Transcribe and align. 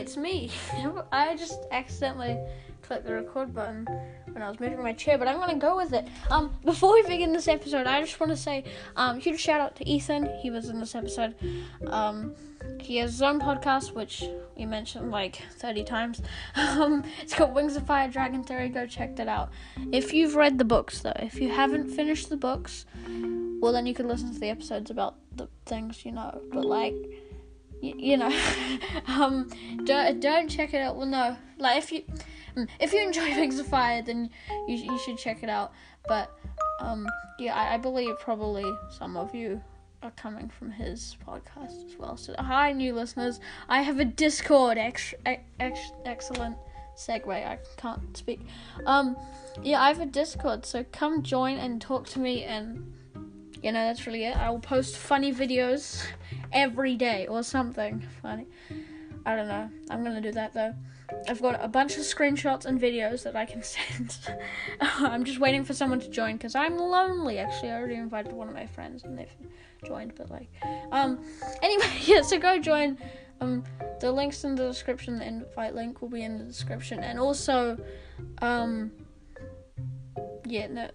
it's 0.00 0.16
me. 0.16 0.50
I 1.12 1.36
just 1.36 1.60
accidentally 1.70 2.38
clicked 2.82 3.04
the 3.04 3.12
record 3.12 3.54
button 3.54 3.86
when 4.32 4.42
I 4.42 4.48
was 4.48 4.58
moving 4.58 4.82
my 4.82 4.94
chair, 4.94 5.18
but 5.18 5.28
I'm 5.28 5.36
gonna 5.36 5.58
go 5.58 5.76
with 5.76 5.92
it. 5.92 6.08
Um, 6.30 6.56
before 6.64 6.94
we 6.94 7.02
begin 7.02 7.32
this 7.32 7.48
episode, 7.48 7.86
I 7.86 8.00
just 8.00 8.18
want 8.18 8.30
to 8.30 8.36
say 8.36 8.64
um, 8.96 9.20
huge 9.20 9.38
shout 9.38 9.60
out 9.60 9.76
to 9.76 9.88
Ethan. 9.88 10.28
He 10.40 10.50
was 10.50 10.70
in 10.70 10.80
this 10.80 10.94
episode. 10.94 11.34
Um, 11.86 12.34
he 12.80 12.96
has 12.96 13.12
his 13.12 13.22
own 13.22 13.40
podcast, 13.40 13.94
which 13.94 14.24
we 14.56 14.64
mentioned 14.64 15.10
like 15.10 15.42
30 15.58 15.84
times. 15.84 16.22
Um, 16.56 17.04
it's 17.20 17.34
called 17.34 17.54
Wings 17.54 17.76
of 17.76 17.86
Fire 17.86 18.08
Dragon 18.08 18.42
Theory. 18.42 18.68
Go 18.68 18.86
check 18.86 19.16
that 19.16 19.28
out. 19.28 19.50
If 19.92 20.14
you've 20.14 20.34
read 20.34 20.56
the 20.56 20.64
books, 20.64 21.00
though, 21.00 21.12
if 21.16 21.40
you 21.40 21.50
haven't 21.50 21.90
finished 21.90 22.28
the 22.30 22.36
books, 22.36 22.86
well, 23.60 23.72
then 23.72 23.86
you 23.86 23.92
can 23.92 24.08
listen 24.08 24.32
to 24.32 24.40
the 24.40 24.48
episodes 24.48 24.90
about 24.90 25.16
the 25.36 25.48
things 25.66 26.04
you 26.04 26.12
know. 26.12 26.40
But 26.52 26.64
like, 26.64 26.94
y- 27.82 27.94
you 27.96 28.16
know, 28.16 28.32
um, 29.06 29.48
don't 29.84 30.20
don't 30.20 30.48
check 30.48 30.74
it 30.74 30.78
out. 30.80 30.96
Well, 30.96 31.06
no, 31.06 31.36
like 31.58 31.78
if 31.78 31.92
you 31.92 32.02
mm, 32.56 32.68
if 32.80 32.92
you 32.92 33.00
enjoy 33.02 33.24
Wings 33.36 33.58
of 33.58 33.66
Fire, 33.66 34.02
then 34.02 34.30
you 34.68 34.76
you 34.76 34.98
should 34.98 35.18
check 35.18 35.42
it 35.42 35.48
out. 35.48 35.72
But 36.08 36.30
um, 36.80 37.06
yeah, 37.38 37.54
I, 37.54 37.74
I 37.74 37.76
believe 37.76 38.18
probably 38.18 38.64
some 38.90 39.16
of 39.16 39.34
you 39.34 39.60
are 40.02 40.10
coming 40.12 40.48
from 40.48 40.70
his 40.70 41.16
podcast 41.26 41.84
as 41.86 41.98
well. 41.98 42.16
So 42.16 42.34
hi, 42.38 42.72
new 42.72 42.94
listeners. 42.94 43.38
I 43.68 43.82
have 43.82 44.00
a 44.00 44.04
Discord. 44.04 44.78
Ex- 44.78 45.14
ex- 45.26 45.92
excellent 46.06 46.56
segue. 46.96 47.28
I 47.30 47.58
can't 47.76 48.16
speak. 48.16 48.40
Um, 48.86 49.16
yeah, 49.62 49.82
I 49.82 49.88
have 49.88 50.00
a 50.00 50.06
Discord. 50.06 50.64
So 50.64 50.84
come 50.92 51.22
join 51.22 51.58
and 51.58 51.80
talk 51.80 52.06
to 52.08 52.18
me 52.18 52.44
and 52.44 52.92
you 53.62 53.72
know, 53.72 53.84
that's 53.84 54.06
really 54.06 54.24
it. 54.24 54.36
I 54.36 54.50
will 54.50 54.60
post 54.60 54.96
funny 54.96 55.32
videos 55.32 56.04
every 56.52 56.96
day 56.96 57.26
or 57.26 57.42
something 57.42 58.02
funny. 58.22 58.46
I 59.26 59.36
don't 59.36 59.48
know. 59.48 59.68
I'm 59.90 60.02
gonna 60.02 60.20
do 60.20 60.32
that 60.32 60.54
though. 60.54 60.74
I've 61.28 61.42
got 61.42 61.62
a 61.62 61.68
bunch 61.68 61.96
of 61.96 62.02
screenshots 62.02 62.64
and 62.64 62.80
videos 62.80 63.22
that 63.24 63.36
I 63.36 63.44
can 63.44 63.62
send. 63.64 64.18
I'm 64.80 65.24
just 65.24 65.40
waiting 65.40 65.64
for 65.64 65.74
someone 65.74 66.00
to 66.00 66.08
join 66.08 66.36
because 66.36 66.54
I'm 66.54 66.78
lonely. 66.78 67.38
Actually, 67.38 67.70
I 67.70 67.78
already 67.78 67.96
invited 67.96 68.32
one 68.32 68.48
of 68.48 68.54
my 68.54 68.66
friends 68.66 69.04
and 69.04 69.18
they've 69.18 69.34
joined, 69.84 70.14
but 70.16 70.30
like, 70.30 70.48
um, 70.92 71.18
anyway, 71.62 71.90
yeah. 72.02 72.22
So 72.22 72.38
go 72.38 72.58
join. 72.58 72.98
Um, 73.42 73.64
the 74.00 74.12
links 74.12 74.44
in 74.44 74.54
the 74.54 74.66
description. 74.66 75.18
The 75.18 75.26
invite 75.26 75.74
link 75.74 76.02
will 76.02 76.10
be 76.10 76.22
in 76.22 76.38
the 76.38 76.44
description, 76.44 77.00
and 77.00 77.18
also, 77.18 77.78
um, 78.42 78.90
yeah, 80.44 80.66
no. 80.68 80.90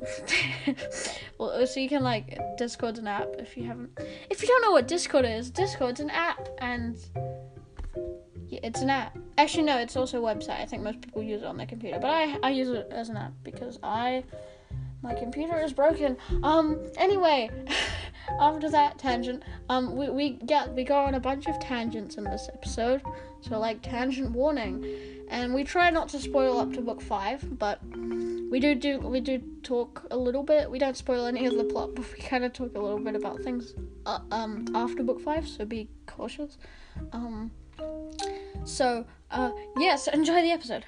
well, 1.38 1.66
so 1.68 1.80
you 1.80 1.90
can 1.90 2.04
like 2.04 2.38
Discord's 2.58 3.00
an 3.00 3.08
app 3.08 3.28
if 3.40 3.58
you 3.58 3.66
haven't. 3.66 3.98
If 4.30 4.42
you 4.42 4.48
don't 4.48 4.62
know 4.62 4.72
what 4.72 4.88
Discord 4.88 5.26
is, 5.26 5.50
Discord's 5.50 6.00
an 6.00 6.10
app, 6.10 6.48
and 6.60 6.98
yeah, 8.48 8.60
it's 8.64 8.82
an 8.82 8.90
app. 8.90 9.18
Actually, 9.38 9.64
no, 9.64 9.78
it's 9.78 9.96
also 9.96 10.24
a 10.24 10.36
website. 10.36 10.62
I 10.62 10.66
think 10.66 10.84
most 10.84 11.02
people 11.02 11.22
use 11.22 11.42
it 11.42 11.46
on 11.46 11.58
their 11.58 11.68
computer, 11.68 12.00
but 12.00 12.10
I 12.10 12.38
I 12.44 12.50
use 12.50 12.70
it 12.70 12.88
as 12.92 13.10
an 13.10 13.18
app 13.18 13.34
because 13.44 13.80
I 13.84 14.24
my 15.02 15.14
computer 15.14 15.60
is 15.60 15.74
broken. 15.74 16.18
Um. 16.44 16.80
Anyway, 16.98 17.50
after 18.40 18.70
that 18.70 18.98
tangent, 18.98 19.44
um, 19.70 19.96
we 19.96 20.10
we 20.10 20.30
get 20.32 20.74
we 20.74 20.84
go 20.84 20.98
on 20.98 21.16
a 21.16 21.20
bunch 21.20 21.48
of 21.48 21.60
tangents 21.60 22.18
in 22.18 22.24
this 22.24 22.50
episode. 22.54 23.02
So 23.42 23.60
like 23.60 23.82
tangent 23.84 24.32
warning, 24.32 24.86
and 25.30 25.54
we 25.54 25.64
try 25.64 25.90
not 25.92 26.10
to 26.10 26.20
spoil 26.20 26.58
up 26.58 26.74
to 26.74 26.82
book 26.82 27.02
five, 27.02 27.60
but 27.60 27.80
we 28.56 28.62
do 28.62 28.74
do 28.74 29.00
we 29.00 29.20
do 29.20 29.44
talk 29.64 30.08
a 30.12 30.16
little 30.16 30.42
bit. 30.42 30.72
We 30.72 30.80
don't 30.80 30.96
spoil 30.96 31.26
any 31.26 31.46
of 31.46 31.58
the 31.58 31.66
plot, 31.66 31.90
but 31.94 32.06
we 32.14 32.20
kind 32.20 32.46
of 32.46 32.54
talk 32.54 32.74
a 32.74 32.80
little 32.80 33.02
bit 33.02 33.14
about 33.14 33.42
things 33.42 33.74
uh, 34.06 34.20
um 34.32 34.66
after 34.74 35.04
book 35.04 35.20
five. 35.20 35.46
So 35.46 35.66
be 35.66 35.90
cautious. 36.06 36.58
Um. 37.12 37.52
So 38.64 39.06
uh 39.30 39.52
yes, 39.78 40.08
enjoy 40.08 40.42
the 40.42 40.52
episode. 40.52 40.86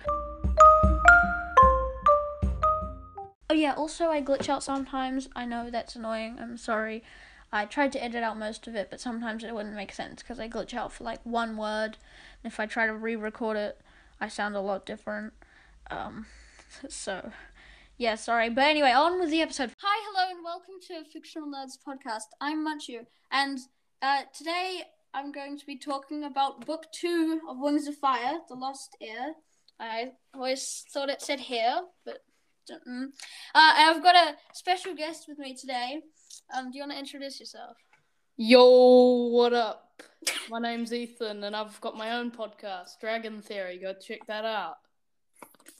Oh 3.50 3.53
yeah, 3.53 3.73
also 3.73 4.11
I 4.11 4.22
glitch 4.22 4.47
out 4.47 4.63
sometimes. 4.63 5.27
I 5.35 5.44
know 5.44 5.69
that's 5.69 5.97
annoying. 5.97 6.38
I'm 6.39 6.56
sorry. 6.56 7.03
I 7.51 7.66
tried 7.66 7.91
to 7.91 8.01
edit 8.01 8.23
out 8.23 8.39
most 8.39 8.67
of 8.67 8.75
it, 8.75 8.89
but 8.89 9.01
sometimes 9.01 9.44
it 9.44 9.53
wouldn't 9.53 9.75
make 9.75 9.91
sense 9.91 10.23
because 10.23 10.39
I 10.39 10.47
glitch 10.47 10.73
out 10.73 10.94
for 10.94 11.03
like 11.03 11.19
one 11.25 11.57
word. 11.57 11.97
And 12.41 12.50
if 12.50 12.61
I 12.61 12.66
try 12.66 12.85
to 12.88 12.94
re-record 12.94 13.57
it, 13.57 13.81
I 14.22 14.29
sound 14.29 14.56
a 14.56 14.61
lot 14.61 14.85
different. 14.85 15.33
Um, 15.91 16.27
so 16.88 17.33
yeah, 17.97 18.16
sorry. 18.16 18.50
But 18.50 18.66
anyway, 18.66 18.91
on 18.91 19.19
with 19.19 19.31
the 19.31 19.41
episode. 19.41 19.72
Hi, 19.81 20.09
hello, 20.12 20.35
and 20.35 20.44
welcome 20.44 20.75
to 20.88 21.09
Fictional 21.12 21.47
Nerds 21.47 21.78
podcast. 21.85 22.28
I'm 22.40 22.66
Munchu, 22.66 23.06
and 23.31 23.58
uh, 24.03 24.22
today 24.38 24.81
I'm 25.13 25.31
going 25.31 25.58
to 25.58 25.66
be 25.66 25.78
talking 25.78 26.24
about 26.24 26.66
book 26.66 26.86
two 26.94 27.41
of 27.50 27.57
Wings 27.59 27.88
of 27.88 27.96
Fire, 27.96 28.38
The 28.47 28.56
Lost 28.56 28.96
Heir. 29.02 29.34
I 29.80 30.12
always 30.34 30.86
thought 30.94 31.09
it 31.09 31.24
said 31.24 31.40
here, 31.40 31.81
but 32.06 32.19
mm. 32.69 33.06
uh, 33.06 33.09
I've 33.56 34.03
got 34.03 34.16
a 34.16 34.36
special 34.53 34.94
guest 34.94 35.25
with 35.28 35.40
me 35.40 35.56
today. 35.56 36.02
Um, 36.56 36.69
do 36.69 36.78
you 36.78 36.84
want 36.84 36.91
to 36.91 37.00
introduce 37.00 37.40
yourself? 37.40 37.78
Yo, 38.38 39.30
what 39.30 39.53
up? 39.53 40.03
My 40.52 40.59
name's 40.59 40.94
Ethan, 40.94 41.44
and 41.44 41.56
I've 41.56 41.81
got 41.81 41.97
my 41.97 42.18
own 42.18 42.30
podcast, 42.30 43.00
Dragon 43.02 43.41
Theory. 43.41 43.80
Go 43.80 43.96
check 44.00 44.19
that 44.28 44.46
out. 44.46 44.75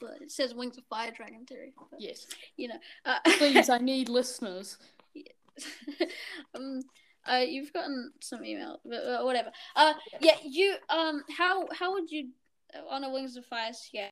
But 0.00 0.22
it 0.22 0.30
says 0.30 0.54
Wings 0.54 0.78
of 0.78 0.84
Fire 0.84 1.10
Dragon 1.10 1.44
Theory. 1.46 1.72
But, 1.90 2.00
Yes, 2.00 2.26
You 2.56 2.68
know. 2.68 2.78
Uh, 3.04 3.18
please, 3.38 3.68
I 3.68 3.78
need 3.82 4.08
listeners. 4.08 4.78
um, 6.54 6.80
uh, 7.28 7.38
you've 7.38 7.72
gotten 7.72 8.12
some 8.20 8.44
email, 8.44 8.80
but 8.84 9.04
uh, 9.04 9.24
whatever. 9.24 9.50
Uh, 9.76 9.94
yeah, 10.20 10.36
you 10.44 10.76
um, 10.88 11.24
how 11.36 11.66
how 11.72 11.92
would 11.92 12.10
you 12.10 12.28
uh, 12.74 12.88
on 12.88 13.04
a 13.04 13.10
Wings 13.10 13.36
of 13.36 13.44
Fire 13.44 13.72
scale? 13.72 14.10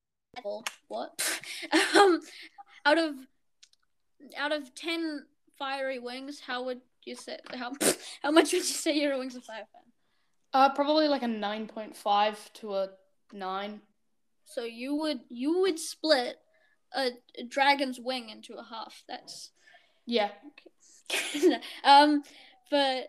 What? 0.89 1.41
um, 1.97 2.21
out 2.85 2.99
of 2.99 3.15
out 4.37 4.53
of 4.53 4.75
ten 4.75 5.25
fiery 5.59 5.99
wings, 5.99 6.41
how 6.41 6.65
would 6.65 6.81
you 7.05 7.15
say 7.15 7.39
how 7.55 7.73
how 8.23 8.31
much 8.31 8.53
would 8.53 8.59
you 8.59 8.63
say 8.63 8.95
you're 8.95 9.13
a 9.13 9.19
Wings 9.19 9.37
of 9.37 9.45
Fire 9.45 9.65
fan? 9.73 9.83
Uh, 10.53 10.71
probably 10.71 11.09
like 11.09 11.23
a 11.23 11.29
nine 11.29 11.67
point 11.67 11.97
five 11.97 12.53
to 12.55 12.75
a 12.75 12.91
nine. 13.33 13.81
So 14.47 14.65
you 14.65 14.95
would 14.95 15.21
you 15.29 15.61
would 15.61 15.79
split 15.79 16.39
a, 16.95 17.11
a 17.39 17.45
dragon's 17.45 18.01
wing 18.01 18.31
into 18.31 18.55
a 18.55 18.65
half. 18.65 19.05
That's 19.09 19.51
Yeah, 20.07 20.31
um, 21.85 22.23
but 22.71 23.09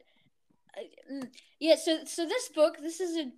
uh, 0.78 1.14
mm, 1.14 1.30
yeah. 1.60 1.76
So 1.76 2.00
so 2.06 2.26
this 2.26 2.50
book, 2.50 2.78
this 2.82 3.00
is 3.00 3.18
a 3.18 3.32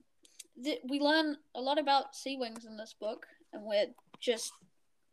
th- 0.64 0.82
we 0.90 1.00
learn 1.00 1.38
a 1.56 1.62
lot 1.62 1.78
about 1.78 2.16
sea 2.16 2.38
wings 2.38 2.66
in 2.66 2.78
this 2.78 2.96
book, 3.00 3.28
and 3.54 3.64
we're 3.64 3.88
just 4.20 4.52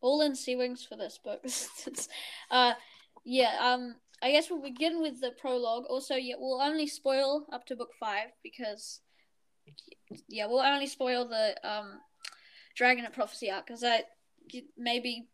all 0.01 0.23
in 0.23 0.35
sea 0.35 0.57
wings 0.57 0.85
for 0.85 0.97
this 0.97 1.19
book. 1.19 1.45
Uh, 2.51 2.75
yeah. 3.25 3.57
Um, 3.61 3.97
I 4.23 4.31
guess 4.31 4.49
we'll 4.49 4.63
begin 4.63 5.03
with 5.03 5.21
the 5.21 5.33
prologue. 5.33 5.85
Also, 5.91 6.15
yeah, 6.15 6.37
we'll 6.39 6.61
only 6.61 6.87
spoil 6.87 7.45
up 7.53 7.67
to 7.67 7.77
book 7.77 7.91
five 7.99 8.29
because 8.43 9.01
yeah, 10.29 10.47
we'll 10.47 10.61
only 10.61 10.87
spoil 10.87 11.27
the 11.27 11.57
um 11.69 12.01
Dragonet 12.79 13.13
Prophecy 13.13 13.51
arc 13.51 13.67
because 13.67 13.83
I 13.85 14.03
maybe 14.77 15.29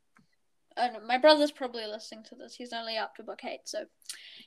my 1.06 1.19
brother's 1.19 1.53
probably 1.53 1.86
listening 1.86 2.25
to 2.25 2.34
this. 2.34 2.54
He's 2.54 2.72
only 2.72 2.97
up 2.97 3.16
to 3.16 3.22
book 3.22 3.44
eight, 3.44 3.60
so 3.64 3.84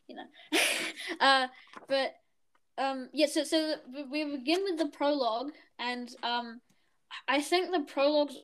you 0.07 0.15
know. 0.15 0.59
uh, 1.19 1.47
but 1.87 2.15
um, 2.77 3.09
yeah, 3.13 3.27
so 3.27 3.43
so 3.43 3.75
we 4.11 4.23
begin 4.25 4.63
with 4.63 4.77
the 4.77 4.87
prologue, 4.87 5.51
and 5.79 6.09
um, 6.23 6.61
I 7.27 7.41
think 7.41 7.71
the 7.71 7.81
prologue's 7.81 8.37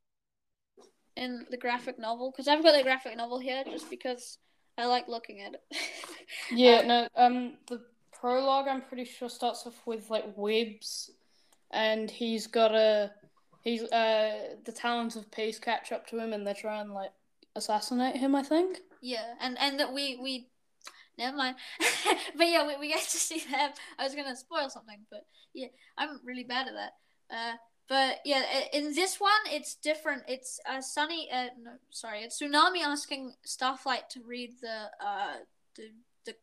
in 1.16 1.46
the 1.50 1.58
graphic 1.58 2.00
novel 2.00 2.32
because 2.32 2.48
I've 2.48 2.64
got 2.64 2.76
the 2.76 2.84
graphic 2.84 3.18
novel 3.18 3.40
here 3.40 3.64
just 3.66 3.90
because 3.90 4.38
I 4.78 4.86
like 4.86 5.08
looking 5.08 5.42
at 5.42 5.54
it. 5.54 5.78
yeah. 6.52 6.78
Um, 6.78 6.88
no, 6.88 7.08
um, 7.16 7.54
the 7.68 7.82
prologue 8.14 8.68
I'm 8.68 8.82
pretty 8.82 9.06
sure 9.06 9.30
starts 9.30 9.66
off 9.66 9.82
with 9.86 10.10
like 10.10 10.26
webs, 10.36 11.12
and 11.72 12.10
he's 12.10 12.48
got 12.48 12.74
a 12.74 13.12
he's 13.62 13.84
uh 13.84 14.56
the 14.64 14.72
Talons 14.72 15.16
of 15.16 15.32
Peace 15.32 15.60
catch 15.60 15.92
up 15.92 16.08
to 16.08 16.20
him, 16.20 16.34
and 16.34 16.46
they 16.46 16.54
try 16.54 16.82
and 16.82 16.94
like 16.94 17.12
assassinate 17.56 18.18
him. 18.18 18.36
I 18.36 18.44
think. 18.44 18.80
Yeah, 19.02 19.34
and 19.40 19.58
and 19.60 19.80
that 19.80 19.94
we 19.94 20.18
we 20.22 20.48
never 21.18 21.38
mind. 21.38 21.56
but 22.38 22.48
yeah, 22.48 22.68
we, 22.68 22.78
we 22.78 22.88
get 22.90 23.02
to 23.02 23.18
see 23.18 23.40
them. 23.50 23.72
I 23.98 24.04
was 24.04 24.16
gonna 24.16 24.36
spoil 24.36 24.70
something, 24.70 25.00
but 25.10 25.26
yeah, 25.54 25.68
I'm 25.98 26.20
really 26.24 26.44
bad 26.44 26.68
at 26.68 26.74
that. 26.74 26.94
Uh, 27.36 27.56
but 27.88 28.20
yeah, 28.24 28.44
in 28.74 28.94
this 28.94 29.20
one, 29.20 29.32
it's 29.50 29.76
different. 29.76 30.24
It's 30.28 30.60
uh, 30.70 30.82
Sunny. 30.82 31.30
Uh, 31.32 31.48
no, 31.62 31.72
sorry, 31.90 32.20
it's 32.22 32.42
Tsunami 32.42 32.84
asking 32.84 33.34
Starflight 33.46 34.08
to 34.12 34.22
read 34.26 34.54
the 34.62 34.90
uh 35.06 35.36
the 35.76 35.90
the 36.26 36.36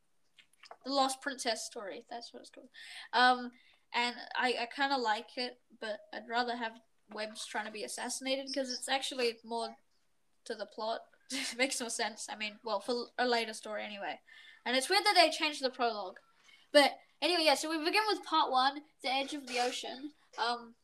the 0.85 0.91
Lost 0.93 1.21
Princess 1.23 1.65
story. 1.65 2.05
That's 2.11 2.33
what 2.33 2.41
it's 2.41 2.51
called. 2.51 2.69
Um, 3.13 3.51
and 3.95 4.15
I 4.37 4.55
I 4.63 4.67
kind 4.67 4.93
of 4.93 5.01
like 5.01 5.37
it, 5.37 5.59
but 5.81 6.01
I'd 6.13 6.29
rather 6.29 6.57
have 6.57 6.73
Webs 7.13 7.47
trying 7.47 7.67
to 7.67 7.73
be 7.73 7.85
assassinated 7.85 8.47
because 8.47 8.71
it's 8.71 8.89
actually 8.89 9.37
more 9.45 9.77
to 10.45 10.55
the 10.55 10.67
plot. 10.67 11.01
it 11.31 11.59
makes 11.59 11.81
more 11.81 11.91
sense. 11.91 12.27
I 12.31 12.37
mean, 12.37 12.55
well, 12.65 12.81
for 12.81 13.07
a 13.19 13.27
later 13.27 13.55
story 13.55 13.85
anyway. 13.85 14.21
And 14.67 14.77
it's 14.77 14.91
weird 14.91 15.05
that 15.05 15.15
they 15.15 15.31
changed 15.31 15.63
the 15.63 15.71
prologue. 15.71 16.19
But 16.73 16.93
anyway, 17.23 17.43
yeah, 17.45 17.55
so 17.55 17.71
we 17.71 17.79
begin 17.83 18.03
with 18.09 18.25
part 18.25 18.51
one, 18.51 18.81
The 19.03 19.13
Edge 19.13 19.35
of 19.35 19.47
the 19.47 19.61
Ocean. 19.61 20.13
Um 20.39 20.75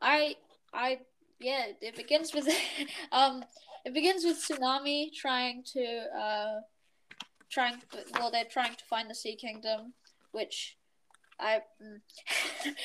I 0.00 0.36
I 0.72 1.00
yeah, 1.40 1.66
it 1.80 1.96
begins 1.96 2.34
with 2.34 2.48
um, 3.12 3.44
it 3.84 3.94
begins 3.94 4.24
with 4.24 4.38
tsunami 4.38 5.12
trying 5.12 5.62
to 5.74 6.04
uh, 6.16 6.60
trying 7.50 7.76
well 8.14 8.30
they're 8.30 8.44
trying 8.44 8.74
to 8.74 8.84
find 8.84 9.08
the 9.08 9.14
Sea 9.14 9.36
Kingdom, 9.36 9.94
which 10.32 10.76
I 11.40 11.60
mm, 11.82 12.00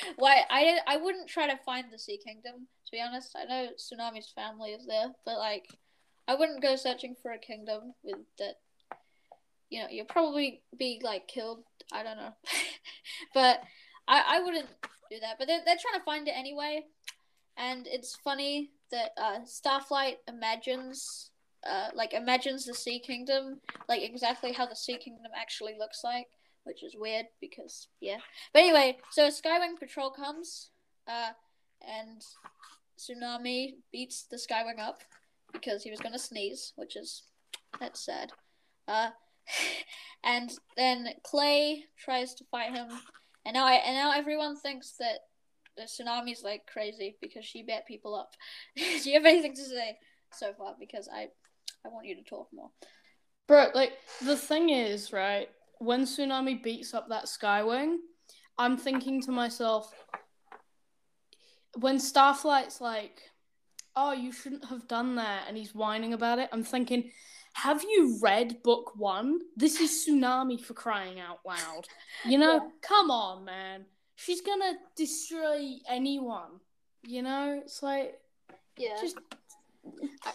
why 0.18 0.44
I 0.50 0.80
I 0.88 0.98
wouldn't 0.98 1.28
try 1.28 1.48
to 1.48 1.58
find 1.58 1.88
the 1.92 2.00
Sea 2.00 2.20
Kingdom 2.24 2.68
to 2.83 2.83
be 2.94 3.02
honest. 3.02 3.36
I 3.36 3.46
know 3.46 3.70
Tsunami's 3.76 4.32
family 4.34 4.70
is 4.70 4.86
there, 4.86 5.08
but 5.26 5.40
like 5.40 5.68
I 6.28 6.36
wouldn't 6.36 6.62
go 6.62 6.78
searching 6.78 7.16
for 7.22 7.32
a 7.32 7.38
kingdom 7.38 7.96
with 8.04 8.20
that. 8.38 8.60
You 9.70 9.82
know, 9.82 9.88
you'll 9.90 10.06
probably 10.06 10.62
be 10.78 11.02
like 11.04 11.28
killed. 11.28 11.64
I 11.92 12.04
don't 12.04 12.18
know, 12.18 12.34
but 13.34 13.62
I 14.08 14.38
I 14.38 14.40
wouldn't 14.40 14.70
do 15.12 15.20
that. 15.20 15.38
But 15.40 15.48
they're 15.48 15.62
they're 15.66 15.82
trying 15.82 16.00
to 16.00 16.06
find 16.06 16.28
it 16.28 16.36
anyway, 16.38 16.86
and 17.58 17.88
it's 17.88 18.16
funny 18.16 18.70
that 18.92 19.12
uh, 19.18 19.40
Starflight 19.46 20.18
imagines. 20.30 21.32
Uh, 21.66 21.88
like 21.96 22.12
imagines 22.12 22.66
the 22.66 22.74
Sea 22.74 23.00
Kingdom, 23.00 23.62
like 23.88 24.02
exactly 24.02 24.52
how 24.52 24.66
the 24.66 24.76
Sea 24.76 24.98
Kingdom 24.98 25.32
actually 25.34 25.76
looks 25.80 26.04
like, 26.04 26.28
which 26.66 26.84
is 26.84 26.94
weird 26.94 27.28
because 27.40 27.88
yeah. 28.02 28.18
But 28.52 28.64
anyway, 28.64 28.98
so 29.12 29.30
Skywing 29.30 29.80
patrol 29.80 30.12
comes, 30.12 30.72
uh, 31.08 31.30
and 31.82 32.22
Tsunami 32.98 33.76
beats 33.92 34.26
the 34.30 34.38
Skywing 34.38 34.80
up 34.80 35.02
because 35.52 35.84
he 35.84 35.92
was 35.92 36.00
gonna 36.00 36.20
sneeze, 36.20 36.74
which 36.76 36.96
is 36.96 37.24
that's 37.80 38.06
sad. 38.06 38.32
Uh, 38.88 39.10
and 40.24 40.52
then 40.78 41.10
Clay 41.24 41.86
tries 41.98 42.34
to 42.36 42.46
fight 42.52 42.72
him, 42.72 42.88
and 43.46 43.54
now 43.54 43.66
I 43.66 43.74
and 43.74 43.96
now 43.96 44.12
everyone 44.12 44.58
thinks 44.58 44.96
that 45.00 45.20
the 45.76 45.84
tsunami's 45.84 46.44
like 46.44 46.68
crazy 46.72 47.18
because 47.22 47.46
she 47.46 47.64
bet 47.64 47.88
people 47.88 48.16
up. 48.16 48.32
Do 48.76 49.10
you 49.10 49.14
have 49.14 49.26
anything 49.26 49.56
to 49.56 49.64
say 49.64 49.98
so 50.32 50.54
far? 50.54 50.76
Because 50.80 51.10
I 51.14 51.30
I 51.86 51.90
want 51.90 52.08
you 52.08 52.16
to 52.16 52.24
talk 52.24 52.48
more. 52.54 52.70
Bro, 53.48 53.70
like 53.74 53.94
the 54.24 54.38
thing 54.38 54.70
is, 54.70 55.12
right, 55.12 55.50
when 55.80 56.04
Tsunami 56.04 56.64
beats 56.64 56.94
up 56.94 57.10
that 57.10 57.26
Skywing, 57.26 57.98
I'm 58.58 58.78
thinking 58.78 59.22
to 59.24 59.32
myself 59.32 59.94
when 61.80 62.00
Starflight's 62.00 62.82
like, 62.82 63.22
Oh, 63.96 64.12
you 64.12 64.32
shouldn't 64.32 64.66
have 64.66 64.88
done 64.88 65.16
that 65.16 65.44
and 65.48 65.56
he's 65.56 65.76
whining 65.76 66.14
about 66.14 66.40
it, 66.40 66.50
I'm 66.52 66.64
thinking, 66.64 67.12
have 67.54 67.84
you 67.84 68.18
read 68.22 68.64
book 68.64 68.94
one? 68.96 69.42
This 69.56 69.80
is 69.80 69.92
Tsunami 69.92 70.60
for 70.60 70.74
crying 70.74 71.20
out 71.20 71.40
loud. 71.46 71.86
You 72.26 72.40
know, 72.40 72.54
yeah. 72.64 72.70
come 72.82 73.12
on, 73.12 73.46
man 73.46 73.86
she's 74.16 74.42
gonna 74.42 74.74
destroy 74.96 75.78
anyone. 75.88 76.60
You 77.04 77.22
know, 77.22 77.62
it's 77.64 77.84
like 77.84 78.20
yeah. 78.78 78.98
Just 79.02 79.18
I, 80.24 80.32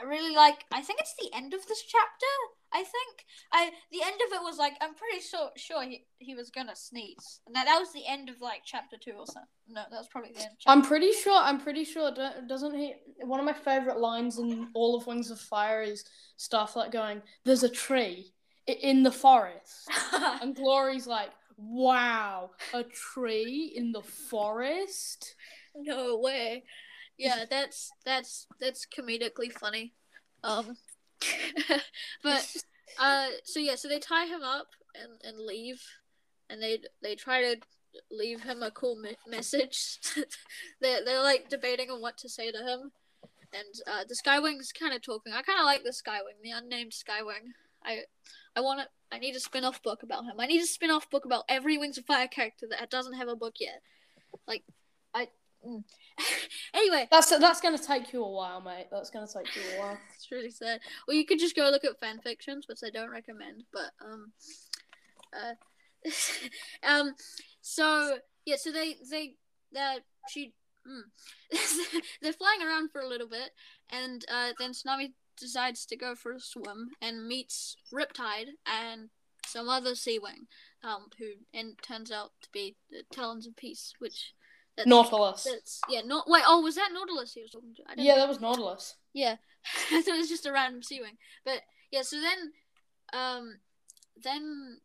I 0.00 0.02
really 0.04 0.34
like. 0.34 0.64
I 0.70 0.82
think 0.82 1.00
it's 1.00 1.14
the 1.18 1.34
end 1.34 1.54
of 1.54 1.66
this 1.66 1.82
chapter. 1.82 2.26
I 2.72 2.78
think 2.78 3.24
I 3.52 3.70
the 3.90 4.02
end 4.02 4.20
of 4.26 4.32
it 4.32 4.42
was 4.42 4.58
like 4.58 4.74
I'm 4.80 4.94
pretty 4.94 5.20
sure 5.20 5.50
sure 5.56 5.82
he, 5.82 6.04
he 6.18 6.34
was 6.34 6.50
gonna 6.50 6.76
sneeze. 6.76 7.40
And 7.46 7.54
that 7.54 7.66
that 7.66 7.78
was 7.78 7.92
the 7.92 8.06
end 8.06 8.28
of 8.28 8.40
like 8.40 8.62
chapter 8.64 8.96
two 8.96 9.12
or 9.12 9.26
something. 9.26 9.48
No, 9.68 9.82
that 9.90 9.96
was 9.96 10.08
probably 10.08 10.32
the 10.32 10.42
end. 10.42 10.50
I'm 10.66 10.82
pretty 10.82 11.12
sure. 11.12 11.40
I'm 11.40 11.60
pretty 11.60 11.84
sure. 11.84 12.12
Doesn't 12.48 12.74
he? 12.74 12.94
One 13.20 13.40
of 13.40 13.46
my 13.46 13.52
favorite 13.52 13.98
lines 13.98 14.38
in 14.38 14.68
all 14.74 14.96
of 14.96 15.06
Wings 15.06 15.30
of 15.30 15.40
Fire 15.40 15.82
is 15.82 16.04
stuff 16.36 16.76
like 16.76 16.92
going, 16.92 17.22
"There's 17.44 17.62
a 17.62 17.68
tree 17.68 18.32
in 18.66 19.02
the 19.02 19.12
forest," 19.12 19.88
and 20.42 20.54
Glory's 20.54 21.06
like, 21.06 21.30
Wow, 21.62 22.52
a 22.72 22.84
tree 22.84 23.70
in 23.76 23.92
the 23.92 24.00
forest? 24.00 25.34
No 25.76 26.16
way. 26.16 26.64
Yeah, 27.18 27.44
that's 27.50 27.90
that's 28.04 28.46
that's 28.58 28.86
comedically 28.86 29.52
funny. 29.52 29.92
Um 30.42 30.78
but 32.22 32.56
uh 32.98 33.28
so 33.44 33.60
yeah, 33.60 33.74
so 33.74 33.88
they 33.88 33.98
tie 33.98 34.26
him 34.26 34.42
up 34.42 34.68
and 34.94 35.20
and 35.24 35.44
leave 35.44 35.82
and 36.50 36.62
they 36.62 36.78
they 37.02 37.14
try 37.14 37.40
to 37.42 37.56
leave 38.10 38.42
him 38.42 38.62
a 38.62 38.70
cool 38.70 38.96
me- 38.96 39.16
message. 39.28 39.98
they're 40.80 41.04
they're 41.04 41.22
like 41.22 41.48
debating 41.48 41.90
on 41.90 42.00
what 42.00 42.18
to 42.18 42.28
say 42.28 42.50
to 42.50 42.58
him. 42.58 42.92
And 43.52 43.74
uh, 43.86 44.04
the 44.08 44.14
Skywing's 44.14 44.72
kind 44.72 44.94
of 44.94 45.02
talking. 45.02 45.32
I 45.32 45.42
kind 45.42 45.58
of 45.58 45.64
like 45.64 45.82
the 45.82 45.90
Skywing, 45.90 46.40
the 46.42 46.52
unnamed 46.52 46.92
Skywing. 46.92 47.52
I 47.84 48.00
I 48.54 48.60
want 48.60 48.80
to 48.80 48.86
I 49.12 49.18
need 49.18 49.34
a 49.34 49.40
spin 49.40 49.64
off 49.64 49.82
book 49.82 50.02
about 50.02 50.24
him. 50.24 50.38
I 50.38 50.46
need 50.46 50.62
a 50.62 50.66
spin 50.66 50.90
off 50.90 51.10
book 51.10 51.24
about 51.24 51.44
every 51.48 51.78
Wings 51.78 51.98
of 51.98 52.04
Fire 52.04 52.28
character 52.28 52.66
that 52.70 52.90
doesn't 52.90 53.14
have 53.14 53.28
a 53.28 53.36
book 53.36 53.54
yet. 53.60 53.80
Like. 54.46 54.64
Mm. 55.66 55.84
anyway, 56.74 57.08
that's 57.10 57.30
that's 57.38 57.60
gonna 57.60 57.78
take 57.78 58.12
you 58.12 58.24
a 58.24 58.30
while, 58.30 58.60
mate. 58.60 58.86
That's 58.90 59.10
gonna 59.10 59.26
take 59.26 59.54
you 59.54 59.62
a 59.76 59.80
while. 59.80 59.98
it's 60.14 60.30
really 60.30 60.50
sad. 60.50 60.80
Well, 61.06 61.16
you 61.16 61.26
could 61.26 61.38
just 61.38 61.56
go 61.56 61.70
look 61.70 61.84
at 61.84 62.00
fan 62.00 62.18
fictions, 62.20 62.66
which 62.68 62.80
I 62.84 62.90
don't 62.90 63.10
recommend. 63.10 63.64
But 63.72 63.90
um, 64.04 64.32
uh, 65.34 66.08
um, 66.86 67.14
so 67.60 68.18
yeah, 68.44 68.56
so 68.56 68.72
they 68.72 68.96
they 69.10 69.34
that 69.72 70.00
she 70.28 70.54
mm, 70.86 71.02
they're 72.22 72.32
flying 72.32 72.62
around 72.62 72.90
for 72.90 73.00
a 73.00 73.08
little 73.08 73.28
bit, 73.28 73.50
and 73.90 74.24
uh, 74.30 74.50
then 74.58 74.72
Tsunami 74.72 75.12
decides 75.38 75.86
to 75.86 75.96
go 75.96 76.14
for 76.14 76.32
a 76.32 76.40
swim 76.40 76.90
and 77.00 77.26
meets 77.26 77.76
Riptide 77.92 78.50
and 78.66 79.08
some 79.46 79.68
other 79.68 79.94
sea 79.94 80.18
wing, 80.18 80.46
um, 80.82 81.08
who 81.18 81.32
and 81.52 81.74
turns 81.82 82.10
out 82.10 82.30
to 82.42 82.48
be 82.52 82.76
the 82.90 83.02
Talons 83.12 83.46
of 83.46 83.56
Peace, 83.56 83.94
which 83.98 84.32
that's, 84.76 84.88
Nautilus. 84.88 85.44
That's 85.44 85.80
yeah, 85.88 86.00
not 86.04 86.28
wait. 86.28 86.42
Oh, 86.46 86.60
was 86.60 86.76
that 86.76 86.90
Nautilus 86.92 87.34
he 87.34 87.42
was 87.42 87.50
talking 87.50 87.74
to? 87.74 87.82
yeah, 87.96 88.14
know. 88.14 88.20
that 88.20 88.28
was 88.28 88.40
Nautilus. 88.40 88.96
Yeah, 89.12 89.36
I 89.92 90.02
thought 90.02 90.14
it 90.14 90.18
was 90.18 90.28
just 90.28 90.46
a 90.46 90.52
random 90.52 90.82
sea 90.82 91.00
wing. 91.00 91.18
but 91.44 91.62
yeah. 91.90 92.02
So 92.02 92.20
then, 92.20 92.52
um, 93.12 93.58
then. 94.22 94.78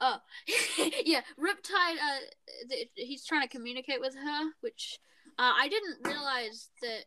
Oh, 0.00 0.18
yeah, 1.04 1.20
Riptide. 1.38 1.96
Uh, 1.96 2.68
th- 2.68 2.90
he's 2.94 3.24
trying 3.24 3.42
to 3.42 3.48
communicate 3.48 4.00
with 4.00 4.14
her, 4.14 4.50
which 4.60 4.98
uh, 5.38 5.52
I 5.56 5.68
didn't 5.68 5.98
realize 6.04 6.68
that 6.82 7.04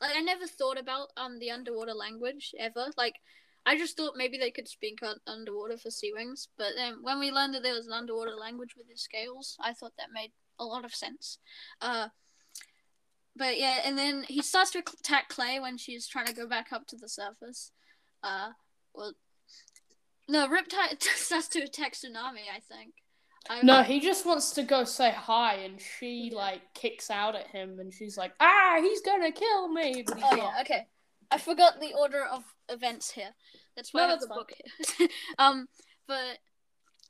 like 0.00 0.16
I 0.16 0.20
never 0.20 0.46
thought 0.46 0.78
about 0.78 1.08
um 1.16 1.38
the 1.38 1.50
underwater 1.50 1.94
language 1.94 2.54
ever. 2.58 2.86
Like 2.96 3.16
I 3.66 3.76
just 3.76 3.96
thought 3.96 4.14
maybe 4.16 4.38
they 4.38 4.50
could 4.50 4.68
speak 4.68 5.00
underwater 5.26 5.76
for 5.76 5.90
sea 5.90 6.12
wings, 6.14 6.48
but 6.56 6.68
then 6.76 6.98
when 7.02 7.18
we 7.18 7.30
learned 7.30 7.54
that 7.54 7.62
there 7.62 7.74
was 7.74 7.86
an 7.86 7.92
underwater 7.92 8.34
language 8.34 8.74
with 8.76 8.88
the 8.88 8.96
scales, 8.96 9.56
I 9.60 9.72
thought 9.72 9.92
that 9.98 10.08
made 10.12 10.30
a 10.58 10.64
lot 10.64 10.84
of 10.84 10.94
sense. 10.94 11.38
Uh, 11.80 12.08
but 13.36 13.58
yeah, 13.58 13.78
and 13.84 13.96
then 13.96 14.24
he 14.28 14.42
starts 14.42 14.70
to 14.72 14.78
attack 14.78 15.28
Clay 15.28 15.60
when 15.60 15.78
she's 15.78 16.06
trying 16.06 16.26
to 16.26 16.34
go 16.34 16.46
back 16.46 16.72
up 16.72 16.86
to 16.88 16.96
the 16.96 17.08
surface. 17.08 17.70
Uh, 18.22 18.50
well, 18.94 19.12
no, 20.28 20.48
Riptide 20.48 21.02
starts 21.02 21.48
to 21.48 21.60
attack 21.60 21.94
Tsunami, 21.94 22.46
I 22.54 22.60
think. 22.60 22.94
I 23.48 23.62
no, 23.62 23.82
he 23.82 24.00
just 24.00 24.26
wants 24.26 24.50
to 24.52 24.62
go 24.62 24.84
say 24.84 25.10
hi, 25.10 25.54
and 25.54 25.80
she 25.80 26.30
like 26.34 26.60
kicks 26.74 27.10
out 27.10 27.34
at 27.34 27.46
him, 27.46 27.78
and 27.78 27.94
she's 27.94 28.18
like, 28.18 28.32
"Ah, 28.40 28.78
he's 28.82 29.00
gonna 29.00 29.32
kill 29.32 29.68
me!" 29.68 30.02
But 30.06 30.18
oh 30.22 30.36
yeah, 30.36 30.60
okay. 30.60 30.86
I 31.30 31.38
forgot 31.38 31.80
the 31.80 31.94
order 31.94 32.24
of 32.24 32.42
events 32.68 33.10
here. 33.10 33.30
That's 33.76 33.94
why 33.94 34.00
no, 34.00 34.06
I 34.06 34.10
have 34.10 34.20
the 34.20 34.26
book 34.26 34.52
here. 34.98 35.08
um, 35.38 35.68
but 36.06 36.38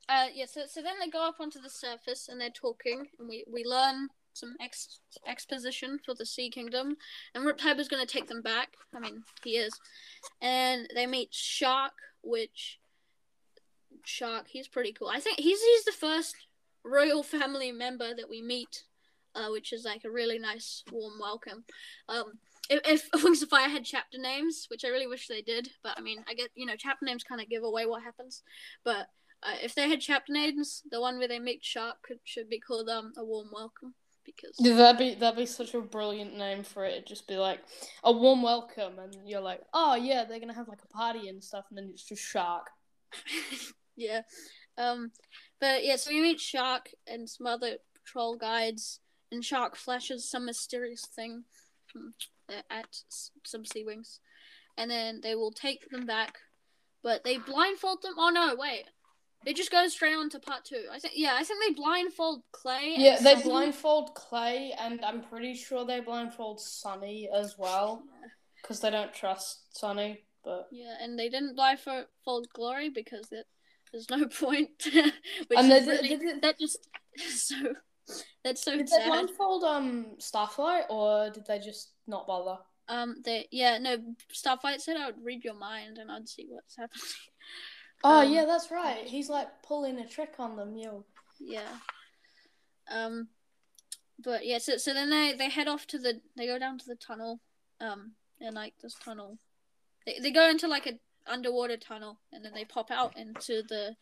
uh, 0.08 0.26
yeah. 0.34 0.46
So 0.46 0.62
so 0.66 0.82
then 0.82 0.94
they 1.00 1.08
go 1.08 1.26
up 1.26 1.36
onto 1.40 1.60
the 1.60 1.70
surface 1.70 2.28
and 2.28 2.40
they're 2.40 2.50
talking, 2.50 3.06
and 3.18 3.28
we 3.28 3.44
we 3.50 3.64
learn 3.64 4.08
some 4.32 4.54
ex- 4.60 5.00
exposition 5.26 5.98
for 6.04 6.14
the 6.14 6.24
Sea 6.24 6.50
Kingdom, 6.50 6.96
and 7.34 7.44
Riptide 7.44 7.78
is 7.78 7.88
going 7.88 8.04
to 8.04 8.12
take 8.12 8.28
them 8.28 8.42
back. 8.42 8.74
I 8.94 9.00
mean, 9.00 9.22
he 9.44 9.56
is, 9.56 9.72
and 10.40 10.88
they 10.94 11.06
meet 11.06 11.34
Shark, 11.34 11.92
which 12.22 12.78
Shark. 14.04 14.46
He's 14.48 14.68
pretty 14.68 14.92
cool. 14.92 15.08
I 15.08 15.20
think 15.20 15.38
he's 15.38 15.60
he's 15.60 15.84
the 15.84 15.92
first 15.92 16.36
royal 16.84 17.22
family 17.22 17.72
member 17.72 18.14
that 18.14 18.30
we 18.30 18.40
meet, 18.40 18.84
uh, 19.34 19.48
which 19.50 19.72
is 19.72 19.84
like 19.84 20.04
a 20.04 20.10
really 20.10 20.38
nice 20.38 20.84
warm 20.90 21.14
welcome. 21.20 21.64
Um, 22.08 22.38
if, 22.70 22.80
if 22.84 23.08
Wings 23.24 23.42
of 23.42 23.48
Fire 23.48 23.68
had 23.68 23.84
chapter 23.84 24.18
names, 24.18 24.66
which 24.70 24.84
I 24.84 24.88
really 24.88 25.06
wish 25.06 25.26
they 25.26 25.42
did, 25.42 25.68
but 25.82 25.98
I 25.98 26.00
mean, 26.00 26.24
I 26.28 26.34
get 26.34 26.50
you 26.54 26.66
know 26.66 26.76
chapter 26.76 27.04
names 27.04 27.24
kind 27.24 27.40
of 27.40 27.48
give 27.48 27.64
away 27.64 27.86
what 27.86 28.02
happens. 28.02 28.42
But 28.84 29.08
uh, 29.42 29.56
if 29.62 29.74
they 29.74 29.88
had 29.88 30.00
chapter 30.00 30.32
names, 30.32 30.82
the 30.90 31.00
one 31.00 31.18
where 31.18 31.28
they 31.28 31.38
meet 31.38 31.64
Shark 31.64 31.96
could, 32.02 32.18
should 32.24 32.48
be 32.48 32.58
called 32.58 32.88
um 32.88 33.12
a 33.16 33.24
warm 33.24 33.48
welcome 33.52 33.94
because 34.24 34.56
yeah, 34.58 34.74
that'd 34.74 34.98
be 34.98 35.14
that'd 35.14 35.38
be 35.38 35.46
such 35.46 35.74
a 35.74 35.80
brilliant 35.80 36.36
name 36.36 36.62
for 36.62 36.84
it. 36.84 36.92
It'd 36.92 37.06
just 37.06 37.26
be 37.26 37.36
like 37.36 37.60
a 38.04 38.12
warm 38.12 38.42
welcome, 38.42 38.98
and 38.98 39.16
you're 39.24 39.40
like, 39.40 39.60
oh 39.72 39.94
yeah, 39.94 40.24
they're 40.24 40.40
gonna 40.40 40.54
have 40.54 40.68
like 40.68 40.82
a 40.82 40.96
party 40.96 41.28
and 41.28 41.42
stuff, 41.42 41.64
and 41.70 41.78
then 41.78 41.88
it's 41.92 42.04
just 42.04 42.22
Shark. 42.22 42.68
yeah. 43.96 44.22
Um, 44.76 45.10
but 45.60 45.84
yeah, 45.84 45.96
so 45.96 46.10
you 46.10 46.22
meet 46.22 46.40
Shark 46.40 46.90
and 47.06 47.28
some 47.28 47.46
other 47.46 47.78
patrol 47.94 48.36
guides, 48.36 49.00
and 49.32 49.44
Shark 49.44 49.76
flashes 49.76 50.30
some 50.30 50.44
mysterious 50.46 51.06
thing 51.06 51.44
at 52.70 52.96
some 53.44 53.64
sea 53.64 53.84
wings, 53.84 54.20
and 54.76 54.90
then 54.90 55.20
they 55.22 55.34
will 55.34 55.52
take 55.52 55.88
them 55.90 56.06
back, 56.06 56.38
but 57.02 57.24
they 57.24 57.38
blindfold 57.38 58.02
them. 58.02 58.14
Oh 58.18 58.30
no, 58.30 58.54
wait, 58.56 58.84
It 59.46 59.56
just 59.56 59.70
goes 59.70 59.92
straight 59.92 60.14
on 60.14 60.28
to 60.30 60.40
part 60.40 60.64
two. 60.64 60.84
I 60.92 60.98
think. 60.98 61.14
Yeah, 61.16 61.34
I 61.36 61.44
think 61.44 61.62
they 61.64 61.72
blindfold 61.80 62.42
Clay. 62.52 62.94
and 62.94 63.02
Yeah, 63.02 63.16
they 63.20 63.32
Sunny. 63.34 63.42
blindfold 63.44 64.14
Clay, 64.14 64.74
and 64.78 65.04
I'm 65.04 65.22
pretty 65.22 65.54
sure 65.54 65.84
they 65.86 66.00
blindfold 66.00 66.60
Sunny 66.60 67.28
as 67.34 67.56
well, 67.56 68.02
because 68.60 68.80
they 68.80 68.90
don't 68.90 69.14
trust 69.14 69.76
Sunny. 69.78 70.24
But 70.44 70.68
Yeah, 70.70 70.96
and 71.00 71.18
they 71.18 71.28
didn't 71.28 71.54
blindfold 71.56 72.48
Glory 72.52 72.90
because 72.90 73.30
it, 73.32 73.46
there's 73.92 74.10
no 74.10 74.26
point. 74.40 74.70
Which 74.92 75.12
And 75.56 75.70
they 75.70 75.80
did- 75.80 75.88
really, 75.88 76.08
they 76.08 76.16
did- 76.16 76.42
that 76.42 76.58
just 76.58 76.86
so 77.16 77.56
that's 78.42 78.62
so 78.62 78.76
did 78.76 78.88
they 78.88 79.06
blindfold 79.06 79.64
um 79.64 80.16
Starflight, 80.18 80.90
or 80.90 81.30
did 81.30 81.46
they 81.46 81.58
just 81.58 81.92
not 82.06 82.26
bother? 82.26 82.58
Um, 82.90 83.16
they 83.22 83.46
yeah 83.50 83.76
no 83.78 83.98
Starflight 84.34 84.80
said 84.80 84.96
I 84.96 85.06
would 85.06 85.22
read 85.22 85.44
your 85.44 85.54
mind 85.54 85.98
and 85.98 86.10
I'd 86.10 86.28
see 86.28 86.46
what's 86.48 86.76
happening. 86.76 87.02
Oh 88.04 88.20
Um, 88.20 88.32
yeah, 88.32 88.44
that's 88.44 88.70
right. 88.70 89.04
He's 89.04 89.28
like 89.28 89.48
pulling 89.62 89.98
a 89.98 90.06
trick 90.06 90.34
on 90.38 90.56
them, 90.56 90.76
yo. 90.76 91.04
Yeah. 91.40 91.68
Um, 92.90 93.28
but 94.18 94.46
yeah, 94.46 94.58
so 94.58 94.76
so 94.76 94.94
then 94.94 95.10
they 95.10 95.34
they 95.36 95.48
head 95.48 95.68
off 95.68 95.86
to 95.88 95.98
the 95.98 96.20
they 96.36 96.46
go 96.46 96.58
down 96.58 96.78
to 96.78 96.86
the 96.86 96.96
tunnel, 96.96 97.40
um, 97.80 98.12
and 98.40 98.54
like 98.54 98.74
this 98.82 98.94
tunnel, 98.94 99.38
they 100.06 100.18
they 100.20 100.30
go 100.30 100.48
into 100.48 100.66
like 100.68 100.86
a 100.86 100.98
underwater 101.30 101.76
tunnel, 101.76 102.18
and 102.32 102.44
then 102.44 102.52
they 102.54 102.64
pop 102.64 102.90
out 102.90 103.16
into 103.16 103.62
the 103.68 103.96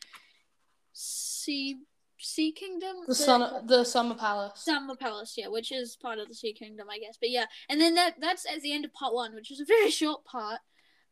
sea 0.93 1.77
sea 2.19 2.53
kingdom. 2.53 2.97
The 3.07 3.15
sun, 3.15 3.67
the 3.67 3.85
Summer 3.85 4.15
Palace. 4.15 4.65
Summer 4.65 4.97
Palace, 4.97 5.35
yeah, 5.37 5.49
which 5.49 5.71
is 5.73 5.97
part 5.97 6.19
of 6.19 6.29
the 6.29 6.35
Sea 6.35 6.53
Kingdom, 6.55 6.89
I 6.91 6.99
guess. 6.99 7.19
But 7.21 7.31
yeah, 7.31 7.45
and 7.69 7.81
then 7.81 7.95
that 7.95 8.15
that's 8.21 8.47
at 8.51 8.63
the 8.63 8.73
end 8.73 8.85
of 8.85 8.93
part 8.93 9.15
one, 9.15 9.35
which 9.35 9.51
is 9.51 9.61
a 9.61 9.65
very 9.65 9.91
short 10.03 10.25
part. 10.25 10.61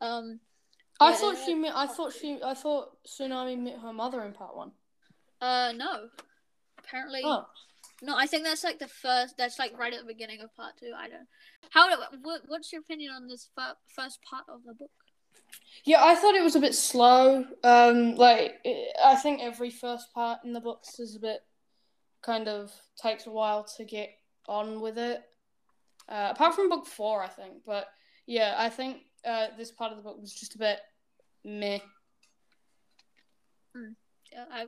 Um, 0.00 0.41
I 1.01 1.11
Yeah, 1.11 1.17
thought 1.17 1.37
she 1.45 1.55
met. 1.55 1.73
I 1.75 1.87
thought 1.87 2.13
she. 2.13 2.39
I 2.45 2.55
thought 2.55 2.97
Tsunami 3.07 3.59
met 3.59 3.79
her 3.81 3.93
mother 3.93 4.23
in 4.23 4.33
part 4.33 4.57
one. 4.57 4.73
uh, 5.41 5.73
no, 5.77 6.09
apparently, 6.79 7.21
Oh, 7.25 7.45
no. 8.03 8.17
I 8.17 8.27
think 8.27 8.45
that's 8.45 8.63
like 8.65 8.79
the 8.79 8.89
first. 8.89 9.37
That's 9.37 9.59
like 9.59 9.77
right 9.79 9.93
at 9.93 10.01
the 10.01 10.07
beginning 10.07 10.41
of 10.41 10.55
part 10.55 10.75
two. 10.79 10.93
I 10.97 11.09
don't. 11.09 11.27
How? 11.71 11.89
What, 12.23 12.43
what's 12.47 12.73
your 12.73 12.81
opinion 12.83 13.13
on 13.13 13.27
this 13.27 13.49
fir- 13.57 13.77
first 13.95 14.21
part 14.23 14.45
of 14.49 14.61
the 14.65 14.75
book? 14.75 14.91
yeah. 15.85 16.03
I 16.05 16.15
thought 16.15 16.35
it 16.37 16.43
was 16.45 16.57
a 16.57 16.61
bit 16.61 16.75
slow. 16.75 17.45
Um, 17.65 18.15
like 18.15 18.65
I 19.05 19.17
think 19.17 19.41
every 19.43 19.71
first 19.71 20.13
part 20.15 20.41
in 20.45 20.53
the 20.53 20.61
books 20.61 20.99
is 21.01 21.17
a 21.17 21.21
bit 21.21 21.41
kind 22.23 22.49
of 22.49 22.73
takes 23.03 23.27
a 23.27 23.31
while 23.31 23.65
to 23.77 23.85
get 23.85 24.11
on 24.49 24.81
with 24.81 24.97
it. 24.99 25.23
Uh, 26.09 26.29
apart 26.31 26.55
from 26.55 26.69
book 26.69 26.87
four, 26.87 27.23
I 27.23 27.29
think. 27.29 27.65
But 27.67 27.87
yeah, 28.27 28.55
I 28.57 28.69
think 28.69 28.99
uh, 29.26 29.47
this 29.57 29.71
part 29.71 29.93
of 29.93 29.99
the 29.99 30.02
book 30.02 30.21
was 30.21 30.33
just 30.33 30.54
a 30.54 30.59
bit 30.59 30.78
meh. 31.45 31.78
Uh, 33.76 34.45
I, 34.50 34.66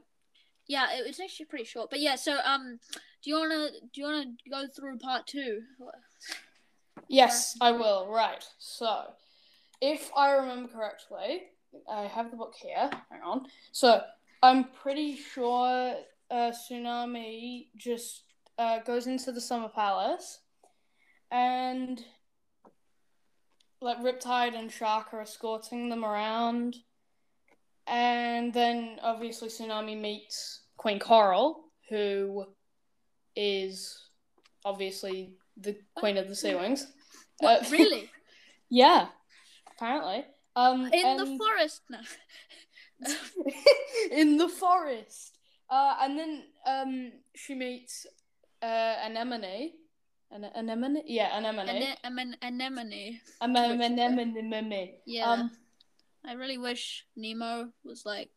yeah, 0.66 0.86
it 0.96 1.06
was 1.06 1.20
actually 1.20 1.46
pretty 1.46 1.64
short. 1.64 1.90
But 1.90 2.00
yeah, 2.00 2.16
so 2.16 2.38
um, 2.44 2.78
do 3.22 3.30
you 3.30 3.36
wanna 3.36 3.68
do 3.92 4.00
you 4.00 4.04
wanna 4.04 4.32
go 4.50 4.66
through 4.66 4.98
part 4.98 5.26
two? 5.26 5.62
Yes, 7.08 7.56
I 7.60 7.72
will. 7.72 8.08
Right. 8.08 8.44
So, 8.58 9.04
if 9.80 10.10
I 10.16 10.32
remember 10.32 10.68
correctly, 10.68 11.42
I 11.90 12.02
have 12.02 12.30
the 12.30 12.36
book 12.36 12.54
here. 12.60 12.90
Hang 13.10 13.22
on. 13.22 13.46
So, 13.72 14.00
I'm 14.42 14.64
pretty 14.64 15.16
sure 15.16 15.94
uh, 16.30 16.52
Tsunami 16.52 17.68
just 17.76 18.22
uh, 18.58 18.78
goes 18.80 19.06
into 19.06 19.32
the 19.32 19.40
Summer 19.40 19.68
Palace 19.68 20.40
and 21.30 22.02
like 23.80 23.99
Riptide 23.99 24.59
and 24.59 24.71
Shark 24.71 25.12
are 25.12 25.21
escorting 25.21 25.88
them 25.88 26.04
around. 26.04 26.76
And 27.87 28.52
then 28.52 28.99
obviously 29.02 29.49
Tsunami 29.49 30.00
meets 30.00 30.62
Queen 30.76 30.99
Coral, 30.99 31.64
who 31.88 32.47
is 33.37 33.97
obviously 34.64 35.35
the 35.56 35.76
Queen 35.97 36.16
of 36.16 36.28
the 36.28 36.35
Sea 36.35 36.54
Wings. 36.54 36.87
What, 37.38 37.66
Uh, 37.66 37.68
really? 37.71 38.11
yeah, 38.71 39.09
apparently. 39.76 40.25
Um, 40.56 40.87
In 40.92 41.16
the 41.16 41.23
and- 41.25 41.38
forest? 41.38 41.83
No. 41.90 41.99
in 44.11 44.37
the 44.38 44.49
forest. 44.49 45.37
Uh, 45.68 45.97
and 46.00 46.18
then 46.18 46.42
um, 46.66 47.12
she 47.35 47.54
meets 47.54 48.06
uh, 48.62 48.95
Anemone. 49.04 49.73
An- 50.30 50.45
anemone? 50.45 51.02
Yeah, 51.06 51.37
anemone. 51.37 51.68
Anemone. 51.68 52.38
Anemone. 52.42 53.21
which- 53.40 54.37
anemone. 54.37 54.88
Yeah. 55.06 55.30
Um, 55.30 55.50
I 56.25 56.33
really 56.33 56.59
wish 56.59 57.06
Nemo 57.16 57.68
was 57.85 58.04
like. 58.04 58.30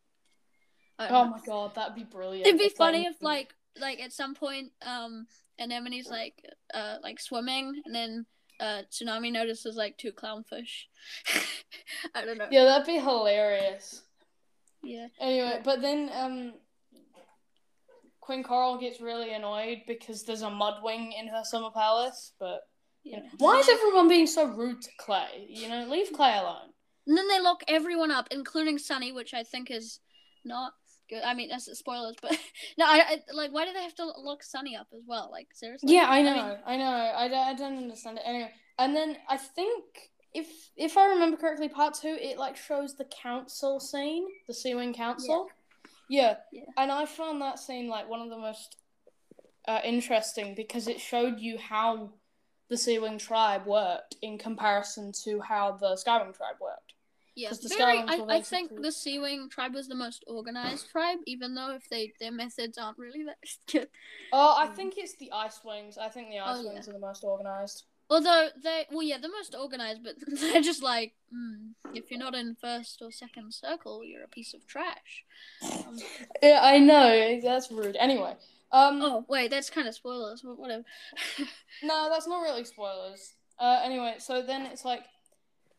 Oh 0.99 1.07
know. 1.07 1.31
my 1.31 1.39
god, 1.45 1.75
that'd 1.75 1.95
be 1.95 2.03
brilliant. 2.03 2.45
It'd 2.47 2.59
be 2.59 2.69
funny 2.69 3.05
if 3.05 3.21
like 3.21 3.55
like 3.79 4.01
at 4.01 4.11
some 4.11 4.35
point 4.35 4.71
um 4.85 5.27
Anemone's 5.59 6.09
like 6.09 6.43
uh 6.73 6.97
like 7.01 7.19
swimming 7.19 7.81
and 7.85 7.95
then 7.95 8.25
uh 8.59 8.83
Tsunami 8.91 9.31
notices 9.31 9.75
like 9.75 9.97
two 9.97 10.11
clownfish. 10.11 10.85
I 12.15 12.25
don't 12.25 12.37
know. 12.37 12.47
Yeah, 12.51 12.65
that'd 12.65 12.85
be 12.85 12.99
hilarious. 12.99 14.03
Yeah. 14.83 15.07
Anyway, 15.19 15.61
but 15.63 15.81
then 15.81 16.09
um, 16.13 16.53
Queen 18.29 18.43
Coral 18.43 18.77
gets 18.77 19.01
really 19.01 19.33
annoyed 19.33 19.79
because 19.87 20.23
there's 20.23 20.43
a 20.43 20.49
mudwing 20.49 21.19
in 21.19 21.27
her 21.29 21.41
summer 21.43 21.71
palace. 21.71 22.33
But 22.39 22.61
Yeah. 23.03 23.21
why 23.39 23.57
is 23.57 23.67
everyone 23.67 24.07
being 24.07 24.27
so 24.27 24.45
rude 24.45 24.83
to 24.83 24.89
Clay? 24.99 25.47
You 25.49 25.67
know, 25.67 25.85
leave 25.85 26.13
Clay 26.13 26.37
alone. 26.37 26.71
And 27.07 27.17
then 27.17 27.27
they 27.27 27.39
lock 27.39 27.63
everyone 27.67 28.11
up, 28.11 28.27
including 28.29 28.77
Sunny, 28.77 29.11
which 29.11 29.33
I 29.33 29.41
think 29.43 29.71
is 29.71 29.99
not 30.45 30.73
good. 31.09 31.23
I 31.23 31.33
mean, 31.33 31.49
that's 31.49 31.75
spoilers, 31.75 32.17
but 32.21 32.37
no, 32.77 32.85
I, 32.85 32.99
I 32.99 33.33
like. 33.33 33.51
Why 33.51 33.65
do 33.65 33.73
they 33.73 33.81
have 33.81 33.95
to 33.95 34.05
lock 34.05 34.43
Sunny 34.43 34.75
up 34.75 34.89
as 34.93 35.01
well? 35.07 35.29
Like 35.31 35.47
seriously? 35.53 35.91
Yeah, 35.95 36.05
I 36.07 36.21
know, 36.21 36.35
mean, 36.35 36.57
I, 36.67 36.77
know. 36.77 37.13
I, 37.17 37.27
don't- 37.27 37.47
I 37.47 37.53
don't 37.55 37.77
understand 37.79 38.19
it. 38.19 38.23
Anyway, 38.27 38.51
and 38.77 38.95
then 38.95 39.17
I 39.27 39.37
think 39.37 39.85
if 40.35 40.47
if 40.77 40.99
I 40.99 41.07
remember 41.07 41.35
correctly, 41.37 41.67
part 41.67 41.95
two 41.95 42.15
it 42.21 42.37
like 42.37 42.55
shows 42.57 42.95
the 42.95 43.05
council 43.05 43.79
scene, 43.79 44.27
the 44.47 44.53
Sea 44.53 44.75
Wing 44.75 44.93
Council. 44.93 45.47
Yeah. 45.47 45.53
Yeah. 46.09 46.37
And 46.77 46.91
I 46.91 47.05
found 47.05 47.41
that 47.41 47.59
scene 47.59 47.87
like 47.87 48.09
one 48.09 48.19
of 48.21 48.29
the 48.29 48.37
most 48.37 48.77
uh, 49.67 49.79
interesting 49.83 50.55
because 50.55 50.87
it 50.87 50.99
showed 50.99 51.39
you 51.39 51.57
how 51.57 52.13
the 52.69 52.77
Sea 52.77 52.99
Wing 52.99 53.17
tribe 53.17 53.65
worked 53.65 54.15
in 54.21 54.37
comparison 54.37 55.11
to 55.23 55.39
how 55.41 55.73
the 55.73 55.95
Skywing 55.95 56.35
tribe 56.35 56.55
worked. 56.59 56.93
yeah. 57.35 57.49
'cause 57.49 57.59
the 57.61 57.69
Very, 57.69 57.99
I, 57.99 58.19
I 58.29 58.41
think 58.41 58.71
the 58.81 58.91
Sea 58.91 59.19
Wing 59.19 59.49
tribe 59.49 59.73
was 59.73 59.87
the 59.87 59.95
most 59.95 60.23
organized 60.27 60.89
tribe, 60.89 61.19
even 61.25 61.55
though 61.55 61.71
if 61.71 61.87
they 61.89 62.13
their 62.19 62.31
methods 62.31 62.77
aren't 62.77 62.97
really 62.97 63.23
that 63.23 63.37
good. 63.71 63.89
Oh, 64.31 64.55
I 64.57 64.67
Mm. 64.67 64.75
think 64.75 64.93
it's 64.97 65.15
the 65.17 65.31
Ice 65.31 65.63
Wings. 65.63 65.97
I 65.97 66.09
think 66.09 66.29
the 66.29 66.39
Ice 66.39 66.59
Oh, 66.59 66.63
yeah. 66.63 66.73
Wings 66.73 66.89
are 66.89 66.93
the 66.93 66.99
most 66.99 67.23
organized. 67.23 67.85
Although 68.11 68.47
they, 68.63 68.85
well, 68.91 69.03
yeah, 69.03 69.17
the 69.19 69.29
most 69.29 69.55
organized, 69.55 70.03
but 70.03 70.15
they're 70.39 70.61
just 70.61 70.81
like, 70.81 71.13
mm, 71.33 71.73
if 71.93 72.09
you're 72.09 72.19
not 72.19 72.33
in 72.33 72.55
first 72.59 73.01
or 73.01 73.11
second 73.11 73.53
circle, 73.53 74.03
you're 74.03 74.23
a 74.23 74.27
piece 74.27 74.53
of 74.53 74.65
trash. 74.65 75.25
Um, 75.63 75.97
Yeah, 76.41 76.59
I 76.63 76.79
know. 76.79 77.39
That's 77.43 77.71
rude. 77.71 77.95
Anyway, 77.99 78.35
um, 78.71 79.01
oh, 79.01 79.25
wait, 79.27 79.51
that's 79.51 79.69
kind 79.69 79.87
of 79.87 79.93
spoilers, 79.93 80.41
but 80.41 80.57
whatever. 80.57 80.83
No, 81.83 82.09
that's 82.09 82.27
not 82.27 82.41
really 82.41 82.65
spoilers. 82.65 83.33
Uh, 83.59 83.79
anyway, 83.83 84.15
so 84.17 84.41
then 84.41 84.65
it's 84.65 84.83
like, 84.83 85.03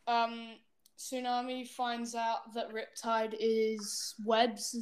um, 0.06 0.54
Tsunami 0.98 1.66
finds 1.68 2.14
out 2.14 2.54
that 2.54 2.68
Riptide 2.72 3.34
is 3.38 4.14
Webb's 4.24 4.72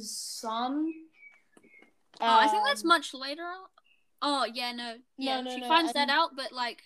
son. 0.41 0.93
Oh, 2.21 2.25
I 2.25 2.47
think 2.47 2.63
that's 2.65 2.83
Um, 2.83 2.87
much 2.89 3.13
later 3.13 3.43
on. 3.43 3.67
Oh, 4.21 4.45
yeah, 4.53 4.71
no. 4.73 4.95
Yeah, 5.17 5.41
no, 5.41 5.51
she 5.51 5.61
no, 5.61 5.67
finds 5.67 5.93
that 5.93 6.09
out, 6.09 6.35
but 6.35 6.51
like 6.51 6.83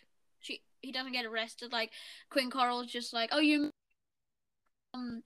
he 0.84 0.92
doesn't 0.92 1.14
get 1.14 1.26
arrested. 1.26 1.72
Like 1.72 1.92
Queen 2.30 2.52
Coral's 2.52 2.92
just 2.92 3.14
like, 3.14 3.30
"Oh, 3.32 3.40
you 3.40 3.72
um 4.94 5.24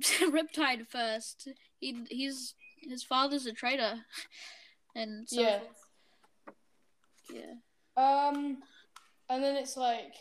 Riptide 0.02 0.88
first. 0.88 1.48
He 1.78 2.02
he's 2.10 2.54
his 2.80 3.04
father's 3.04 3.46
a 3.46 3.52
traitor." 3.52 4.00
And 4.96 5.28
so 5.28 5.40
Yeah. 5.42 5.58
forth. 5.58 5.88
Yeah. 7.28 7.54
Um, 7.96 8.58
and 9.28 9.42
then 9.42 9.56
it's 9.56 9.76
like, 9.76 10.14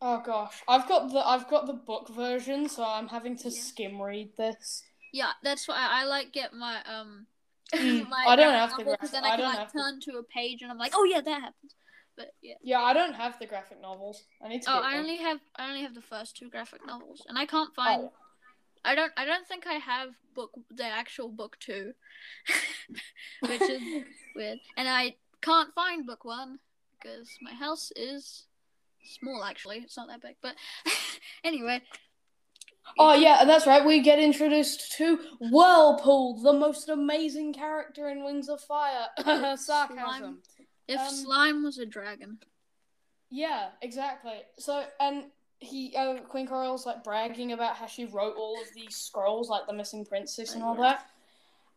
oh 0.00 0.22
gosh, 0.24 0.62
I've 0.66 0.88
got 0.88 1.12
the 1.12 1.18
I've 1.18 1.46
got 1.50 1.66
the 1.66 1.74
book 1.74 2.08
version, 2.08 2.66
so 2.70 2.82
I'm 2.82 3.08
having 3.08 3.36
to 3.38 3.50
Yeah. 3.50 3.60
skim 3.60 4.00
read 4.00 4.30
this. 4.38 4.82
Yeah, 5.12 5.32
that's 5.42 5.68
why 5.68 5.76
I 5.78 6.04
like 6.04 6.32
get 6.32 6.54
my 6.54 6.78
um 6.84 7.26
Mm, 7.74 8.08
my 8.08 8.24
I 8.26 8.36
don't 8.36 8.54
have 8.54 8.70
to. 8.70 8.84
novel, 8.84 8.96
'cause 8.96 9.10
graphic- 9.10 9.12
then 9.12 9.24
I 9.26 9.28
I 9.34 9.36
can 9.36 9.44
like 9.44 9.72
turn 9.72 10.00
to 10.00 10.12
a 10.16 10.22
page 10.22 10.62
and 10.62 10.70
I'm 10.72 10.78
like, 10.78 10.92
"Oh 10.94 11.04
yeah, 11.04 11.20
that 11.20 11.40
happens." 11.42 11.74
But 12.16 12.32
yeah. 12.42 12.54
Yeah, 12.62 12.80
I 12.80 12.94
don't 12.94 13.14
have 13.14 13.38
the 13.38 13.46
graphic 13.46 13.80
novels. 13.80 14.24
I 14.42 14.48
need 14.48 14.62
to. 14.62 14.70
Oh, 14.70 14.80
get 14.80 14.84
I 14.84 14.90
them. 14.92 15.00
only 15.00 15.16
have 15.18 15.40
I 15.56 15.68
only 15.68 15.82
have 15.82 15.94
the 15.94 16.02
first 16.02 16.36
two 16.36 16.48
graphic 16.48 16.86
novels, 16.86 17.24
and 17.28 17.38
I 17.38 17.46
can't 17.46 17.74
find. 17.74 18.04
Oh. 18.04 18.12
I 18.84 18.94
don't. 18.94 19.12
I 19.16 19.24
don't 19.26 19.46
think 19.46 19.66
I 19.66 19.74
have 19.74 20.10
book 20.34 20.52
the 20.70 20.84
actual 20.84 21.28
book 21.28 21.56
two, 21.60 21.92
which 23.40 23.62
is 23.62 23.82
weird, 24.36 24.58
and 24.76 24.88
I 24.88 25.16
can't 25.42 25.74
find 25.74 26.06
book 26.06 26.24
one 26.24 26.58
because 26.98 27.28
my 27.42 27.52
house 27.52 27.92
is 27.96 28.46
small. 29.04 29.44
Actually, 29.44 29.78
it's 29.78 29.96
not 29.96 30.08
that 30.08 30.22
big, 30.22 30.36
but 30.40 30.54
anyway. 31.44 31.82
Oh 32.98 33.14
yeah, 33.14 33.44
that's 33.44 33.66
right. 33.66 33.84
We 33.84 34.00
get 34.00 34.20
introduced 34.20 34.92
to 34.92 35.18
Whirlpool, 35.40 36.40
the 36.40 36.52
most 36.52 36.88
amazing 36.88 37.52
character 37.52 38.08
in 38.08 38.24
Wings 38.24 38.48
of 38.48 38.60
Fire. 38.60 39.08
Sarcasm. 39.56 40.38
If 40.88 41.00
Um, 41.00 41.14
slime 41.14 41.64
was 41.64 41.78
a 41.78 41.86
dragon. 41.86 42.38
Yeah, 43.30 43.70
exactly. 43.82 44.42
So 44.58 44.84
and 45.00 45.30
he 45.58 45.94
uh, 45.96 46.18
Queen 46.22 46.46
Coral's 46.46 46.86
like 46.86 47.02
bragging 47.02 47.52
about 47.52 47.76
how 47.76 47.86
she 47.86 48.04
wrote 48.04 48.36
all 48.36 48.60
of 48.60 48.72
these 48.74 48.96
scrolls, 48.96 49.48
like 49.48 49.66
the 49.66 49.72
missing 49.72 50.04
princess 50.04 50.54
and 50.54 50.62
all 50.62 50.74
that. 50.76 51.06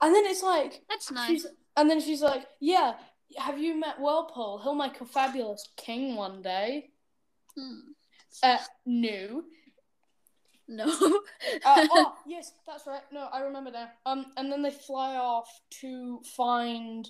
And 0.02 0.14
then 0.14 0.26
it's 0.26 0.44
like 0.44 0.82
That's 0.90 1.12
nice. 1.12 1.28
she's 1.28 1.48
and 1.76 1.90
then 1.90 2.00
she's 2.02 2.22
like, 2.22 2.46
Yeah, 2.60 2.94
have 3.38 3.60
you 3.60 3.80
met 3.80 4.00
Whirlpool? 4.00 4.60
He'll 4.64 4.76
make 4.76 5.00
a 5.02 5.06
fabulous 5.06 5.68
king 5.78 6.16
one 6.16 6.42
day. 6.42 6.92
Hmm. 7.56 7.80
Uh 8.44 8.58
no. 8.86 9.44
No. 10.68 10.86
Uh, 11.66 11.88
oh 11.92 12.16
yes, 12.28 12.54
that's 12.68 12.86
right. 12.86 13.02
No, 13.12 13.28
I 13.32 13.42
remember 13.42 13.72
now. 13.72 13.90
Um, 14.06 14.28
and 14.38 14.52
then 14.52 14.62
they 14.62 14.72
fly 14.72 15.16
off 15.16 15.50
to 15.82 16.22
find 16.36 17.10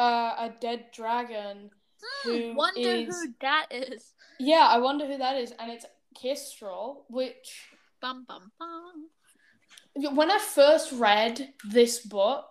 uh, 0.00 0.34
a 0.46 0.52
dead 0.60 0.86
dragon. 0.92 1.70
who 2.24 2.54
Wonder 2.54 2.80
is- 2.80 3.08
who 3.14 3.34
that 3.42 3.66
is. 3.70 4.14
Yeah, 4.38 4.66
I 4.70 4.78
wonder 4.78 5.06
who 5.06 5.18
that 5.18 5.36
is, 5.36 5.52
and 5.58 5.70
it's 5.70 5.84
Kestrel. 6.20 7.04
Which 7.08 7.68
Bum 8.00 8.24
bum 8.26 8.50
bum. 8.58 10.16
when 10.16 10.30
I 10.30 10.38
first 10.38 10.92
read 10.92 11.52
this 11.70 12.00
book, 12.00 12.46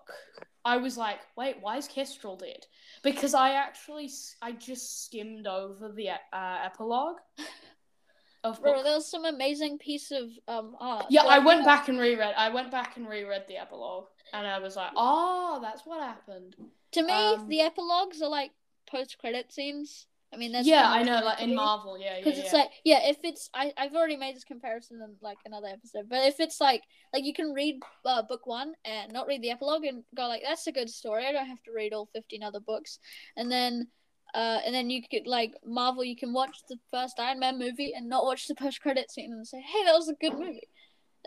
I 0.63 0.77
was 0.77 0.96
like, 0.98 1.20
"Wait, 1.36 1.58
why 1.62 1.77
is 1.77 1.88
Kestrel 1.88 2.38
dead?" 2.38 2.68
Because 3.01 3.34
I 3.34 3.53
actually 3.53 4.10
I 4.41 4.51
just 4.51 5.06
skimmed 5.06 5.48
over 5.48 5.89
the 5.91 6.10
uh, 6.12 6.58
epilogue 6.65 7.18
of 8.44 8.62
Bro, 8.62 8.74
book. 8.75 8.84
there 8.84 8.94
was 8.96 9.10
some 9.10 9.25
amazing 9.25 9.79
piece 9.79 10.12
of 10.12 10.25
um 10.48 10.75
art. 10.79 11.08
Yeah, 11.10 11.24
Like, 11.24 11.41
I 11.41 11.46
went 11.46 11.65
back 11.65 11.89
and 11.89 11.98
reread. 12.00 12.34
I 12.38 12.50
went 12.50 12.70
back 12.72 12.98
and 12.98 13.08
reread 13.10 13.46
the 13.48 13.58
epilogue, 13.58 14.06
and 14.33 14.48
I 14.48 14.59
was 14.59 14.75
like, 14.75 14.91
"Oh, 14.95 15.59
that's 15.62 15.86
what 15.86 16.01
happened." 16.01 16.55
To 16.93 17.03
me, 17.03 17.12
um, 17.12 17.48
the 17.48 17.62
epilogues 17.62 18.21
are 18.21 18.29
like 18.29 18.51
post-credit 18.89 19.51
scenes. 19.51 20.07
I 20.31 20.38
mean, 20.38 20.51
that's 20.51 20.67
yeah, 20.67 20.88
I 20.88 21.01
know, 21.01 21.21
like 21.24 21.41
in. 21.41 21.55
Marvel, 21.55 21.98
yeah, 21.98 22.17
yeah, 22.17 22.24
Because 22.24 22.38
yeah. 22.38 22.43
it's 22.43 22.53
like, 22.53 22.69
yeah, 22.83 23.00
if 23.09 23.17
it's, 23.24 23.50
I, 23.53 23.74
I've 23.77 23.95
already 23.95 24.15
made 24.15 24.36
this 24.36 24.43
comparison 24.43 25.01
in 25.01 25.15
like 25.21 25.39
another 25.43 25.67
episode, 25.67 26.07
but 26.07 26.19
if 26.27 26.39
it's 26.39 26.62
like, 26.62 26.83
like 27.12 27.24
you 27.24 27.33
can 27.33 27.51
read 27.51 27.79
uh, 28.05 28.21
book 28.21 28.45
one 28.45 28.74
and 28.86 29.12
not 29.12 29.25
read 29.25 29.41
the 29.41 29.50
epilogue 29.50 29.86
and 29.86 30.03
go 30.15 30.27
like, 30.27 30.43
that's 30.45 30.67
a 30.67 30.71
good 30.71 30.89
story. 30.89 31.25
I 31.25 31.31
don't 31.31 31.48
have 31.48 31.63
to 31.63 31.71
read 31.71 31.93
all 31.93 32.09
fifteen 32.13 32.43
other 32.43 32.59
books, 32.59 33.00
and 33.38 33.51
then, 33.51 33.88
uh, 34.36 34.59
and 34.63 34.74
then 34.74 34.91
you 34.91 35.01
could 35.01 35.25
like 35.25 35.53
Marvel, 35.65 36.03
you 36.03 36.15
can 36.15 36.31
watch 36.31 36.57
the 36.69 36.77
first 36.91 37.19
Iron 37.19 37.39
Man 37.39 37.57
movie 37.57 37.93
and 37.95 38.07
not 38.07 38.24
watch 38.24 38.48
the 38.48 38.55
post 38.55 38.81
credit 38.81 39.09
scene 39.09 39.31
and 39.31 39.48
say, 39.48 39.62
hey, 39.62 39.83
that 39.86 39.93
was 39.95 40.09
a 40.09 40.13
good 40.13 40.38
movie. 40.38 40.69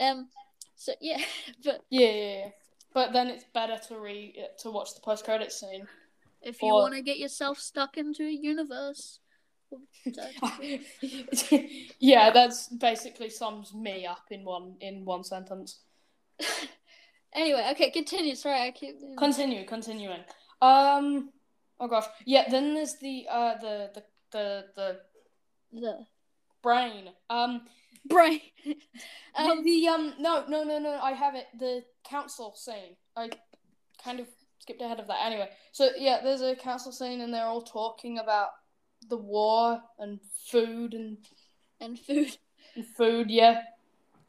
Um, 0.01 0.29
so 0.77 0.93
yeah, 1.01 1.21
but 1.65 1.81
yeah, 1.91 2.07
yeah, 2.07 2.37
yeah. 2.39 2.49
But 2.95 3.13
then 3.13 3.29
it's 3.29 3.45
better 3.55 3.79
to 3.89 3.99
re 3.99 4.35
to 4.61 4.71
watch 4.71 4.95
the 4.95 5.01
post 5.01 5.25
credit 5.25 5.53
scene. 5.53 5.87
if 6.43 6.61
you 6.63 6.69
Or- 6.69 6.83
want 6.83 6.95
to 6.95 7.03
get 7.03 7.19
yourself 7.19 7.59
stuck 7.59 7.97
into 7.97 8.25
a 8.25 8.31
universe. 8.31 9.21
yeah, 11.99 12.31
that's 12.31 12.69
basically 12.69 13.31
sums 13.31 13.73
me 13.75 14.07
up 14.07 14.25
in 14.31 14.45
one 14.45 14.77
in 14.81 15.05
one 15.05 15.25
sentence. 15.25 15.81
Anyway, 17.35 17.67
okay, 17.71 17.91
continue. 17.91 18.35
Sorry, 18.35 18.61
I 18.61 18.71
keep. 18.73 18.97
Continue, 19.17 19.65
continuing. 19.65 20.21
Um, 20.61 21.31
oh 21.81 21.89
gosh, 21.89 22.05
yeah. 22.27 22.45
Then 22.51 22.75
there's 22.75 22.97
the 23.01 23.27
uh 23.31 23.55
the 23.59 23.91
the 23.95 24.03
the 24.33 24.65
the 24.77 25.01
the 25.73 25.99
brain. 26.63 27.09
Um, 27.31 27.63
brain. 28.07 28.41
um, 29.35 29.65
the 29.65 29.89
um 29.89 30.15
no 30.19 30.45
no 30.49 30.65
no 30.65 30.79
no 30.79 30.99
I 31.03 31.13
have 31.13 31.35
it 31.35 31.47
the 31.59 31.83
council 32.05 32.55
scene. 32.57 32.97
I 33.17 33.31
kind 34.03 34.21
of 34.21 34.27
skipped 34.59 34.83
ahead 34.83 35.01
of 35.01 35.09
that. 35.09 35.25
Anyway, 35.25 35.49
so 35.73 35.91
yeah, 35.97 36.21
there's 36.23 36.41
a 36.41 36.55
council 36.57 36.93
scene 36.93 37.21
and 37.21 37.33
they're 37.33 37.47
all 37.47 37.63
talking 37.63 38.19
about 38.19 38.49
the 39.09 39.17
war 39.17 39.81
and 39.99 40.21
food 40.51 40.95
and, 40.95 41.19
and 41.81 41.99
food. 41.99 42.37
and 42.77 42.87
food. 42.97 43.31
Yeah. 43.31 43.63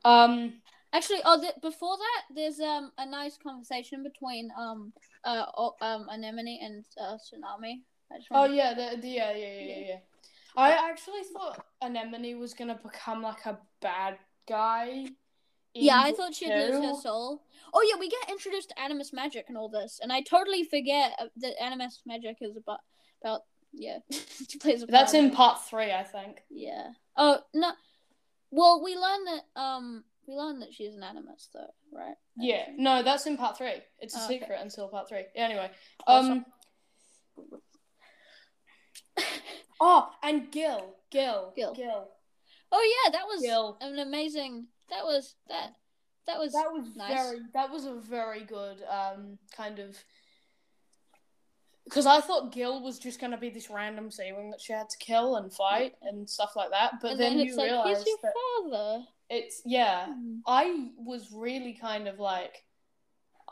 Um. 0.06 0.54
Actually, 0.92 1.22
oh, 1.26 1.42
th- 1.42 1.56
before 1.62 1.98
that, 1.98 2.36
there's 2.36 2.60
um 2.60 2.92
a 2.98 3.06
nice 3.06 3.38
conversation 3.38 4.04
between 4.04 4.50
um 4.58 4.94
uh 5.24 5.46
o- 5.58 5.76
um 5.82 6.08
anemone 6.10 6.60
and 6.62 6.86
uh 7.02 7.18
tsunami. 7.18 7.82
I 8.12 8.18
just 8.18 8.28
Oh 8.32 8.46
yeah, 8.46 8.74
the, 8.74 8.98
the 9.02 9.08
yeah 9.08 9.32
yeah 9.32 9.48
yeah 9.48 9.66
yeah. 9.66 9.86
yeah. 9.88 9.98
I 10.56 10.72
actually 10.90 11.24
thought 11.34 11.66
Anemone 11.82 12.36
was 12.36 12.54
gonna 12.54 12.80
become 12.82 13.22
like 13.22 13.46
a 13.46 13.58
bad 13.82 14.18
guy. 14.48 15.08
yeah, 15.74 16.00
I 16.00 16.12
thought 16.12 16.34
she'd 16.36 16.50
lose 16.54 16.84
her 16.84 16.94
soul. 17.02 17.44
Oh 17.74 17.82
yeah, 17.90 18.00
we 18.00 18.10
get 18.10 18.30
introduced 18.30 18.70
to 18.70 18.80
animus 18.80 19.12
magic 19.14 19.46
and 19.48 19.58
all 19.58 19.70
this, 19.70 20.00
and 20.02 20.12
I 20.14 20.22
totally 20.22 20.64
forget 20.64 21.14
uh, 21.20 21.26
that 21.38 21.62
animus 21.62 22.02
magic 22.06 22.38
is 22.42 22.56
about 22.58 22.80
about 23.24 23.42
yeah. 23.74 23.98
she 24.50 24.60
plays 24.60 24.84
a 24.84 24.86
That's 24.86 25.14
in 25.16 25.32
part 25.32 25.64
three, 25.66 25.92
I 25.92 26.04
think. 26.04 26.44
Yeah. 26.50 26.90
Oh 27.18 27.40
no. 27.56 27.72
Well, 28.52 28.84
we 28.84 28.96
learn 28.96 29.26
that 29.26 29.60
um 29.60 30.04
we 30.28 30.36
learn 30.36 30.60
that 30.60 30.74
she's 30.74 30.94
an 30.94 31.02
animus 31.04 31.50
though, 31.54 31.74
right? 31.92 32.16
Yeah, 32.38 32.66
no, 32.78 33.02
that's 33.02 33.26
in 33.26 33.36
part 33.38 33.58
three. 33.58 33.82
It's 34.00 34.16
a 34.16 34.20
Oh, 34.20 34.26
okay. 34.26 34.40
secret 34.40 34.60
until 34.62 34.88
part 34.90 35.10
three. 35.10 35.26
Anyway, 35.36 35.72
um. 36.06 36.46
Oh, 39.80 40.10
and 40.22 40.52
Gill, 40.52 40.96
Gill, 41.12 41.54
Gill. 41.56 41.74
Gill. 41.74 42.08
Oh 42.72 43.04
yeah, 43.06 43.12
that 43.12 43.26
was 43.28 43.42
Gill. 43.42 43.78
an 43.82 44.00
amazing. 44.00 44.68
That 44.90 45.04
was 45.04 45.36
that. 45.50 45.74
That 46.26 46.40
was 46.40 46.54
That 46.54 46.72
was 46.72 46.96
nice. 46.96 47.14
very. 47.14 47.40
That 47.54 47.72
was 47.72 47.86
a 47.86 47.94
very 47.96 48.44
good 48.44 48.78
um 48.90 49.38
kind 49.56 49.80
of. 49.80 49.98
Because 51.84 52.06
I 52.06 52.22
thought 52.22 52.54
Gill 52.54 52.82
was 52.82 52.98
just 52.98 53.20
gonna 53.20 53.38
be 53.38 53.50
this 53.50 53.70
random 53.70 54.10
Seawing 54.10 54.52
that 54.52 54.62
she 54.62 54.72
had 54.74 54.90
to 54.90 54.98
kill 55.00 55.36
and 55.36 55.54
fight 55.54 55.94
and 56.02 56.30
stuff 56.30 56.56
like 56.56 56.70
that, 56.72 56.94
but 57.02 57.12
and 57.12 57.20
then, 57.20 57.38
then, 57.38 57.40
you 57.40 57.46
it's 57.52 57.58
like 57.58 57.70
realize 57.72 57.98
he's 57.98 58.08
your 58.08 58.18
that 58.24 58.34
father. 58.72 59.04
it's 59.30 59.62
yeah. 59.66 60.06
Hmm. 60.06 60.38
I 60.48 60.88
was 60.98 61.30
really 61.34 61.74
kind 61.74 62.08
of 62.08 62.20
like, 62.20 62.64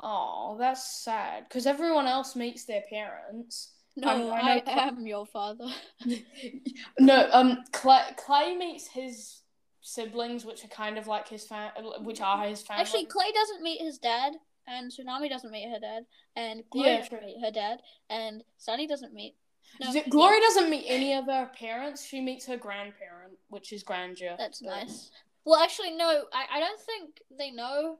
oh, 0.01 0.55
that's 0.57 1.03
sad 1.03 1.43
because 1.49 1.67
everyone 1.67 2.07
else 2.07 2.35
meets 2.35 2.63
their 2.65 2.83
parents. 2.89 3.73
No, 3.97 4.07
I- 4.07 4.13
I 4.13 4.39
I, 4.39 4.55
know 4.55 4.61
Cla- 4.61 4.73
am 4.83 5.05
your 5.07 5.25
father. 5.25 5.67
no, 6.99 7.29
um, 7.31 7.63
Clay, 7.71 8.01
Clay 8.17 8.55
meets 8.55 8.87
his 8.87 9.41
siblings, 9.81 10.45
which 10.45 10.63
are 10.63 10.67
kind 10.69 10.97
of 10.97 11.07
like 11.07 11.27
his 11.27 11.45
fam, 11.45 11.71
which 12.03 12.21
are 12.21 12.45
his 12.47 12.61
family. 12.61 12.81
Actually, 12.81 13.05
Clay 13.05 13.31
doesn't 13.33 13.61
meet 13.61 13.81
his 13.81 13.97
dad, 13.97 14.33
and 14.67 14.91
Tsunami 14.91 15.29
doesn't 15.29 15.51
meet 15.51 15.69
her 15.69 15.79
dad, 15.79 16.05
and 16.35 16.63
Glory 16.69 16.89
Yeah, 16.91 16.97
doesn't 16.99 17.17
true. 17.17 17.25
meet 17.27 17.41
her 17.43 17.51
dad, 17.51 17.79
and 18.09 18.43
Sunny 18.57 18.87
doesn't 18.87 19.13
meet. 19.13 19.35
No, 19.79 19.91
Z- 19.91 20.03
Glory 20.09 20.39
doesn't 20.41 20.69
meet 20.69 20.85
any 20.87 21.13
of 21.13 21.25
her 21.25 21.49
parents. 21.57 22.05
She 22.05 22.21
meets 22.21 22.45
her 22.45 22.57
grandparent, 22.57 23.33
which 23.49 23.71
is 23.73 23.83
Grandeur. 23.83 24.35
That's 24.37 24.61
But- 24.61 24.69
nice. 24.69 25.11
Well, 25.43 25.59
actually, 25.59 25.91
no. 25.91 26.25
I, 26.31 26.45
I 26.57 26.59
don't 26.59 26.79
think 26.79 27.19
they 27.37 27.49
know. 27.49 27.97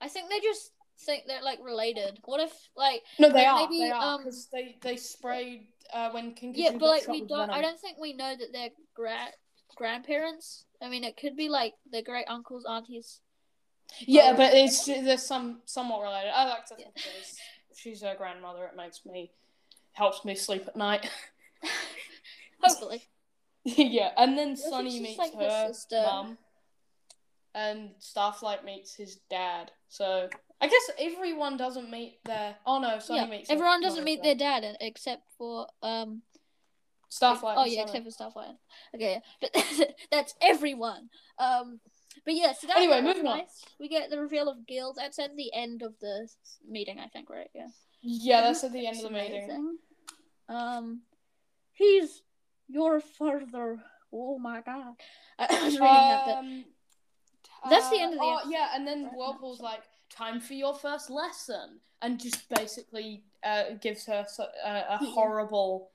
I 0.00 0.08
think 0.08 0.28
they 0.30 0.40
just 0.40 0.72
think 1.04 1.24
they're 1.26 1.42
like 1.42 1.58
related. 1.62 2.18
What 2.24 2.40
if 2.40 2.52
like 2.76 3.02
No, 3.18 3.28
they 3.28 3.46
Like, 3.46 3.48
are. 3.48 3.56
maybe, 3.68 3.78
they 3.78 3.90
are 3.90 4.14
um, 4.14 4.18
because 4.24 4.48
they 4.52 4.76
they 4.82 4.96
sprayed 4.96 5.66
uh, 5.92 6.10
when 6.10 6.34
King 6.34 6.52
yeah, 6.54 6.72
but 6.72 6.82
like 6.88 7.08
we 7.08 7.26
don't. 7.26 7.50
I 7.50 7.60
don't 7.60 7.80
think 7.80 7.98
we 7.98 8.12
know 8.12 8.34
that 8.36 8.48
they're 8.52 8.70
gra- 8.94 9.32
grandparents. 9.76 10.64
I 10.80 10.88
mean, 10.88 11.04
it 11.04 11.16
could 11.16 11.36
be 11.36 11.48
like 11.48 11.74
their 11.90 12.02
great 12.02 12.26
uncles, 12.28 12.64
aunties. 12.68 13.20
Yeah, 14.00 14.34
but 14.36 14.54
it's 14.54 14.86
there's 14.86 15.22
some 15.22 15.60
somewhat 15.64 16.02
related. 16.02 16.30
I 16.34 16.48
like 16.48 16.66
to 16.66 16.76
think 16.76 16.88
it 16.94 17.02
is. 17.20 17.36
She's 17.76 18.02
her 18.02 18.14
grandmother. 18.16 18.64
It 18.64 18.76
makes 18.76 19.04
me 19.04 19.30
helps 19.92 20.24
me 20.24 20.34
sleep 20.34 20.66
at 20.66 20.76
night. 20.76 21.08
Hopefully. 22.62 23.02
yeah, 23.64 24.10
and 24.16 24.36
then 24.36 24.56
Sunny 24.56 25.00
meets 25.00 25.18
like 25.18 25.34
her 25.34 25.72
her 25.90 26.02
mum, 26.06 26.38
and 27.54 27.90
Starflight 28.00 28.64
meets 28.64 28.94
his 28.94 29.16
dad. 29.30 29.70
So 29.92 30.26
I 30.58 30.68
guess 30.68 30.90
everyone 30.98 31.58
doesn't 31.58 31.90
meet 31.90 32.24
their. 32.24 32.56
Oh 32.64 32.80
no, 32.80 32.98
Sunny 32.98 33.20
yeah, 33.20 33.26
meets. 33.26 33.50
her 33.50 33.56
everyone 33.56 33.82
doesn't 33.82 34.04
mother's 34.04 34.04
meet 34.06 34.22
their 34.22 34.34
dad 34.34 34.64
except 34.80 35.24
for 35.36 35.66
um. 35.82 36.22
Starflight. 37.10 37.56
Oh 37.58 37.66
yeah, 37.66 37.84
Sunny. 37.84 37.98
except 37.98 38.32
for 38.32 38.40
Starflight. 38.40 38.56
Okay, 38.94 39.20
yeah. 39.42 39.48
but 39.52 39.94
that's 40.10 40.34
everyone. 40.40 41.10
Um, 41.38 41.78
but 42.24 42.32
yeah, 42.34 42.54
so 42.54 42.68
that, 42.68 42.78
Anyway, 42.78 42.94
that 42.94 43.04
was 43.04 43.16
moving 43.16 43.30
on. 43.30 43.42
We 43.78 43.88
get 43.90 44.08
the 44.08 44.18
reveal 44.18 44.48
of 44.48 44.66
Gill. 44.66 44.94
That's 44.96 45.18
at 45.18 45.36
the 45.36 45.52
end 45.52 45.82
of 45.82 45.92
the 46.00 46.26
meeting, 46.66 46.98
I 46.98 47.08
think, 47.08 47.28
right? 47.28 47.50
Yeah. 47.54 47.68
Yeah, 48.00 48.40
that's 48.40 48.64
at 48.64 48.72
the 48.72 48.86
end 48.86 48.96
of 48.96 49.02
the 49.02 49.10
meeting. 49.10 49.44
amazing. 49.44 49.78
Um, 50.48 51.02
he's 51.74 52.22
your 52.66 53.00
father. 53.00 53.78
Oh 54.10 54.38
my 54.38 54.62
god! 54.62 54.94
I 55.38 55.64
was 55.64 55.74
reading 55.74 55.80
that. 55.80 56.24
But 56.24 56.44
That's 57.70 57.88
the 57.90 57.96
uh, 57.96 58.00
end 58.04 58.12
of 58.14 58.18
the 58.18 58.24
Oh 58.24 58.36
episode, 58.38 58.50
yeah, 58.52 58.68
and 58.74 58.86
then 58.86 59.04
right? 59.04 59.12
Whirlpool's 59.14 59.60
like, 59.60 59.82
"Time 60.10 60.40
for 60.40 60.54
your 60.54 60.74
first 60.74 61.10
lesson," 61.10 61.80
and 62.02 62.18
just 62.20 62.48
basically 62.48 63.24
uh, 63.44 63.74
gives 63.80 64.04
her 64.06 64.24
so, 64.28 64.44
uh, 64.64 64.68
a 64.68 64.98
Yeah. 65.00 65.10
horrible 65.12 65.90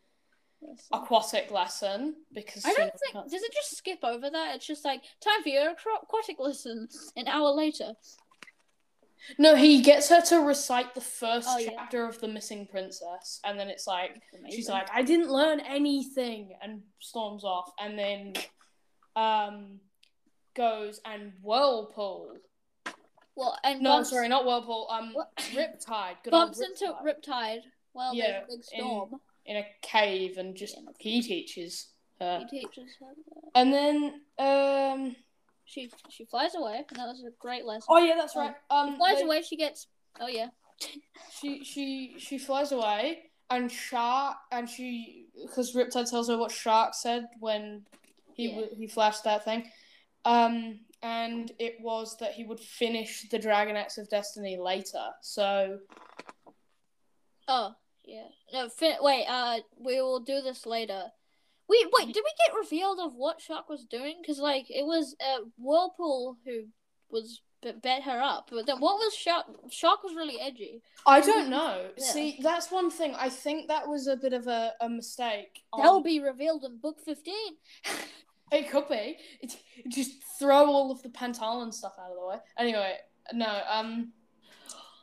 Lesson. 0.62 0.88
aquatic 0.92 1.52
lesson 1.52 2.16
because 2.34 2.66
I 2.66 2.74
don't 2.74 2.92
think 3.00 3.14
can't- 3.14 3.30
does 3.30 3.44
it 3.44 3.54
just 3.54 3.78
skip 3.78 4.00
over 4.04 4.30
that? 4.30 4.56
It's 4.56 4.66
just 4.66 4.84
like 4.86 5.02
time 5.22 5.44
for 5.44 5.50
your 5.50 5.72
aquatic 5.72 6.40
lesson 6.40 6.88
an 7.16 7.28
hour 7.28 7.52
later. 7.52 7.94
No, 9.38 9.56
he 9.56 9.82
gets 9.82 10.08
her 10.10 10.22
to 10.22 10.38
recite 10.40 10.96
the 10.96 11.02
first 11.02 11.50
Oh, 11.52 11.58
yeah. 11.58 11.72
chapter 11.76 12.06
of 12.06 12.20
the 12.22 12.28
missing 12.28 12.66
princess, 12.66 13.42
and 13.44 13.60
then 13.60 13.68
it's 13.68 13.86
like 13.88 14.22
she's 14.50 14.70
like, 14.70 14.90
"I 14.94 15.02
didn't 15.04 15.30
learn 15.30 15.60
anything," 15.60 16.58
and 16.62 16.82
storms 17.00 17.44
off, 17.44 17.72
and 17.80 17.98
then 18.00 18.34
um 19.16 19.82
goes 20.58 21.00
and 21.06 21.32
whirlpool. 21.42 22.36
well, 23.36 23.58
and 23.64 23.82
No, 23.82 23.92
bumps, 23.98 24.10
sorry, 24.10 24.28
not 24.28 24.46
whirlpool. 24.46 24.88
Um, 24.90 25.12
What? 25.14 25.30
Riptide. 25.54 26.16
Good 26.24 26.32
bumps 26.32 26.60
into 26.60 26.86
Riptide. 27.04 27.06
Riptide. 27.28 27.60
Well, 27.94 28.14
Yeah, 28.14 28.42
there's 28.42 28.44
a 28.44 28.56
big 28.58 28.64
storm. 28.64 29.22
in 29.46 29.58
a 29.58 29.66
cave, 29.82 30.38
and 30.38 30.56
just 30.56 30.76
Yeah, 30.76 30.82
he 31.00 31.22
teaches 31.22 31.88
her, 32.20 32.46
He 32.50 32.60
teaches 32.62 32.98
her. 33.00 33.14
and 33.56 33.72
then 33.74 34.22
um. 34.40 35.16
She 35.70 35.92
she 36.10 36.24
flies 36.26 36.56
away, 36.56 36.86
and 36.90 36.98
that 36.98 37.08
was 37.08 37.24
a 37.28 37.32
great 37.40 37.66
lesson. 37.66 37.88
Oh 37.90 37.98
yeah, 37.98 38.16
that's 38.16 38.36
Um, 38.36 38.42
right. 38.42 38.56
Um, 38.70 38.92
she 38.94 38.98
flies 38.98 39.18
they- 39.18 39.24
away. 39.24 39.42
She 39.42 39.58
gets. 39.58 39.88
Oh 40.20 40.28
yeah. 40.28 40.48
she 41.32 41.64
she 41.64 42.16
she 42.18 42.38
flies 42.38 42.72
away 42.72 43.32
and 43.50 43.72
shark 43.72 44.38
and 44.52 44.70
she 44.70 45.26
because 45.42 45.74
riptide 45.76 46.10
tells 46.10 46.28
her 46.30 46.38
what 46.38 46.52
shark 46.52 46.94
said 46.94 47.26
when 47.40 47.86
he 48.34 48.44
Yeah. 48.50 48.56
w- 48.56 48.76
he 48.76 48.88
flashed 48.88 49.24
that 49.24 49.44
thing 49.44 49.70
um 50.28 50.80
and 51.04 51.52
it 51.60 51.76
was 51.80 52.18
that 52.18 52.34
he 52.34 52.44
would 52.44 52.60
finish 52.60 53.28
the 53.30 53.38
dragonets 53.40 53.98
of 53.98 54.10
destiny 54.10 54.58
later 54.58 55.06
so 55.22 55.78
Oh 57.48 57.74
yeah. 58.06 58.28
No. 58.54 58.70
Fin- 58.70 58.98
wait. 59.02 59.26
Uh, 59.26 59.60
we 59.80 60.02
will 60.02 60.20
do 60.20 60.42
this 60.42 60.66
later. 60.66 61.04
We 61.70 61.78
wait. 61.98 62.08
Did 62.14 62.24
we 62.24 62.34
get 62.46 62.58
revealed 62.58 63.00
of 63.00 63.14
what 63.16 63.42
Shark 63.42 63.70
was 63.70 63.86
doing? 63.86 64.16
Because 64.22 64.40
like 64.40 64.66
it 64.70 64.86
was 64.86 65.16
uh, 65.26 65.44
Whirlpool 65.58 66.38
who 66.46 66.64
was 67.10 67.42
bet 67.84 68.04
her 68.04 68.22
up. 68.22 68.50
But 68.52 68.66
then 68.66 68.80
what 68.80 68.96
was 68.98 69.14
Shark? 69.14 69.46
Shark 69.72 70.04
was 70.04 70.16
really 70.16 70.40
edgy. 70.40 70.82
i 71.06 71.20
don't 71.22 71.50
know 71.50 71.90
Yeah. 71.98 72.04
see 72.06 72.40
that's 72.42 72.70
one 72.72 72.90
thing 72.92 73.16
i 73.16 73.30
think 73.30 73.68
that 73.70 73.88
was 73.88 74.08
a 74.08 74.16
bit 74.16 74.34
of 74.34 74.48
a, 74.48 74.74
a 74.82 74.88
mistake 74.90 75.64
That 75.76 75.84
will 75.84 75.98
on- 75.98 76.04
be 76.04 76.20
revealed 76.20 76.64
in 76.66 76.78
book 76.78 77.00
fifteen. 77.04 77.52
it 78.52 78.70
could 78.70 78.88
be 78.88 79.18
it, 79.42 79.56
just 79.90 80.12
throw 80.40 80.66
all 80.68 80.92
of 80.92 81.02
the 81.04 81.10
pentalon 81.10 81.74
stuff 81.74 81.94
out 82.00 82.12
of 82.12 82.18
the 82.18 82.28
way 82.28 82.38
anyway 82.58 82.96
no 83.34 83.62
um 83.70 84.12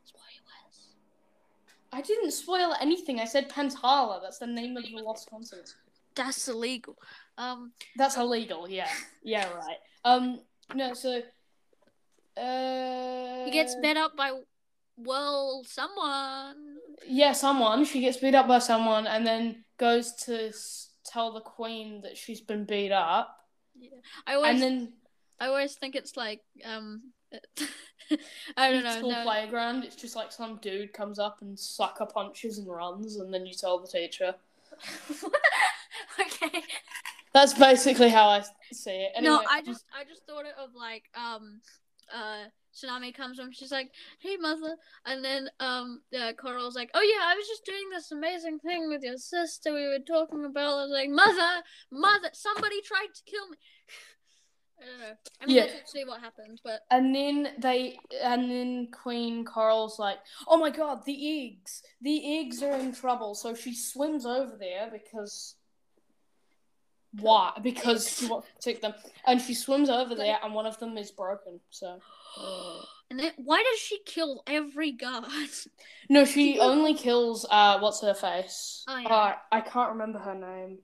Spoilers. 0.05 0.95
i 1.93 2.01
didn't 2.01 2.31
spoil 2.31 2.75
anything 2.81 3.21
i 3.21 3.25
said 3.25 3.49
Pantala 3.51 4.23
that's 4.23 4.39
the 4.39 4.47
name 4.47 4.77
of 4.77 4.85
the 4.85 4.97
lost 5.03 5.29
continent 5.29 5.75
That's 6.15 6.49
illegal. 6.49 6.97
Um. 7.39 7.73
That's 7.97 8.17
illegal. 8.17 8.69
Yeah. 8.69 8.89
Yeah. 9.23 9.51
Right. 9.53 9.79
Um. 10.05 10.41
No. 10.75 10.95
So. 10.95 11.21
Uh. 12.37 13.45
He 13.45 13.51
gets 13.51 13.75
bet 13.83 13.97
up 13.97 14.17
by 14.17 14.31
well 14.97 15.65
someone. 15.67 16.77
Yeah. 17.07 17.33
Someone. 17.33 17.85
She 17.85 18.01
gets 18.01 18.19
beat 18.19 18.35
up 18.35 18.47
by 18.47 18.61
someone, 18.61 19.07
and 19.07 19.27
then 19.27 19.65
goes 19.77 20.15
to 20.27 20.53
tell 21.05 21.33
the 21.33 21.41
queen 21.41 22.01
that 22.03 22.17
she's 22.17 22.41
been 22.41 22.65
beat 22.65 22.93
up, 22.93 23.37
Yeah. 23.79 23.91
I 24.27 24.35
always 24.35 24.55
and 24.55 24.63
then 24.63 24.93
I 25.41 25.47
always 25.47 25.75
think 25.75 25.95
it's 25.95 26.17
like 26.17 26.41
um 26.65 27.13
I 28.57 28.71
don't 28.71 28.85
know. 28.85 28.99
school 28.99 29.11
No. 29.11 29.23
playground. 29.23 29.85
It's 29.85 29.97
just 29.97 30.15
like 30.17 30.31
some 30.31 30.59
dude 30.63 30.93
comes 30.93 31.19
up 31.19 31.39
and 31.43 31.59
sucker 31.59 32.07
punches 32.07 32.59
and 32.59 32.69
runs, 32.69 33.17
and 33.17 33.33
then 33.33 33.47
you 33.47 33.55
tell 33.55 33.79
the 33.79 33.89
teacher. 33.89 34.35
okay. 36.21 36.63
That's 37.33 37.55
basically 37.55 38.11
how 38.11 38.29
I 38.29 38.45
see 38.73 38.91
it. 38.91 39.13
Anyway, 39.17 39.35
no, 39.35 39.43
I 39.51 39.63
just 39.63 39.85
I 39.99 40.05
just 40.05 40.25
thought 40.27 40.45
it 40.47 40.55
of 40.59 40.71
like 40.75 41.05
um 41.17 41.61
uh 42.15 42.45
Tsunami 42.75 43.15
comes 43.15 43.39
home, 43.39 43.53
she's 43.53 43.71
like, 43.71 43.91
Hey 44.21 44.37
mother 44.37 44.77
and 45.07 45.25
then 45.25 45.49
um 45.61 46.03
uh, 46.19 46.33
Coral's 46.33 46.75
like, 46.75 46.91
Oh 46.95 47.03
yeah, 47.03 47.25
I 47.25 47.35
was 47.37 47.47
just 47.47 47.65
doing 47.65 47.89
this 47.91 48.11
amazing 48.11 48.59
thing 48.59 48.89
with 48.89 49.03
your 49.03 49.17
sister 49.17 49.73
we 49.73 49.87
were 49.87 50.01
talking 50.07 50.45
about. 50.45 50.79
I 50.79 50.83
was 50.83 50.91
like, 50.91 51.09
Mother, 51.11 51.63
mother, 51.93 52.31
somebody 52.33 52.81
tried 52.83 53.15
to 53.15 53.23
kill 53.27 53.49
me 53.49 53.57
I 54.81 54.87
don't 54.87 55.01
know. 55.01 55.15
I 55.41 55.47
mean 55.47 55.57
Yeah. 55.57 55.63
that's 55.63 55.77
actually 55.77 56.05
what 56.05 56.21
happened, 56.21 56.61
but 56.65 56.81
And 56.91 57.15
then 57.15 57.49
they, 57.59 57.97
and 58.23 58.51
then 58.51 58.89
Queen 58.91 59.45
Coral's 59.45 59.99
like, 60.01 60.19
"Oh 60.49 60.57
my 60.59 60.71
god, 60.71 61.05
the 61.07 61.47
eggs! 61.47 61.83
The 62.01 62.39
eggs 62.41 62.61
are 62.63 62.75
in 62.75 62.93
trouble." 62.93 63.35
So 63.37 63.55
she 63.55 63.73
swims 63.75 64.27
over 64.27 64.57
there 64.59 64.91
because 64.91 65.55
why? 67.21 67.53
Because 67.63 68.09
she 68.19 68.27
wants 68.27 68.49
to 68.49 68.61
take 68.61 68.81
them, 68.83 68.95
and 69.27 69.41
she 69.41 69.55
swims 69.55 69.89
over 69.91 70.15
there, 70.15 70.39
and 70.43 70.55
one 70.55 70.67
of 70.67 70.79
them 70.79 70.97
is 70.99 71.11
broken. 71.11 71.61
So 71.71 71.99
and 73.11 73.19
then 73.19 73.33
why 73.37 73.63
does 73.71 73.79
she 73.81 73.99
kill 74.05 74.43
every 74.47 74.93
guard? 74.93 75.25
no, 76.09 76.25
she 76.25 76.59
only 76.61 76.95
kills 76.95 77.47
uh, 77.51 77.79
what's 77.79 78.01
her 78.03 78.15
face? 78.15 78.85
Oh, 78.89 78.99
yeah. 78.99 79.09
Uh, 79.09 79.35
I 79.53 79.61
can't 79.61 79.91
remember 79.93 80.19
her 80.19 80.35
name. 80.35 80.79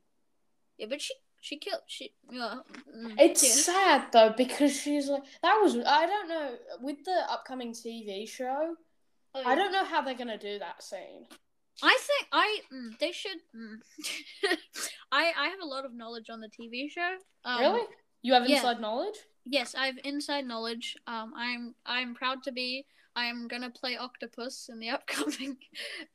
yeah, 0.79 0.87
but 0.89 1.01
she 1.01 1.15
she 1.41 1.57
killed 1.59 1.81
she 1.87 2.13
yeah. 2.31 2.57
mm, 2.95 3.15
It's 3.19 3.43
yeah. 3.43 3.73
sad 3.73 4.07
though 4.13 4.35
because 4.37 4.79
she's 4.79 5.09
like 5.09 5.23
that 5.43 5.59
was 5.63 5.75
I 5.77 6.07
don't 6.07 6.29
know 6.29 6.55
with 6.81 7.03
the 7.05 7.19
upcoming 7.31 7.73
TV 7.73 8.29
show. 8.29 8.77
Oh, 9.35 9.43
I 9.47 9.55
don't 9.55 9.73
know 9.73 9.85
how 9.85 10.03
they're 10.03 10.15
gonna 10.15 10.37
do 10.39 10.59
that 10.59 10.83
scene. 10.83 11.27
I 11.83 11.99
think 12.01 12.29
I 12.33 12.59
mm, 12.73 12.99
they 12.99 13.13
should. 13.13 13.39
Mm. 13.57 13.77
I 15.13 15.33
I 15.37 15.49
have 15.49 15.61
a 15.63 15.67
lot 15.67 15.85
of 15.85 15.95
knowledge 15.95 16.31
on 16.31 16.41
the 16.41 16.49
TV 16.49 16.91
show. 16.91 17.17
Um, 17.45 17.61
really? 17.61 17.87
You 18.23 18.35
have 18.35 18.49
yeah. 18.49 18.57
inside 18.57 18.81
knowledge? 18.81 19.17
Yes, 19.45 19.75
I 19.75 19.87
have 19.87 19.99
inside 20.05 20.47
knowledge. 20.47 20.97
Um, 21.07 21.33
I'm 21.37 21.75
I'm 21.87 22.15
proud 22.15 22.43
to 22.45 22.53
be. 22.53 22.87
I'm 23.17 23.49
gonna 23.49 23.71
play 23.71 23.97
Octopus 23.97 24.69
in 24.71 24.79
the 24.79 24.91
upcoming. 24.97 25.57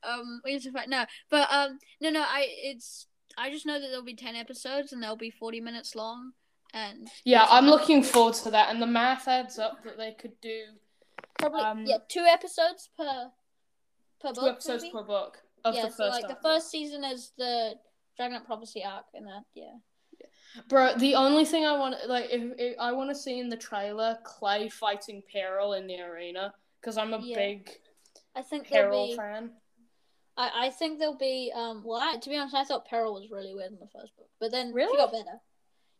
um, 0.02 0.40
Wings 0.44 0.66
of 0.66 0.72
Fire. 0.72 0.86
No, 0.88 1.04
but 1.30 1.52
um, 1.52 1.78
no, 2.00 2.10
no. 2.10 2.22
I 2.22 2.46
it's. 2.48 3.06
I 3.38 3.50
just 3.50 3.66
know 3.66 3.78
that 3.78 3.88
there'll 3.88 4.04
be 4.04 4.14
ten 4.14 4.36
episodes 4.36 4.92
and 4.92 5.02
they'll 5.02 5.16
be 5.16 5.30
forty 5.30 5.60
minutes 5.60 5.94
long. 5.94 6.32
And 6.72 7.08
Yeah, 7.24 7.46
I'm 7.48 7.66
looking 7.66 8.02
forward 8.02 8.34
to 8.34 8.50
that, 8.50 8.70
and 8.70 8.82
the 8.82 8.86
math 8.86 9.28
adds 9.28 9.58
up 9.58 9.82
that 9.84 9.96
they 9.96 10.12
could 10.12 10.40
do 10.40 10.64
Probably 11.38 11.60
um, 11.60 11.84
yeah, 11.86 11.98
two 12.08 12.24
episodes 12.24 12.88
per 12.96 13.30
per 14.20 14.32
book. 14.32 14.36
two 14.36 14.48
episodes 14.48 14.82
maybe? 14.84 14.92
per 14.92 15.02
book 15.02 15.38
of 15.66 15.74
yeah, 15.74 15.86
the 15.86 15.90
so 15.90 16.04
first. 16.04 16.22
like 16.22 16.28
the 16.28 16.42
first 16.42 16.70
season 16.70 17.04
is 17.04 17.32
the 17.36 17.74
Dragon 18.16 18.40
Prophecy 18.44 18.84
arc, 18.84 19.04
and 19.14 19.26
that 19.26 19.42
yeah. 19.54 19.74
Bro, 20.68 20.94
the 20.98 21.14
only 21.14 21.44
thing 21.44 21.66
I 21.66 21.76
want, 21.76 21.96
like, 22.08 22.28
if, 22.30 22.42
if 22.58 22.76
I 22.80 22.90
want 22.92 23.10
to 23.10 23.14
see 23.14 23.38
in 23.40 23.50
the 23.50 23.56
trailer 23.58 24.16
Clay 24.24 24.70
fighting 24.70 25.22
Peril 25.30 25.74
in 25.74 25.86
the 25.86 26.00
arena 26.00 26.54
because 26.80 26.96
I'm 26.96 27.12
a 27.12 27.18
Yeah. 27.18 27.36
big 27.36 27.70
I 28.34 28.42
think 28.42 28.68
Peril 28.68 29.08
be. 29.08 29.16
fan. 29.16 29.50
I, 30.38 30.66
I 30.66 30.70
think 30.70 30.98
there'll 30.98 31.16
be 31.18 31.52
um 31.54 31.82
well 31.84 32.00
I, 32.00 32.16
to 32.16 32.30
be 32.30 32.36
honest 32.36 32.54
I 32.54 32.64
thought 32.64 32.86
Peril 32.86 33.14
was 33.14 33.30
really 33.30 33.54
weird 33.54 33.72
in 33.72 33.78
the 33.78 33.88
first 33.88 34.16
book 34.16 34.28
but 34.40 34.50
then 34.50 34.72
Really? 34.72 34.92
she 34.92 34.96
got 34.96 35.12
better. 35.12 35.38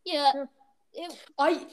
Yeah. 0.05 0.31
Yeah. 0.33 0.45
It, 0.93 1.13
I 1.37 1.67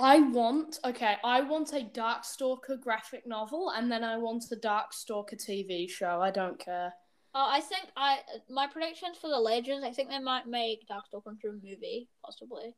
I 0.00 0.20
want 0.20 0.78
okay. 0.84 1.16
I 1.24 1.42
want 1.42 1.72
a 1.72 1.80
Darkstalker 1.80 2.80
graphic 2.80 3.26
novel, 3.26 3.70
and 3.70 3.90
then 3.90 4.02
I 4.04 4.16
want 4.16 4.44
a 4.50 4.56
Darkstalker 4.56 5.34
TV 5.34 5.90
show. 5.90 6.22
I 6.22 6.30
don't 6.30 6.58
care. 6.58 6.94
Uh, 7.34 7.46
I 7.50 7.60
think 7.60 7.84
I 7.96 8.18
my 8.50 8.66
predictions 8.66 9.16
for 9.18 9.28
the 9.28 9.38
Legends 9.38 9.84
I 9.84 9.90
think 9.92 10.10
they 10.10 10.18
might 10.18 10.46
make 10.46 10.86
Darkstalker 10.88 11.30
into 11.32 11.48
a 11.48 11.52
movie 11.52 12.08
possibly, 12.24 12.74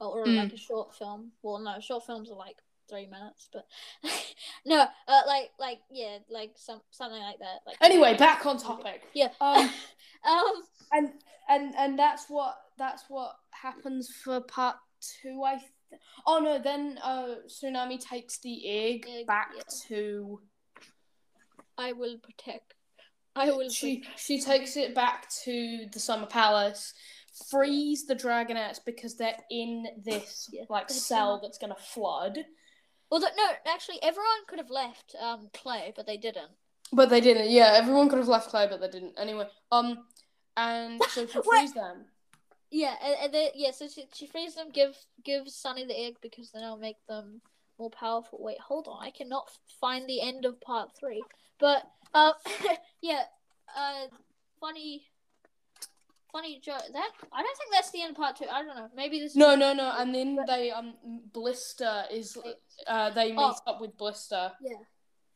or, 0.00 0.20
or 0.20 0.26
Mm. 0.26 0.36
like 0.36 0.52
a 0.52 0.56
short 0.58 0.94
film. 0.94 1.32
Well, 1.42 1.58
no, 1.58 1.80
short 1.80 2.04
films 2.06 2.30
are 2.30 2.36
like 2.36 2.56
three 2.90 3.06
minutes, 3.06 3.48
but 3.52 3.66
no, 4.66 4.86
uh, 5.08 5.22
like 5.26 5.50
like 5.58 5.80
yeah, 5.90 6.18
like 6.30 6.52
some 6.56 6.80
something 6.90 7.20
like 7.20 7.38
that. 7.38 7.60
Like 7.66 7.76
Anyway, 7.80 8.16
back 8.16 8.44
on 8.46 8.58
topic. 8.58 9.02
yeah. 9.14 9.28
Um, 9.40 9.70
um 10.28 10.52
and 10.92 11.12
and 11.48 11.74
and 11.76 11.98
that's 11.98 12.26
what 12.28 12.56
that's 12.78 13.04
what 13.08 13.32
happens 13.50 14.08
for 14.24 14.40
part 14.40 14.76
two. 15.00 15.42
I. 15.44 15.56
Th- 15.56 16.00
oh 16.26 16.38
no! 16.38 16.58
Then 16.58 16.98
uh, 17.02 17.36
tsunami 17.46 17.98
takes 17.98 18.38
the 18.40 18.68
egg 18.68 19.06
Egg, 19.08 19.26
back 19.26 19.52
yeah. 19.56 19.62
to. 19.88 20.40
I 21.78 21.92
will 21.92 22.18
protect. 22.18 22.74
I 23.38 23.50
will. 23.50 23.70
She 23.70 24.04
she 24.16 24.40
takes 24.40 24.76
it 24.76 24.94
back 24.94 25.28
to 25.44 25.86
the 25.92 25.98
summer 25.98 26.26
palace. 26.26 26.94
Frees 27.50 28.04
the 28.04 28.16
dragonets 28.16 28.80
because 28.84 29.16
they're 29.16 29.36
in 29.50 29.86
this 30.04 30.48
Yeah, 30.52 30.64
like 30.68 30.90
cell 30.90 31.40
that's 31.40 31.58
gonna 31.58 31.76
flood. 31.76 32.38
Well, 33.10 33.20
no, 33.20 33.50
actually, 33.66 34.02
everyone 34.02 34.44
could 34.48 34.58
have 34.58 34.70
left 34.70 35.14
um 35.20 35.48
Clay, 35.54 35.92
but 35.94 36.06
they 36.06 36.16
didn't. 36.16 36.50
But 36.92 37.10
they 37.10 37.20
didn't. 37.20 37.50
Yeah, 37.50 37.72
everyone 37.74 38.08
could 38.08 38.18
have 38.18 38.28
left 38.28 38.50
Clay, 38.50 38.66
but 38.68 38.80
they 38.80 38.88
didn't. 38.88 39.14
Anyway, 39.18 39.46
um, 39.70 39.98
and 40.56 41.02
so 41.10 41.26
she 41.26 41.40
frees 41.48 41.72
them. 41.74 42.06
Yeah, 42.70 42.94
and, 43.02 43.16
and 43.22 43.34
they, 43.34 43.50
yeah, 43.54 43.70
so 43.70 43.88
she, 43.88 44.04
she 44.12 44.26
frees 44.26 44.54
them, 44.54 44.68
give 44.72 44.96
gives 45.24 45.54
Sunny 45.54 45.84
the 45.86 45.98
egg 45.98 46.16
because 46.20 46.50
then 46.50 46.64
I'll 46.64 46.76
make 46.76 46.96
them 47.08 47.40
more 47.78 47.90
powerful. 47.90 48.38
Wait, 48.42 48.58
hold 48.60 48.88
on, 48.88 49.04
I 49.04 49.10
cannot 49.10 49.48
find 49.80 50.08
the 50.08 50.20
end 50.20 50.44
of 50.44 50.60
part 50.60 50.90
three. 50.98 51.22
But 51.58 51.82
um, 52.14 52.32
yeah, 53.02 53.22
uh, 53.76 54.06
funny. 54.60 55.02
funny 56.32 56.60
joke. 56.62 56.82
That 56.92 57.10
I 57.32 57.42
don't 57.42 57.56
think 57.58 57.72
that's 57.72 57.90
the 57.90 58.02
end 58.02 58.10
of 58.10 58.16
part 58.16 58.36
two. 58.36 58.46
I 58.50 58.62
don't 58.62 58.76
know. 58.76 58.88
Maybe 58.94 59.18
this. 59.20 59.34
No, 59.36 59.54
no, 59.54 59.72
no. 59.72 59.92
And 59.96 60.14
then 60.14 60.38
they 60.46 60.70
um 60.70 60.94
Blister 61.32 62.04
is 62.12 62.36
uh 62.86 63.10
they 63.10 63.30
meet 63.32 63.38
Oh. 63.38 63.56
up 63.66 63.80
with 63.80 63.96
Blister 63.96 64.52
Yeah. 64.60 64.76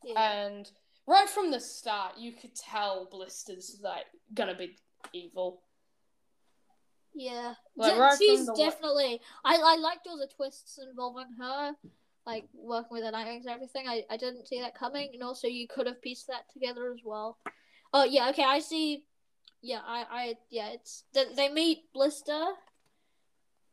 Yeah. 0.04 0.32
and 0.32 0.70
right 1.06 1.28
from 1.28 1.50
the 1.50 1.60
start 1.60 2.18
you 2.18 2.32
could 2.32 2.54
tell 2.54 3.08
Blister's 3.10 3.78
like 3.82 4.06
gonna 4.34 4.54
be 4.56 4.76
evil. 5.12 5.62
yeah. 7.14 7.54
Like, 7.76 7.98
right 7.98 8.18
she's 8.18 8.46
definitely. 8.56 9.20
I 9.44 9.56
I 9.56 9.76
liked 9.76 10.06
all 10.06 10.18
the 10.18 10.28
twists 10.28 10.78
involving 10.78 11.28
her, 11.38 11.72
like 12.26 12.44
working 12.54 12.88
with 12.92 13.02
the 13.02 13.10
Nightwings 13.10 13.40
and 13.40 13.50
everything. 13.50 13.86
I 13.88 14.04
I 14.10 14.16
didn't 14.16 14.46
see 14.46 14.60
that 14.60 14.78
coming, 14.78 15.10
and 15.12 15.22
also 15.22 15.48
you 15.48 15.66
could 15.68 15.86
have 15.86 16.02
pieced 16.02 16.28
that 16.28 16.50
together 16.52 16.92
as 16.92 17.00
well. 17.04 17.38
Oh 17.92 18.04
yeah. 18.04 18.30
Okay. 18.30 18.44
I 18.44 18.60
see. 18.60 19.04
Yeah. 19.60 19.80
I 19.86 20.06
I 20.10 20.34
yeah. 20.50 20.70
It's 20.70 21.04
they, 21.14 21.24
they 21.34 21.48
meet 21.48 21.92
Blister. 21.92 22.52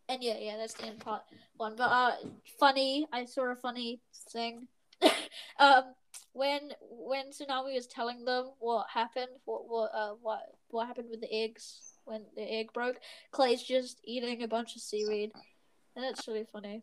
And 0.08 0.24
yeah, 0.24 0.38
yeah, 0.40 0.58
that's 0.58 0.74
the 0.74 0.88
end 0.88 1.00
part 1.00 1.22
one. 1.58 1.76
But 1.78 1.84
uh, 1.84 2.12
funny, 2.60 3.06
I 3.14 3.26
saw 3.26 3.52
a 3.52 3.56
funny 3.56 4.02
thing. 4.32 4.68
um, 5.60 5.84
when 6.34 6.72
when 6.82 7.30
Tsunami 7.30 7.76
was 7.76 7.86
telling 7.86 8.26
them 8.26 8.52
what 8.60 8.88
happened, 8.92 9.30
what 9.46 9.70
what 9.70 9.92
uh 9.94 10.14
what 10.22 10.42
what 10.70 10.88
happened 10.88 11.10
with 11.12 11.22
the 11.22 11.32
eggs 11.32 11.94
when 12.06 12.26
the 12.36 12.42
egg 12.42 12.74
broke, 12.74 12.98
Clay's 13.32 13.62
just 13.62 14.02
eating 14.04 14.42
a 14.42 14.48
bunch 14.48 14.76
of 14.76 14.82
seaweed, 14.82 15.32
and 15.96 16.04
that's 16.04 16.28
really 16.28 16.46
funny. 16.52 16.82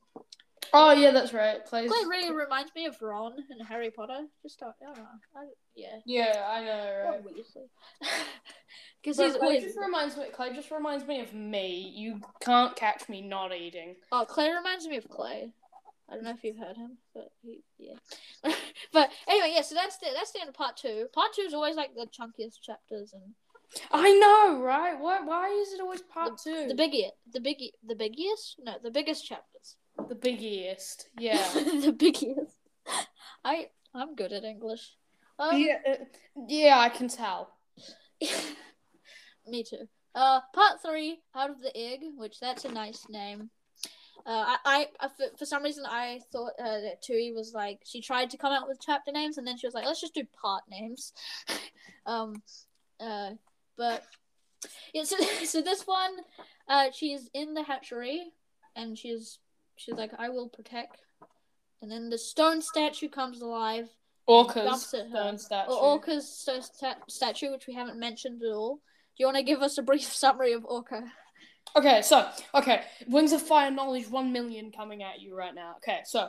Oh 0.73 0.93
yeah, 0.93 1.11
that's 1.11 1.33
right. 1.33 1.65
Plays 1.65 1.91
Clay 1.91 2.05
really 2.09 2.35
reminds 2.35 2.75
me 2.75 2.87
of 2.87 3.01
Ron 3.01 3.35
and 3.51 3.67
Harry 3.67 3.91
Potter. 3.91 4.27
Just 4.43 4.61
don't, 4.61 4.75
I 4.83 4.87
don't 4.87 4.99
know. 4.99 5.05
I, 5.37 5.47
yeah, 5.75 5.97
Yeah, 6.05 6.47
I 6.49 6.65
know, 6.65 7.11
right? 7.11 7.25
Because 9.03 9.19
he's 9.19 9.35
Clay 9.35 9.41
always 9.41 9.63
just 9.63 9.79
reminds 9.79 10.17
me. 10.17 10.25
Clay 10.33 10.55
just 10.55 10.71
reminds 10.71 11.07
me 11.07 11.21
of 11.21 11.33
me. 11.35 11.93
You 11.95 12.21
can't 12.41 12.75
catch 12.77 13.09
me 13.09 13.23
not 13.23 13.55
eating. 13.55 13.97
Oh, 14.13 14.25
Clay 14.25 14.51
reminds 14.53 14.87
me 14.87 14.97
of 14.97 15.09
Clay. 15.09 15.53
I 16.09 16.15
don't 16.15 16.25
know 16.25 16.31
if 16.31 16.45
you've 16.45 16.59
heard 16.59 16.77
him, 16.77 16.99
but 17.15 17.33
he, 17.43 17.63
yeah. 17.79 17.97
but 18.93 19.11
anyway, 19.27 19.53
yeah. 19.55 19.63
So 19.63 19.75
that's 19.75 19.99
the 19.99 20.07
that's 20.15 20.31
the 20.33 20.41
end 20.41 20.49
of 20.49 20.55
part 20.55 20.77
two. 20.77 21.07
Part 21.13 21.33
two 21.35 21.43
is 21.43 21.55
always 21.55 21.75
like 21.75 21.95
the 21.95 22.07
chunkiest 22.07 22.61
chapters 22.63 23.13
and 23.13 23.35
I 23.91 24.13
know, 24.13 24.63
right? 24.63 24.99
Why? 24.99 25.21
Why 25.21 25.49
is 25.49 25.73
it 25.73 25.81
always 25.81 26.03
part 26.03 26.39
two? 26.43 26.67
the 26.69 26.75
biggest, 26.75 27.13
the 27.33 27.41
biggie, 27.41 27.73
the 27.87 27.95
biggiest. 27.95 28.57
No, 28.63 28.75
the 28.83 28.91
biggest 28.91 29.27
chapters. 29.27 29.77
The 30.09 30.15
biggiest. 30.15 31.07
Yeah. 31.19 31.37
the 31.55 31.95
biggiest. 31.97 32.55
I 33.45 33.69
I'm 33.95 34.15
good 34.15 34.33
at 34.33 34.45
English. 34.45 34.93
Um, 35.39 35.59
yeah. 35.59 35.79
uh, 35.89 36.05
Yeah, 36.49 36.79
I 36.79 36.89
can 36.89 37.09
tell. 37.09 37.51
me 39.47 39.63
too. 39.63 39.89
Uh, 40.15 40.41
part 40.55 40.81
three, 40.83 41.21
out 41.35 41.51
of 41.51 41.61
the 41.61 41.77
egg, 41.77 42.01
which 42.17 42.41
that's 42.41 42.65
a 42.65 42.73
nice 42.73 43.07
name. 43.09 43.51
Uh, 44.25 44.57
I, 44.65 44.89
I, 44.99 45.09
for, 45.09 45.27
for 45.39 45.47
some 45.47 45.63
reason, 45.63 45.85
I 45.87 46.21
thought 46.33 46.53
uh, 46.59 46.81
that 46.81 47.03
Tui 47.03 47.33
was 47.33 47.53
like 47.55 47.81
she 47.85 48.01
tried 48.01 48.31
to 48.31 48.39
come 48.39 48.53
out 48.53 48.67
with 48.67 48.81
chapter 48.85 49.13
names, 49.13 49.39
and 49.39 49.47
then 49.47 49.57
she 49.59 49.67
was 49.67 49.75
like, 49.75 49.85
let's 49.85 50.01
just 50.01 50.15
do 50.15 50.25
part 50.41 50.65
names. 50.71 51.13
um, 52.07 52.43
uh, 52.99 53.31
but 53.77 54.05
yeah, 54.93 55.05
so 55.05 55.17
so 55.45 55.61
this 55.61 55.87
one, 55.87 56.13
uh, 56.69 56.87
she's 56.93 57.29
in 57.35 57.55
the 57.55 57.63
hatchery, 57.63 58.33
and 58.75 58.99
she's 58.99 59.39
she's 59.77 59.95
like, 59.95 60.13
I 60.19 60.29
will 60.29 60.49
protect. 60.49 60.99
And 61.83 61.91
then 61.91 62.09
the 62.09 62.19
stone 62.19 62.63
statue 62.63 63.09
comes 63.09 63.41
alive, 63.41 63.89
Orcas. 64.29 64.65
Jumps 64.65 64.95
at 64.95 65.03
her. 65.03 65.09
stone 65.11 65.39
statue. 65.39 65.71
or 65.71 65.79
Orca's 65.99 66.29
st- 66.29 66.65
sta- 66.65 66.97
statue, 67.09 67.51
which 67.53 67.67
we 67.67 67.75
haven't 67.75 67.99
mentioned 68.01 68.43
at 68.43 68.53
all. 68.55 68.77
Do 68.77 69.23
you 69.23 69.27
want 69.27 69.37
to 69.37 69.43
give 69.43 69.63
us 69.63 69.79
a 69.79 69.83
brief 69.83 70.03
summary 70.13 70.53
of 70.53 70.65
Orca? 70.65 71.05
Okay, 71.77 72.01
so 72.03 72.27
okay, 72.55 72.83
Wings 73.09 73.33
of 73.33 73.43
Fire 73.43 73.71
knowledge 73.71 74.09
one 74.09 74.33
million 74.33 74.73
coming 74.73 75.03
at 75.03 75.21
you 75.21 75.37
right 75.37 75.55
now. 75.55 75.75
Okay, 75.79 76.01
so 76.05 76.29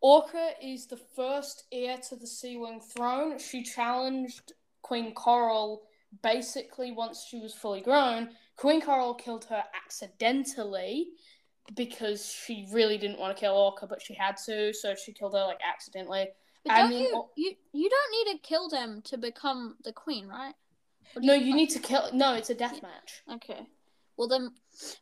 Orca 0.00 0.50
is 0.62 0.86
the 0.86 0.98
first 1.16 1.64
heir 1.72 1.96
to 2.08 2.16
the 2.16 2.26
Sea 2.26 2.56
Wing 2.56 2.80
throne. 2.80 3.38
She 3.38 3.62
challenged 3.62 4.52
Queen 4.82 5.12
Coral 5.14 5.82
basically 6.22 6.92
once 6.92 7.26
she 7.28 7.40
was 7.40 7.52
fully 7.54 7.80
grown. 7.80 8.28
Queen 8.56 8.80
Coral 8.80 9.14
killed 9.14 9.46
her 9.46 9.64
accidentally 9.84 11.08
because 11.74 12.26
she 12.26 12.66
really 12.72 12.98
didn't 12.98 13.18
want 13.18 13.36
to 13.36 13.40
kill 13.40 13.54
Orca, 13.54 13.86
but 13.86 14.02
she 14.02 14.14
had 14.14 14.36
to, 14.46 14.72
so 14.74 14.94
she 14.94 15.12
killed 15.12 15.34
her 15.34 15.44
like 15.44 15.60
accidentally. 15.66 16.28
But 16.64 16.74
don't 16.74 16.90
mean, 16.90 17.02
you, 17.04 17.24
you 17.36 17.54
you 17.72 17.90
don't 17.90 18.26
need 18.26 18.32
to 18.32 18.38
kill 18.46 18.68
them 18.68 19.02
to 19.06 19.18
become 19.18 19.76
the 19.84 19.92
queen, 19.92 20.28
right? 20.28 20.54
No, 21.16 21.34
you 21.34 21.54
need 21.54 21.70
to 21.70 21.78
kill. 21.78 22.10
No, 22.12 22.34
it's 22.34 22.50
a 22.50 22.54
death 22.54 22.82
match. 22.82 23.22
Okay. 23.34 23.66
Well 24.16 24.28
then, 24.28 24.52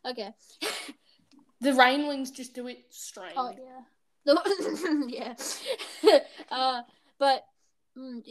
okay. 0.05 0.29
The 1.61 1.73
Rain 1.73 2.07
Wings 2.07 2.31
just 2.31 2.53
do 2.53 2.67
it 2.67 2.85
straight. 2.89 3.33
Oh 3.37 3.51
yeah. 3.51 3.81
The, 4.25 5.05
yeah. 6.03 6.19
uh, 6.51 6.81
but. 7.19 7.45
Mm, 7.97 8.23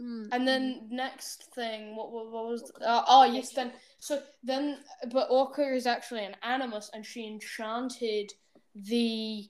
mm, 0.00 0.28
And 0.32 0.48
then 0.48 0.88
next 0.90 1.54
thing, 1.54 1.94
what 1.94 2.10
what, 2.10 2.32
what 2.32 2.46
was? 2.46 2.72
Uh, 2.84 3.04
oh 3.06 3.24
yes, 3.24 3.52
then 3.52 3.72
so 4.00 4.20
then, 4.42 4.78
but 5.12 5.28
Orca 5.30 5.62
is 5.62 5.86
actually 5.86 6.24
an 6.24 6.34
animus, 6.42 6.90
and 6.92 7.06
she 7.06 7.26
enchanted 7.26 8.32
the 8.74 9.48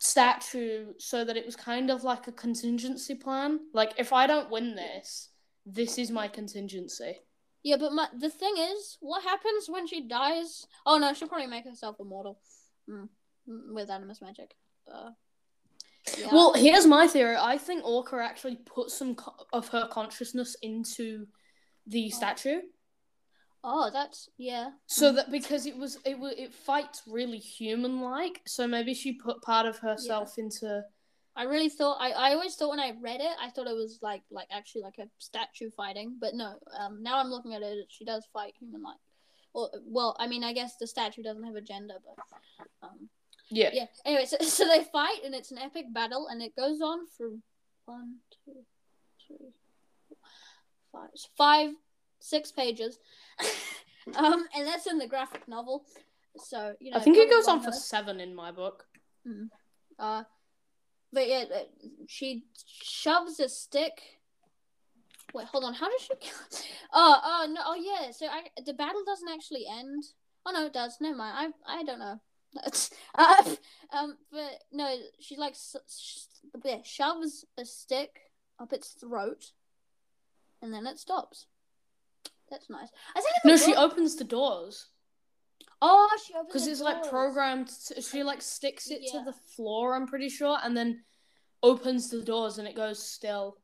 statue 0.00 0.92
so 0.98 1.24
that 1.24 1.36
it 1.36 1.46
was 1.46 1.56
kind 1.56 1.90
of 1.90 2.04
like 2.04 2.28
a 2.28 2.32
contingency 2.32 3.14
plan. 3.14 3.60
Like 3.72 3.94
if 3.96 4.12
I 4.12 4.26
don't 4.26 4.50
win 4.50 4.74
this, 4.74 5.30
this 5.64 5.96
is 5.96 6.10
my 6.10 6.28
contingency. 6.28 7.16
Yeah, 7.62 7.76
but 7.76 7.92
my, 7.92 8.06
the 8.16 8.30
thing 8.30 8.54
is, 8.56 8.98
what 9.00 9.24
happens 9.24 9.68
when 9.68 9.86
she 9.86 10.06
dies? 10.06 10.66
Oh 10.86 10.98
no, 10.98 11.12
she'll 11.14 11.28
probably 11.28 11.46
make 11.46 11.64
herself 11.64 11.96
immortal. 12.00 12.38
Mm, 12.88 13.08
mm, 13.48 13.74
with 13.74 13.90
animus 13.90 14.20
magic. 14.20 14.54
Uh, 14.92 15.10
yeah. 16.16 16.28
Well, 16.32 16.54
here's 16.54 16.86
my 16.86 17.06
theory. 17.06 17.36
I 17.38 17.58
think 17.58 17.84
Orca 17.84 18.16
actually 18.16 18.56
put 18.56 18.90
some 18.90 19.14
co- 19.14 19.34
of 19.52 19.68
her 19.68 19.88
consciousness 19.90 20.56
into 20.62 21.26
the 21.86 22.10
statue. 22.10 22.60
oh, 23.64 23.90
that's 23.92 24.28
yeah. 24.38 24.70
So 24.86 25.12
that 25.12 25.30
because 25.30 25.66
it 25.66 25.76
was 25.76 25.98
it 26.04 26.18
wa 26.18 26.30
it 26.36 26.54
fights 26.54 27.02
really 27.06 27.38
human 27.38 28.00
like, 28.00 28.40
so 28.46 28.66
maybe 28.66 28.94
she 28.94 29.14
put 29.14 29.42
part 29.42 29.66
of 29.66 29.78
herself 29.78 30.38
into 30.38 30.82
I 31.36 31.44
really 31.44 31.68
thought 31.68 31.98
I, 32.00 32.10
I 32.10 32.32
always 32.32 32.56
thought 32.56 32.70
when 32.70 32.80
I 32.80 32.94
read 33.00 33.20
it, 33.20 33.36
I 33.40 33.50
thought 33.50 33.68
it 33.68 33.76
was 33.76 34.00
like 34.02 34.22
like 34.30 34.48
actually 34.50 34.82
like 34.82 34.98
a 34.98 35.08
statue 35.18 35.70
fighting, 35.70 36.16
but 36.20 36.34
no. 36.34 36.58
Um, 36.78 37.02
now 37.02 37.18
I'm 37.18 37.30
looking 37.30 37.54
at 37.54 37.62
it, 37.62 37.86
she 37.88 38.04
does 38.04 38.26
fight 38.32 38.54
human 38.58 38.82
like. 38.82 38.96
Well, 39.54 39.70
well, 39.86 40.16
I 40.18 40.26
mean, 40.26 40.44
I 40.44 40.52
guess 40.52 40.76
the 40.76 40.86
statue 40.86 41.22
doesn't 41.22 41.44
have 41.44 41.54
a 41.54 41.60
gender, 41.60 41.94
but 42.04 42.24
um, 42.82 43.08
yeah. 43.50 43.70
yeah. 43.72 43.86
Anyway, 44.04 44.24
so, 44.24 44.36
so 44.40 44.66
they 44.66 44.84
fight, 44.84 45.18
and 45.24 45.34
it's 45.34 45.50
an 45.50 45.58
epic 45.58 45.86
battle, 45.92 46.28
and 46.28 46.42
it 46.42 46.54
goes 46.56 46.80
on 46.80 47.06
for 47.16 47.30
one, 47.86 48.16
two, 48.44 48.64
three, 49.26 49.52
four, 50.08 50.18
five, 50.92 51.10
five, 51.36 51.70
six 52.20 52.52
pages. 52.52 52.98
um, 54.16 54.46
and 54.54 54.66
that's 54.66 54.86
in 54.86 54.98
the 54.98 55.06
graphic 55.06 55.46
novel. 55.48 55.84
So 56.36 56.74
you 56.80 56.90
know, 56.90 56.98
I 56.98 57.00
think 57.00 57.16
it 57.16 57.30
goes 57.30 57.48
on 57.48 57.60
for 57.60 57.72
seven 57.72 58.20
in 58.20 58.34
my 58.34 58.52
book. 58.52 58.86
Uh, 59.98 60.22
but 61.12 61.28
yeah, 61.28 61.44
she 62.06 62.44
shoves 62.82 63.40
a 63.40 63.48
stick. 63.48 64.00
Wait, 65.34 65.46
hold 65.46 65.64
on. 65.64 65.74
How 65.74 65.90
does 65.90 66.00
she? 66.02 66.14
kill- 66.20 66.34
Oh, 66.92 67.20
oh 67.22 67.46
no. 67.52 67.60
Oh 67.66 67.74
yeah. 67.74 68.10
So 68.12 68.26
I, 68.26 68.44
the 68.64 68.72
battle 68.72 69.02
doesn't 69.04 69.28
actually 69.28 69.66
end. 69.70 70.04
Oh 70.46 70.52
no, 70.52 70.66
it 70.66 70.72
does. 70.72 70.96
Never 71.00 71.16
mind. 71.16 71.52
I 71.66 71.80
I 71.80 71.82
don't 71.82 71.98
know. 71.98 72.20
uh, 73.14 73.44
um, 73.92 74.16
but 74.32 74.62
no, 74.72 74.96
she 75.20 75.36
like 75.36 75.52
s- 75.52 75.76
sh- 75.88 76.48
yeah, 76.64 76.78
shoves 76.84 77.44
a 77.58 77.64
stick 77.64 78.20
up 78.58 78.72
its 78.72 78.90
throat, 78.92 79.52
and 80.62 80.72
then 80.72 80.86
it 80.86 80.98
stops. 80.98 81.46
That's 82.50 82.70
nice. 82.70 82.88
I 83.14 83.20
think 83.20 83.34
No, 83.44 83.56
she 83.56 83.74
opens 83.74 84.16
the 84.16 84.24
doors 84.24 84.86
Oh, 85.80 86.08
she 86.26 86.32
opens 86.34 86.46
because 86.48 86.66
it's 86.66 86.80
like 86.80 87.08
programmed. 87.08 87.68
To, 87.68 88.00
she 88.00 88.22
like 88.22 88.42
sticks 88.42 88.90
it 88.90 89.00
Yeah. 89.02 89.20
to 89.20 89.24
the 89.26 89.32
floor. 89.32 89.94
I'm 89.94 90.06
pretty 90.06 90.28
sure, 90.28 90.58
and 90.62 90.76
then 90.76 91.04
opens 91.62 92.10
the 92.10 92.22
doors 92.22 92.58
and 92.58 92.66
it 92.66 92.74
goes 92.74 93.00
still. 93.02 93.58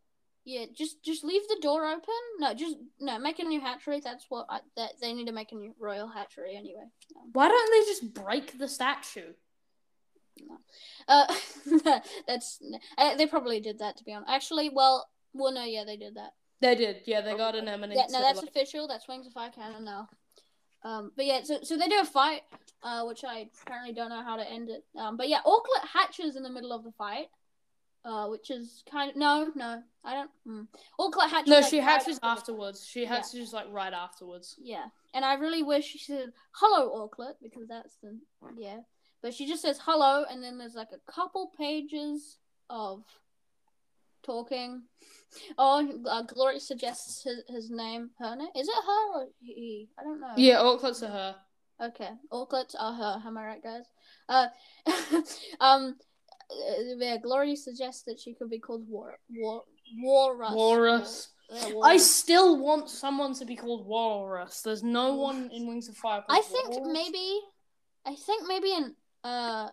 Yeah, 0.44 0.66
just 0.76 1.02
just 1.02 1.24
leave 1.24 1.42
the 1.48 1.58
door 1.62 1.86
open. 1.86 2.14
No, 2.38 2.52
just 2.52 2.76
no, 3.00 3.18
make 3.18 3.38
a 3.38 3.44
new 3.44 3.60
hatchery. 3.60 4.00
That's 4.04 4.26
what 4.28 4.46
I, 4.50 4.60
that 4.76 4.92
they 5.00 5.14
need 5.14 5.26
to 5.26 5.32
make 5.32 5.52
a 5.52 5.54
new 5.54 5.74
royal 5.78 6.06
hatchery 6.06 6.54
anyway. 6.54 6.84
Um, 7.16 7.30
Why 7.32 7.48
don't 7.48 7.70
they 7.70 7.90
just 7.90 8.12
break 8.12 8.58
the 8.58 8.68
statue? 8.68 9.32
No. 10.38 10.58
Uh, 11.08 11.34
that's 12.26 12.60
uh, 12.98 13.16
they 13.16 13.26
probably 13.26 13.60
did 13.60 13.78
that 13.78 13.96
to 13.96 14.04
be 14.04 14.12
honest. 14.12 14.30
Actually, 14.30 14.68
well, 14.68 15.08
well, 15.32 15.52
no, 15.52 15.64
yeah, 15.64 15.84
they 15.84 15.96
did 15.96 16.16
that. 16.16 16.32
They 16.60 16.74
did. 16.74 17.02
Yeah, 17.06 17.22
they 17.22 17.36
got 17.36 17.56
an 17.56 17.68
animus. 17.68 17.96
Yeah, 17.96 18.06
no, 18.10 18.20
that's 18.20 18.42
official. 18.42 18.86
That's 18.86 19.08
Wings 19.08 19.26
of 19.26 19.32
Fire 19.32 19.50
canon 19.50 19.84
now. 19.84 20.08
Um, 20.82 21.12
but 21.16 21.24
yeah, 21.24 21.42
so 21.42 21.60
so 21.62 21.78
they 21.78 21.88
do 21.88 22.00
a 22.00 22.04
fight, 22.04 22.42
uh, 22.82 23.04
which 23.04 23.24
I 23.24 23.48
apparently 23.62 23.94
don't 23.94 24.10
know 24.10 24.22
how 24.22 24.36
to 24.36 24.48
end 24.48 24.68
it. 24.68 24.84
Um, 24.98 25.16
but 25.16 25.28
yeah, 25.28 25.40
Auklet 25.46 25.88
hatches 25.90 26.36
in 26.36 26.42
the 26.42 26.50
middle 26.50 26.72
of 26.72 26.84
the 26.84 26.92
fight, 26.92 27.28
uh, 28.04 28.26
which 28.28 28.50
is 28.50 28.82
kind 28.90 29.10
of 29.10 29.16
no, 29.16 29.50
no, 29.54 29.82
I 30.04 30.14
don't. 30.14 30.30
Mm. 30.46 30.66
Auklet 31.00 31.30
hatches. 31.30 31.50
No, 31.50 31.60
like, 31.60 31.70
she 31.70 31.78
hatches 31.78 32.18
the- 32.18 32.26
afterwards. 32.26 32.86
She 32.86 33.04
hatches 33.04 33.52
like 33.52 33.66
right 33.70 33.92
afterwards. 33.92 34.56
Yeah, 34.60 34.84
and 35.14 35.24
I 35.24 35.34
really 35.34 35.62
wish 35.62 35.86
she 35.86 35.98
said 35.98 36.32
hello, 36.52 37.08
Auklet, 37.08 37.34
because 37.42 37.68
that's 37.68 37.96
the 38.02 38.18
yeah. 38.56 38.80
But 39.22 39.32
she 39.32 39.46
just 39.46 39.62
says 39.62 39.80
hello, 39.82 40.24
and 40.30 40.42
then 40.42 40.58
there's 40.58 40.74
like 40.74 40.90
a 40.92 41.10
couple 41.10 41.52
pages 41.58 42.38
of 42.68 43.04
talking. 44.22 44.82
Oh, 45.58 46.02
uh, 46.08 46.22
Glory 46.22 46.60
suggests 46.60 47.24
his, 47.24 47.42
his 47.48 47.70
name. 47.70 48.10
Her 48.18 48.36
name 48.36 48.48
is 48.54 48.68
it 48.68 48.74
her 48.74 49.14
or 49.14 49.28
he? 49.40 49.88
I 49.98 50.04
don't 50.04 50.20
know. 50.20 50.34
Yeah, 50.36 50.56
Auklet's 50.56 51.02
a 51.02 51.08
her. 51.08 51.36
Okay, 51.82 52.10
Auklets 52.32 52.74
are 52.78 52.92
her. 52.92 53.22
Am 53.26 53.36
I 53.36 53.44
right, 53.46 53.62
guys? 53.62 53.84
Uh, 54.28 54.46
um, 55.60 55.96
uh, 56.50 56.94
yeah. 56.98 57.16
Glory 57.18 57.56
suggests 57.56 58.02
that 58.04 58.18
she 58.20 58.34
could 58.34 58.50
be 58.50 58.58
called 58.58 58.86
War 58.88 59.14
War 59.30 59.62
Walrus. 59.98 60.52
Walrus. 60.54 61.28
War- 61.50 61.60
yeah, 61.60 61.78
I 61.82 61.96
still 61.98 62.58
want 62.58 62.88
someone 62.88 63.34
to 63.34 63.44
be 63.44 63.54
called 63.54 63.86
Walrus. 63.86 64.62
There's 64.62 64.82
no 64.82 65.14
one 65.14 65.50
in 65.52 65.66
Wings 65.66 65.88
of 65.88 65.96
Fire. 65.96 66.24
I 66.28 66.40
think 66.40 66.70
Walrus. 66.70 66.92
maybe, 66.92 67.40
I 68.06 68.14
think 68.14 68.44
maybe 68.48 68.72
in 68.72 68.94
uh, 69.22 69.68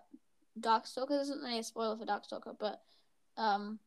Darkstalker. 0.60 1.10
This 1.10 1.30
isn't 1.30 1.42
really 1.44 1.60
a 1.60 1.64
spoiler 1.64 1.98
for 1.98 2.06
Darkstalker, 2.06 2.56
but 2.60 2.82
um, 3.38 3.80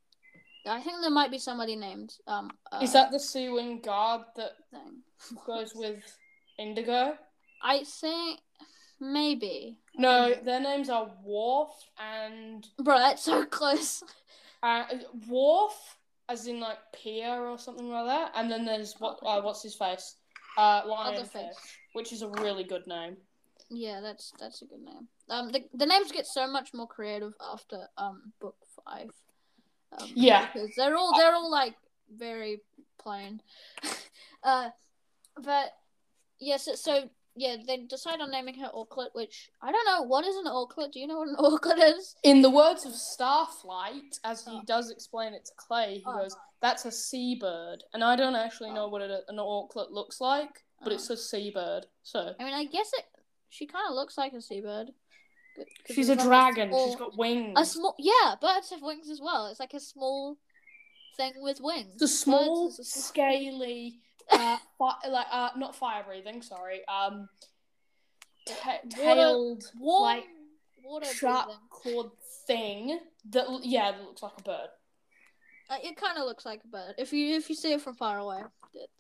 I 0.67 0.81
think 0.81 1.03
there 1.03 1.11
might 1.11 1.31
be 1.31 1.39
somebody 1.39 1.77
named 1.77 2.15
um. 2.27 2.51
Uh, 2.73 2.81
Is 2.83 2.93
that 2.95 3.11
the 3.11 3.21
Sea 3.21 3.51
Wing 3.51 3.81
guard 3.81 4.23
that 4.37 4.53
thing? 4.71 5.03
goes 5.47 5.73
with 5.75 6.03
Indigo? 6.59 7.17
I 7.63 7.85
think 7.85 8.41
maybe. 9.13 9.79
No, 9.97 10.35
their 10.35 10.61
names 10.61 10.89
are 10.91 11.11
Wharf 11.23 11.71
and 11.99 12.67
Bro, 12.83 12.99
that's 12.99 13.23
so 13.23 13.45
close. 13.45 14.03
uh, 14.63 14.85
Wharf, 15.29 15.75
as 16.29 16.47
in 16.47 16.61
like 16.61 16.79
Pier 16.93 17.41
or 17.47 17.59
something 17.59 17.89
like 17.91 18.07
that. 18.07 18.33
And 18.35 18.51
then 18.51 18.65
there's 18.65 18.95
what? 18.99 19.19
Uh, 19.25 19.41
what's 19.41 19.63
his 19.63 19.75
face? 19.75 20.17
Uh, 20.57 20.83
Lionfish, 20.83 21.31
Fish. 21.33 21.79
which 21.93 22.13
is 22.13 22.23
a 22.23 22.29
really 22.29 22.65
good 22.65 22.87
name. 22.87 23.17
Yeah, 23.71 24.01
that's 24.01 24.33
that's 24.39 24.63
a 24.63 24.67
good 24.67 24.83
name. 24.83 25.09
Um, 25.29 25.51
the 25.51 25.65
the 25.75 25.87
names 25.87 26.13
get 26.13 26.27
so 26.27 26.47
much 26.47 26.71
more 26.75 26.87
creative 26.87 27.35
after 27.41 27.89
um 27.97 28.33
book 28.41 28.57
five. 28.85 29.11
Um, 29.97 30.11
Yeah. 30.15 30.47
because 30.53 30.71
they're 30.77 30.97
all 30.97 31.17
they're 31.17 31.35
all 31.35 31.51
like 31.51 31.75
very 32.17 32.61
plain. 32.99 33.41
uh, 34.45 34.71
but 35.43 35.73
yes, 36.41 36.65
so, 36.65 36.75
so 36.75 37.11
yeah, 37.37 37.57
they 37.67 37.79
decide 37.79 38.21
on 38.21 38.31
naming 38.31 38.55
her 38.61 38.71
Auklet, 38.75 39.09
which 39.13 39.51
I 39.63 39.73
don't 39.73 39.85
know 39.87 40.03
what 40.03 40.25
is 40.25 40.37
an 40.37 40.45
Auklet. 40.47 40.93
Do 40.93 41.01
you 41.01 41.07
know 41.07 41.19
what 41.19 41.29
an 41.29 41.37
Auklet 41.39 41.97
is? 41.99 42.15
In 42.23 42.43
the 42.43 42.51
words 42.51 42.85
of 42.87 42.93
Starflight, 42.93 44.19
as 44.25 44.45
he 44.45 44.53
Oh. 44.53 44.63
does 44.67 44.91
explain 44.91 45.35
it 45.35 45.45
to 45.47 45.53
Clay, 45.57 45.97
he 45.99 46.05
Oh. 46.07 46.19
goes, 46.23 46.37
"That's 46.61 46.85
a 46.85 46.91
seabird," 46.93 47.83
and 47.93 48.05
I 48.05 48.17
don't 48.17 48.37
actually 48.37 48.71
know 48.73 48.85
oh. 48.85 48.89
what 48.89 49.03
it, 49.03 49.11
an 49.29 49.37
auklet 49.37 49.91
looks 49.91 50.21
like, 50.21 50.65
but 50.83 50.93
Oh. 50.93 50.95
it's 50.95 51.11
a 51.11 51.17
seabird. 51.17 51.87
So 52.03 52.35
I 52.39 52.45
mean, 52.45 52.55
I 52.55 52.65
guess 52.65 52.93
it. 52.93 53.05
She 53.51 53.67
kind 53.67 53.87
of 53.89 53.95
looks 53.95 54.17
like 54.19 54.33
a 54.33 54.41
seabird. 54.41 54.93
she's 55.89 56.09
a 56.09 56.17
dragon. 56.17 56.69
small- 56.71 56.87
She's 56.89 56.97
got 56.97 57.17
wings. 57.17 57.55
A 57.57 57.65
small, 57.65 57.95
yeah, 57.99 58.35
birds 58.41 58.71
have 58.71 58.83
wings 58.83 59.09
as 59.09 59.21
well. 59.21 59.47
It's 59.47 59.61
like 59.61 59.73
a 59.75 59.79
small 59.81 60.37
thing 61.17 61.35
with 61.37 61.61
wings. 61.61 62.03
A 62.03 62.09
small, 62.09 62.69
a 62.69 62.73
small- 62.73 62.85
scaly, 62.85 64.01
uh, 64.31 64.59
fi- 64.79 65.09
like 65.09 65.27
uh, 65.31 65.51
not 65.57 65.77
fire 65.77 66.05
breathing. 66.07 66.43
Sorry, 66.43 66.81
um, 66.89 67.29
ta- 68.47 68.81
tailed, 68.91 69.71
warm 69.79 70.03
like 70.03 70.25
water 70.85 71.07
sharp 71.07 71.47
breathing. 71.47 71.61
clawed 71.71 72.11
thing 72.47 72.99
that 73.31 73.47
yeah, 73.63 73.93
that 73.93 74.03
looks 74.03 74.23
like 74.23 74.33
a 74.39 74.43
bird. 74.43 74.69
Uh, 75.71 75.77
it 75.83 75.97
kind 75.97 76.19
of 76.19 76.27
looks 76.27 76.45
like 76.45 76.61
a 76.65 76.69
bird 76.69 76.95
if 76.99 77.13
you 77.13 77.37
if 77.37 77.49
you 77.49 77.57
see 77.57 77.73
it 77.73 77.81
from 77.81 77.95
far 77.95 78.19
away. 78.19 78.43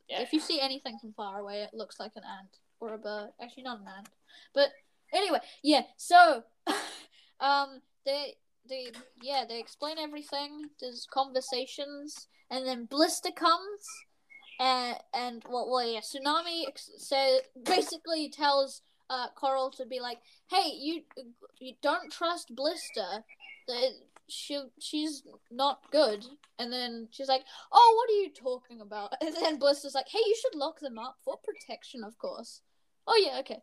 Yeah. 0.08 0.22
If 0.22 0.32
you 0.32 0.40
see 0.40 0.60
anything 0.60 0.98
from 1.00 1.12
far 1.14 1.40
away, 1.40 1.62
it 1.62 1.70
looks 1.72 1.98
like 1.98 2.12
an 2.16 2.22
ant 2.38 2.58
or 2.80 2.94
a 2.94 2.98
bird. 2.98 3.30
Actually, 3.40 3.64
not 3.64 3.80
an 3.80 3.86
ant. 3.98 4.08
But 4.54 4.68
anyway, 5.12 5.38
yeah. 5.62 5.82
So, 5.96 6.42
um, 7.40 7.80
they 8.04 8.34
they 8.68 8.88
yeah 9.22 9.44
they 9.48 9.58
explain 9.58 9.98
everything. 9.98 10.70
There's 10.80 11.06
conversations, 11.10 12.28
and 12.50 12.66
then 12.66 12.86
Blister 12.86 13.30
comes, 13.30 13.86
and 14.58 14.96
and 15.12 15.42
well, 15.48 15.68
well 15.70 15.86
yeah, 15.86 16.00
Tsunami 16.00 16.64
says 16.76 17.40
basically 17.64 18.28
tells 18.28 18.82
uh 19.10 19.28
Coral 19.34 19.70
to 19.72 19.86
be 19.86 20.00
like, 20.00 20.18
hey, 20.50 20.70
you 20.76 21.02
you 21.58 21.74
don't 21.82 22.10
trust 22.10 22.54
Blister. 22.54 23.24
That 23.66 23.92
she 24.28 24.62
she's 24.78 25.22
not 25.50 25.80
good. 25.90 26.24
And 26.58 26.72
then 26.72 27.08
she's 27.10 27.28
like, 27.28 27.44
"Oh, 27.72 27.94
what 27.96 28.10
are 28.12 28.20
you 28.20 28.30
talking 28.30 28.80
about?" 28.80 29.14
And 29.20 29.34
then 29.34 29.58
Blister's 29.58 29.94
like, 29.94 30.08
"Hey, 30.08 30.20
you 30.24 30.36
should 30.40 30.54
lock 30.58 30.80
them 30.80 30.98
up 30.98 31.16
for 31.24 31.36
protection, 31.38 32.04
of 32.04 32.18
course." 32.18 32.60
Oh 33.06 33.16
yeah, 33.16 33.40
okay. 33.40 33.60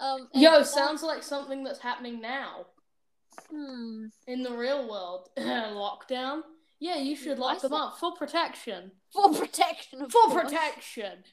Um, 0.00 0.28
Yo, 0.34 0.62
sounds 0.62 1.02
like 1.02 1.22
something 1.22 1.64
that's 1.64 1.78
happening 1.80 2.20
now 2.20 2.66
Hmm. 3.50 4.06
in 4.26 4.42
the 4.42 4.52
real 4.52 4.88
world. 4.88 5.28
Lockdown. 5.38 6.42
Yeah, 6.78 6.96
you 6.98 7.16
should 7.16 7.38
lock 7.38 7.60
them 7.62 7.72
up 7.72 7.98
for 7.98 8.12
protection. 8.14 8.92
For 9.12 9.32
protection, 9.32 10.02
of 10.02 10.12
For 10.12 10.28
course. 10.28 10.42
protection. 10.44 11.24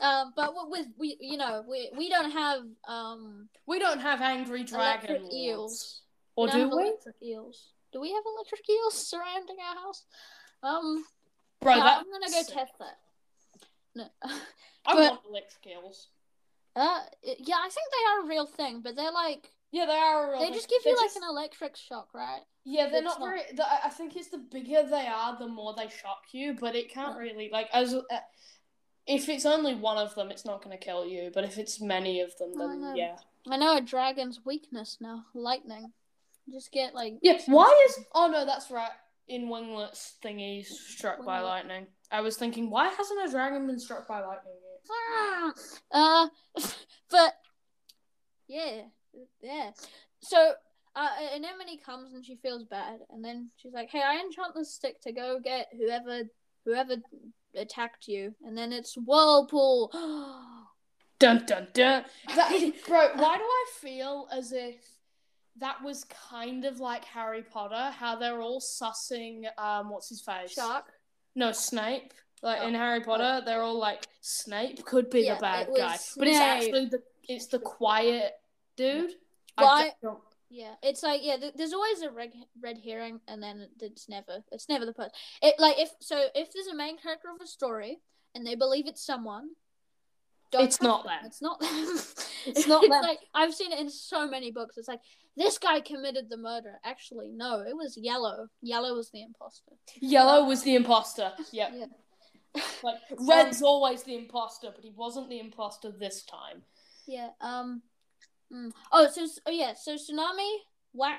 Um, 0.00 0.32
but 0.36 0.52
with, 0.54 0.68
with 0.70 0.86
we, 0.98 1.16
you 1.20 1.36
know, 1.36 1.64
we 1.68 1.90
we 1.96 2.08
don't 2.08 2.30
have 2.30 2.60
um 2.88 3.48
We 3.66 3.78
don't 3.78 4.00
have 4.00 4.20
angry 4.20 4.64
dragon 4.64 5.32
eels. 5.32 6.02
Or 6.36 6.48
don't 6.48 6.70
do 6.70 6.76
we? 6.76 6.82
Electric 6.84 7.16
eels. 7.22 7.68
Do 7.92 8.00
we 8.00 8.12
have 8.12 8.22
electric 8.36 8.68
eels 8.68 8.94
surrounding 9.08 9.56
our 9.68 9.76
house? 9.84 10.04
Um, 10.62 11.04
Bro, 11.60 11.76
no, 11.76 11.82
I'm 11.82 12.04
gonna 12.10 12.30
go 12.30 12.42
test 12.42 12.72
that. 12.80 12.96
No. 13.94 14.04
I 14.86 14.94
but- 14.94 14.96
want 15.10 15.20
electric 15.28 15.66
eels. 15.74 16.08
Uh, 16.76 17.00
yeah, 17.22 17.54
I 17.62 17.68
think 17.68 17.86
they 17.92 18.04
are 18.10 18.24
a 18.24 18.28
real 18.28 18.46
thing, 18.46 18.80
but 18.82 18.96
they're 18.96 19.12
like 19.12 19.48
Yeah, 19.70 19.86
they 19.86 19.92
are. 19.96 20.26
a 20.26 20.30
real 20.32 20.40
they 20.40 20.46
thing. 20.46 20.54
just 20.54 20.68
give 20.68 20.82
They're 20.82 20.92
you 20.94 21.00
like 21.00 21.14
an 21.14 21.22
electric 21.28 21.76
shock, 21.76 22.08
right? 22.12 22.40
Yeah, 22.64 22.88
they're 22.88 23.02
not 23.02 23.20
not- 23.20 23.28
very. 23.28 23.42
The, 23.54 23.64
I 23.64 23.80
I 23.86 23.88
think 23.90 24.16
it's 24.16 24.28
the 24.28 24.38
bigger 24.38 24.82
they 24.88 25.06
are, 25.06 25.36
the 25.38 25.48
more 25.48 25.74
they 25.76 25.88
shock 25.88 26.24
you. 26.32 26.54
But 26.58 26.74
it 26.74 26.88
can't 26.90 27.14
Yeah. 27.16 27.20
really 27.22 27.50
like 27.52 27.68
as 27.72 27.94
uh, 27.94 28.02
if 29.06 29.28
it's 29.28 29.44
only 29.46 29.74
one 29.74 29.98
of 29.98 30.14
them, 30.14 30.30
it's 30.30 30.44
not 30.46 30.62
going 30.64 30.76
to 30.76 30.82
kill 30.82 31.04
you. 31.06 31.30
But 31.34 31.44
if 31.44 31.58
it's 31.58 31.80
many 31.80 32.20
of 32.20 32.36
them, 32.38 32.52
then 32.56 32.80
know. 32.80 32.94
yeah. 32.94 33.16
I 33.50 33.58
know 33.58 33.76
a 33.76 33.80
dragon's 33.82 34.40
weakness 34.46 34.96
now, 35.00 35.26
lightning. 35.34 35.92
Just 36.50 36.72
get 36.72 36.94
like 36.94 37.18
Yeah. 37.22 37.38
Why 37.46 37.84
is? 37.88 38.00
Oh 38.14 38.28
no, 38.28 38.44
that's 38.46 38.70
right. 38.70 38.90
In 39.28 39.48
winglets 39.48 40.14
thingies 40.22 40.66
struck 40.66 41.24
by 41.24 41.40
lightning. 41.40 41.86
I 42.10 42.20
was 42.20 42.36
thinking, 42.36 42.70
why 42.70 42.88
hasn't 42.88 43.26
a 43.26 43.30
dragon 43.30 43.66
been 43.66 43.78
struck 43.80 44.06
by 44.06 44.20
lightning 44.20 44.54
yet? 44.54 45.54
uh, 45.90 46.28
but 47.10 47.34
yeah, 48.46 48.82
yeah. 49.42 49.70
So 50.20 50.52
uh, 50.96 51.08
Anemone 51.34 51.78
comes 51.84 52.12
and 52.14 52.24
she 52.24 52.36
feels 52.36 52.64
bad, 52.64 53.00
and 53.10 53.24
then 53.24 53.50
she's 53.56 53.72
like, 53.72 53.90
"Hey, 53.90 54.02
I 54.02 54.16
enchant 54.16 54.54
the 54.54 54.64
stick 54.64 55.00
to 55.02 55.12
go 55.12 55.38
get 55.42 55.68
whoever 55.76 56.22
whoever 56.64 56.96
attacked 57.56 58.08
you," 58.08 58.34
and 58.44 58.56
then 58.56 58.72
it's 58.72 58.96
Whirlpool. 58.96 59.90
Dun 61.20 61.44
dun 61.46 61.68
dun. 61.72 62.04
That, 62.34 62.50
bro, 62.86 63.08
why 63.14 63.36
do 63.36 63.42
I 63.44 63.66
feel 63.80 64.28
as 64.32 64.52
if 64.52 64.74
that 65.58 65.80
was 65.82 66.04
kind 66.28 66.64
of 66.64 66.80
like 66.80 67.04
Harry 67.04 67.42
Potter, 67.42 67.92
how 67.96 68.16
they're 68.16 68.40
all 68.40 68.60
sussing 68.60 69.44
um 69.58 69.90
what's 69.90 70.08
his 70.08 70.20
face? 70.20 70.52
Shark. 70.52 70.86
No, 71.36 71.52
Snape. 71.52 72.12
Like 72.42 72.58
Oh. 72.62 72.66
in 72.68 72.74
Harry 72.74 73.00
Potter, 73.00 73.42
they're 73.44 73.62
all 73.62 73.78
like 73.78 74.06
Snape 74.20 74.84
could 74.84 75.08
be 75.08 75.22
Yeah, 75.22 75.36
the 75.36 75.40
bad 75.40 75.68
guy, 75.76 75.96
but 76.16 76.28
it's 76.28 76.38
actually 76.38 76.86
the 76.86 77.02
it's 77.28 77.46
the 77.46 77.58
quiet 77.60 78.32
dude. 78.76 79.12
Why- 79.56 79.92
Yeah, 80.54 80.74
it's 80.84 81.02
like 81.02 81.24
yeah. 81.24 81.36
Th- 81.36 81.52
there's 81.56 81.72
always 81.72 82.02
a 82.02 82.10
red 82.10 82.32
red 82.62 82.78
herring, 82.84 83.18
and 83.26 83.42
then 83.42 83.66
it's 83.80 84.08
never 84.08 84.44
it's 84.52 84.68
never 84.68 84.86
the 84.86 84.92
person. 84.92 85.10
It 85.42 85.56
like 85.58 85.80
if 85.80 85.90
so 86.00 86.26
if 86.32 86.52
there's 86.52 86.68
a 86.68 86.76
main 86.76 86.96
character 86.96 87.28
of 87.34 87.40
a 87.42 87.46
story 87.46 87.98
and 88.36 88.46
they 88.46 88.54
believe 88.54 88.86
it's 88.86 89.04
someone, 89.04 89.48
don't 90.52 90.62
It's 90.62 90.80
not 90.80 91.02
them. 91.02 91.18
It's 91.24 91.42
not 91.42 91.58
them. 91.58 91.98
It's 92.46 92.66
not 92.68 92.82
them. 92.82 93.02
like 93.02 93.18
I've 93.34 93.52
seen 93.52 93.72
it 93.72 93.80
in 93.80 93.90
so 93.90 94.28
many 94.28 94.52
books. 94.52 94.78
It's 94.78 94.86
like 94.86 95.00
this 95.36 95.58
guy 95.58 95.80
committed 95.80 96.30
the 96.30 96.36
murder. 96.36 96.74
Actually, 96.84 97.32
no, 97.34 97.60
it 97.60 97.74
was 97.76 97.98
Yellow. 98.00 98.46
Yellow 98.62 98.94
was 98.94 99.10
the 99.10 99.22
imposter. 99.22 99.72
Yellow 100.00 100.44
was 100.44 100.62
the 100.62 100.76
imposter. 100.76 101.32
Yep. 101.52 101.72
Yeah. 101.74 102.62
Like 102.84 102.98
Red's 103.18 103.60
always 103.60 104.04
the 104.04 104.14
imposter, 104.14 104.68
but 104.72 104.84
he 104.84 104.92
wasn't 104.94 105.28
the 105.28 105.40
imposter 105.40 105.90
this 105.90 106.22
time. 106.22 106.62
Yeah. 107.08 107.30
Um. 107.40 107.82
Mm. 108.54 108.72
Oh, 108.92 109.08
so 109.10 109.26
oh 109.46 109.50
yeah. 109.50 109.74
So 109.74 109.94
tsunami 109.96 110.50
whack 110.92 111.18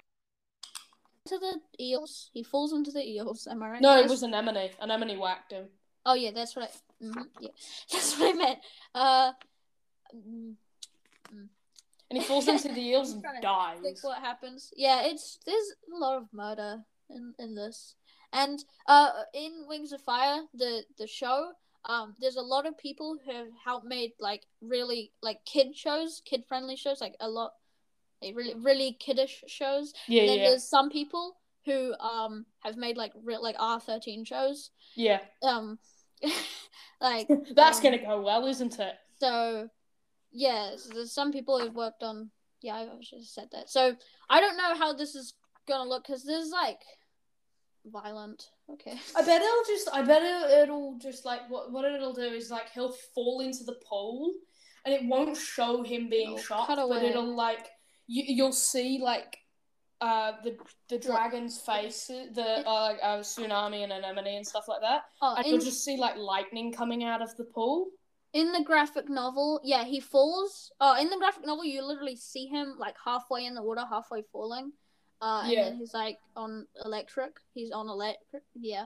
into 1.25 1.39
the 1.39 1.59
eels. 1.83 2.29
He 2.33 2.43
falls 2.43 2.71
into 2.73 2.91
the 2.91 3.03
eels. 3.07 3.47
Am 3.49 3.61
I 3.63 3.69
right? 3.71 3.81
No, 3.81 3.99
it 3.99 4.07
was 4.09 4.23
Anemone. 4.23 4.69
Anemone 4.79 5.17
whacked 5.17 5.51
him. 5.51 5.65
Oh 6.05 6.13
yeah, 6.13 6.31
that's 6.31 6.55
what 6.55 6.69
I. 6.71 7.03
mhm, 7.05 7.25
yeah, 7.39 7.49
that's 7.91 8.17
what 8.19 8.33
I 8.35 8.37
meant. 8.37 8.59
Uh, 8.93 9.31
mm, 10.15 10.53
And 12.09 12.19
he 12.19 12.23
falls 12.23 12.47
into 12.47 12.69
the 12.69 12.79
eels 12.81 13.13
and 13.13 13.23
dies. 13.41 13.79
think 13.81 13.97
what 14.03 14.19
happens. 14.19 14.71
Yeah, 14.75 15.01
it's 15.03 15.39
there's 15.45 15.73
a 15.93 15.97
lot 15.97 16.17
of 16.17 16.27
murder 16.31 16.83
in 17.09 17.33
in 17.39 17.55
this. 17.55 17.95
And 18.33 18.63
uh, 18.87 19.11
in 19.33 19.65
Wings 19.67 19.91
of 19.93 20.01
Fire, 20.01 20.41
the 20.53 20.83
the 20.97 21.07
show, 21.07 21.53
um, 21.87 22.15
there's 22.19 22.35
a 22.35 22.41
lot 22.41 22.65
of 22.65 22.77
people 22.77 23.17
who 23.23 23.31
have 23.31 23.47
helped 23.63 23.85
made 23.85 24.11
like 24.19 24.45
really 24.61 25.11
like 25.21 25.39
kid 25.45 25.75
shows, 25.75 26.21
kid 26.25 26.43
friendly 26.47 26.75
shows, 26.75 26.99
like 26.99 27.15
a 27.19 27.29
lot, 27.29 27.53
like 28.21 28.35
really 28.35 28.55
really 28.55 28.97
kiddish 28.99 29.43
shows. 29.47 29.93
Yeah, 30.07 30.21
and 30.21 30.29
then 30.29 30.37
yeah, 30.39 30.49
there's 30.49 30.67
some 30.67 30.89
people 30.89 31.37
who 31.65 31.93
um 31.95 32.45
have 32.61 32.77
made 32.77 32.97
like 32.97 33.11
real 33.23 33.41
like 33.41 33.55
R 33.59 33.79
thirteen 33.79 34.25
shows. 34.25 34.71
yeah. 34.95 35.19
Um, 35.43 35.77
like 37.01 37.27
That's 37.55 37.77
um, 37.77 37.83
gonna 37.83 37.99
go 37.99 38.21
well, 38.21 38.45
isn't 38.47 38.79
it? 38.79 38.95
so, 39.19 39.69
yeah, 40.31 40.71
so 40.77 40.93
there's 40.93 41.13
some 41.13 41.31
people 41.31 41.59
who've 41.59 41.75
worked 41.75 42.03
on. 42.03 42.31
Yeah, 42.61 42.75
I 42.75 42.87
should 43.01 43.19
have 43.19 43.27
said 43.27 43.49
that. 43.51 43.69
So 43.69 43.95
I 44.29 44.39
don't 44.39 44.57
know 44.57 44.75
how 44.75 44.93
this 44.93 45.13
is 45.13 45.33
gonna 45.67 45.87
look 45.87 46.07
because 46.07 46.23
there's 46.23 46.49
like 46.49 46.79
violent. 47.85 48.49
Okay. 48.71 48.97
I 49.15 49.21
bet 49.21 49.41
it'll 49.41 49.63
just. 49.67 49.89
I 49.93 50.01
bet 50.01 50.21
it, 50.23 50.63
it'll 50.63 50.97
just 50.99 51.23
like 51.25 51.41
what 51.49 51.71
what 51.71 51.85
it'll 51.85 52.13
do 52.13 52.21
is 52.21 52.49
like 52.49 52.69
he'll 52.73 52.95
fall 53.13 53.41
into 53.41 53.63
the 53.63 53.75
pool, 53.87 54.33
and 54.85 54.93
it 54.93 55.01
won't 55.05 55.37
show 55.37 55.83
him 55.83 56.09
being 56.09 56.31
It'll 56.33 56.43
shot, 56.43 56.67
but 56.67 57.03
it'll 57.03 57.35
like 57.35 57.67
you 58.07 58.23
you'll 58.27 58.51
see 58.51 58.99
like 59.01 59.37
uh 60.01 60.33
the 60.43 60.57
the 60.89 60.97
dragon's 60.97 61.59
face, 61.59 62.07
the 62.07 62.63
uh, 62.67 62.81
like 62.81 62.97
uh, 63.03 63.19
tsunami 63.19 63.83
and 63.83 63.91
anemone 63.93 64.35
and 64.37 64.45
stuff 64.47 64.67
like 64.67 64.81
that, 64.81 65.03
Oh, 65.21 65.35
and 65.37 65.45
in, 65.45 65.51
you'll 65.53 65.61
just 65.63 65.83
see 65.85 65.97
like 65.97 66.17
lightning 66.17 66.71
coming 66.73 67.03
out 67.03 67.21
of 67.21 67.35
the 67.37 67.45
pool. 67.45 67.87
in 68.33 68.51
the 68.51 68.63
graphic 68.63 69.09
novel, 69.09 69.61
yeah, 69.63 69.83
he 69.85 69.99
falls. 69.99 70.71
Oh, 70.81 70.99
in 70.99 71.09
the 71.09 71.17
graphic 71.17 71.45
novel, 71.45 71.63
you 71.65 71.81
literally 71.85 72.15
see 72.17 72.47
him 72.47 72.75
like 72.77 72.95
halfway 73.05 73.45
in 73.45 73.53
the 73.55 73.63
water, 73.63 73.83
halfway 73.89 74.23
falling. 74.31 74.71
Uh, 75.25 75.41
and 75.41 75.51
Yeah. 75.51 75.63
then 75.63 75.77
he's 75.77 75.93
like 75.95 76.19
on 76.35 76.67
electric. 76.83 77.39
He's 77.55 77.71
on 77.71 77.89
electric. 77.89 78.43
Yeah. 78.53 78.85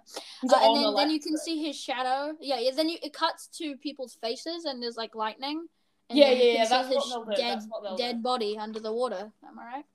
Uh, 0.49 0.55
and 0.61 0.75
then, 0.77 0.95
then 0.95 1.09
you 1.09 1.19
can 1.19 1.35
see 1.37 1.61
his 1.61 1.75
shadow. 1.77 2.33
Yeah, 2.39 2.59
yeah. 2.59 2.71
Then 2.73 2.87
you, 2.87 2.97
it 3.03 3.11
cuts 3.11 3.47
to 3.57 3.75
people's 3.75 4.15
faces, 4.21 4.63
and 4.63 4.81
there's 4.81 4.95
like 4.95 5.15
lightning. 5.15 5.67
And 6.09 6.17
Yeah, 6.17 6.31
yeah, 6.31 6.53
yeah, 6.53 6.65
that's 6.69 6.87
his 6.87 6.95
what 7.13 7.35
Dead, 7.35 7.39
that's 7.51 7.65
what 7.67 7.83
they'll 7.83 7.97
dead 7.97 8.17
do. 8.17 8.21
body 8.21 8.57
under 8.57 8.79
the 8.79 8.93
water. 8.93 9.33
Am 9.45 9.59
I 9.59 9.65
right? 9.65 9.85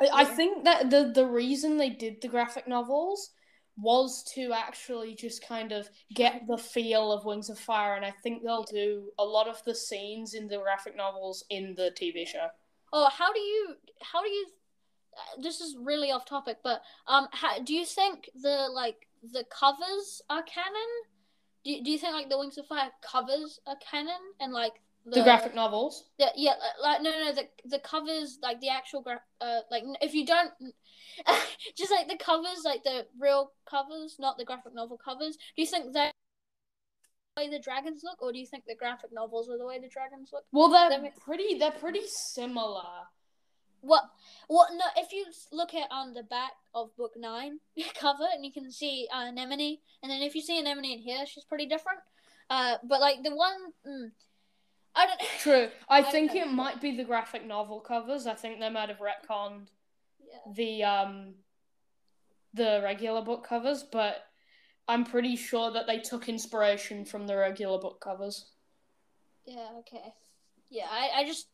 I, 0.00 0.22
I 0.22 0.24
think 0.24 0.64
that 0.64 0.88
the 0.88 1.12
the 1.14 1.26
reason 1.26 1.76
they 1.76 1.90
did 1.90 2.22
the 2.22 2.28
graphic 2.28 2.66
novels 2.66 3.32
was 3.78 4.24
to 4.34 4.54
actually 4.54 5.14
just 5.14 5.46
kind 5.46 5.70
of 5.70 5.90
get 6.14 6.46
the 6.48 6.56
feel 6.56 7.12
of 7.12 7.26
Wings 7.26 7.50
of 7.50 7.58
Fire, 7.58 7.94
and 7.94 8.06
I 8.06 8.10
think 8.22 8.42
they'll 8.42 8.62
do 8.64 9.10
a 9.18 9.24
lot 9.24 9.48
of 9.48 9.62
the 9.64 9.74
scenes 9.74 10.32
in 10.32 10.48
the 10.48 10.56
graphic 10.56 10.96
novels 10.96 11.44
in 11.50 11.74
the 11.74 11.90
TV 11.90 12.26
show. 12.26 12.46
Oh, 12.94 13.10
how 13.10 13.30
do 13.34 13.40
you? 13.40 13.74
How 14.00 14.22
do 14.22 14.30
you? 14.30 14.46
This 15.40 15.60
is 15.60 15.76
really 15.80 16.10
off 16.12 16.24
topic, 16.24 16.58
but 16.62 16.82
um, 17.06 17.28
how, 17.32 17.58
do 17.60 17.74
you 17.74 17.84
think 17.84 18.30
the 18.34 18.68
like 18.72 19.08
the 19.22 19.44
covers 19.50 20.22
are 20.30 20.42
canon? 20.42 20.90
Do 21.64 21.72
you, 21.72 21.84
do 21.84 21.90
you 21.90 21.98
think 21.98 22.12
like 22.14 22.28
the 22.28 22.38
Wings 22.38 22.58
of 22.58 22.66
Fire 22.66 22.90
covers 23.02 23.60
are 23.66 23.76
canon 23.90 24.20
and 24.40 24.52
like 24.52 24.74
The, 25.06 25.22
graphic 25.22 25.54
novels. 25.54 26.04
The, 26.18 26.30
yeah, 26.36 26.52
li- 26.52 26.82
like 26.82 27.02
no, 27.02 27.10
no, 27.10 27.32
the 27.32 27.48
the 27.64 27.78
covers, 27.78 28.38
like 28.42 28.60
the 28.60 28.68
actual 28.70 29.02
gra- 29.02 29.22
uh, 29.40 29.60
like 29.70 29.84
if 30.00 30.14
you 30.14 30.26
don't, 30.26 30.50
just 31.78 31.90
like 31.90 32.08
the 32.08 32.16
covers, 32.16 32.62
like 32.64 32.82
the 32.84 33.06
real 33.18 33.52
covers, 33.70 34.16
not 34.18 34.36
the 34.38 34.44
graphic 34.44 34.74
novel 34.74 34.98
covers. 34.98 35.36
Do 35.36 35.62
you 35.62 35.66
think 35.66 35.92
that 35.94 36.12
the 37.36 37.42
way 37.44 37.50
the 37.50 37.58
dragons 37.58 38.02
look, 38.04 38.20
or 38.22 38.32
do 38.32 38.38
you 38.38 38.46
think 38.46 38.64
the 38.66 38.74
graphic 38.74 39.10
novels 39.12 39.48
are 39.48 39.58
the 39.58 39.66
way 39.66 39.78
the 39.78 39.88
dragons 39.88 40.30
look? 40.32 40.44
Well, 40.52 40.68
they're 40.70 41.00
me- 41.00 41.12
pretty. 41.24 41.58
They're 41.58 41.70
pretty 41.70 42.06
similar. 42.06 43.06
What? 43.80 44.04
What? 44.48 44.70
No, 44.72 44.84
if 44.96 45.12
you 45.12 45.26
look 45.52 45.74
at 45.74 45.88
on 45.90 46.14
the 46.14 46.22
back 46.22 46.52
of 46.74 46.94
book 46.96 47.12
nine 47.16 47.60
cover, 47.94 48.24
and 48.34 48.44
you 48.44 48.52
can 48.52 48.70
see 48.70 49.08
uh, 49.14 49.26
anemone, 49.28 49.78
and 50.02 50.10
then 50.10 50.22
if 50.22 50.34
you 50.34 50.40
see 50.42 50.58
anemone 50.58 50.84
in 50.84 50.98
here, 50.98 51.24
she's 51.26 51.44
pretty 51.44 51.66
different. 51.66 52.00
Uh, 52.50 52.76
but 52.84 53.00
like 53.00 53.22
the 53.22 53.34
one, 53.34 53.72
mm, 53.86 54.10
I 54.94 55.06
don't. 55.06 55.20
True. 55.40 55.68
I 55.88 55.98
I 55.98 56.02
think 56.02 56.34
it 56.34 56.50
might 56.50 56.80
be 56.80 56.96
the 56.96 57.04
graphic 57.04 57.46
novel 57.46 57.80
covers. 57.80 58.26
I 58.26 58.34
think 58.34 58.60
they 58.60 58.70
might 58.70 58.88
have 58.88 58.98
retconned 58.98 59.68
Yeah. 60.20 60.52
the 60.54 60.84
um 60.84 61.34
the 62.54 62.80
regular 62.82 63.22
book 63.22 63.46
covers, 63.46 63.82
but 63.82 64.24
I'm 64.88 65.04
pretty 65.04 65.36
sure 65.36 65.70
that 65.72 65.86
they 65.86 65.98
took 65.98 66.28
inspiration 66.28 67.04
from 67.04 67.26
the 67.26 67.36
regular 67.36 67.78
book 67.78 68.00
covers. 68.00 68.46
Yeah, 69.44 69.68
okay. 69.80 70.14
Yeah, 70.70 70.86
I, 70.90 71.20
I 71.20 71.24
just 71.26 71.48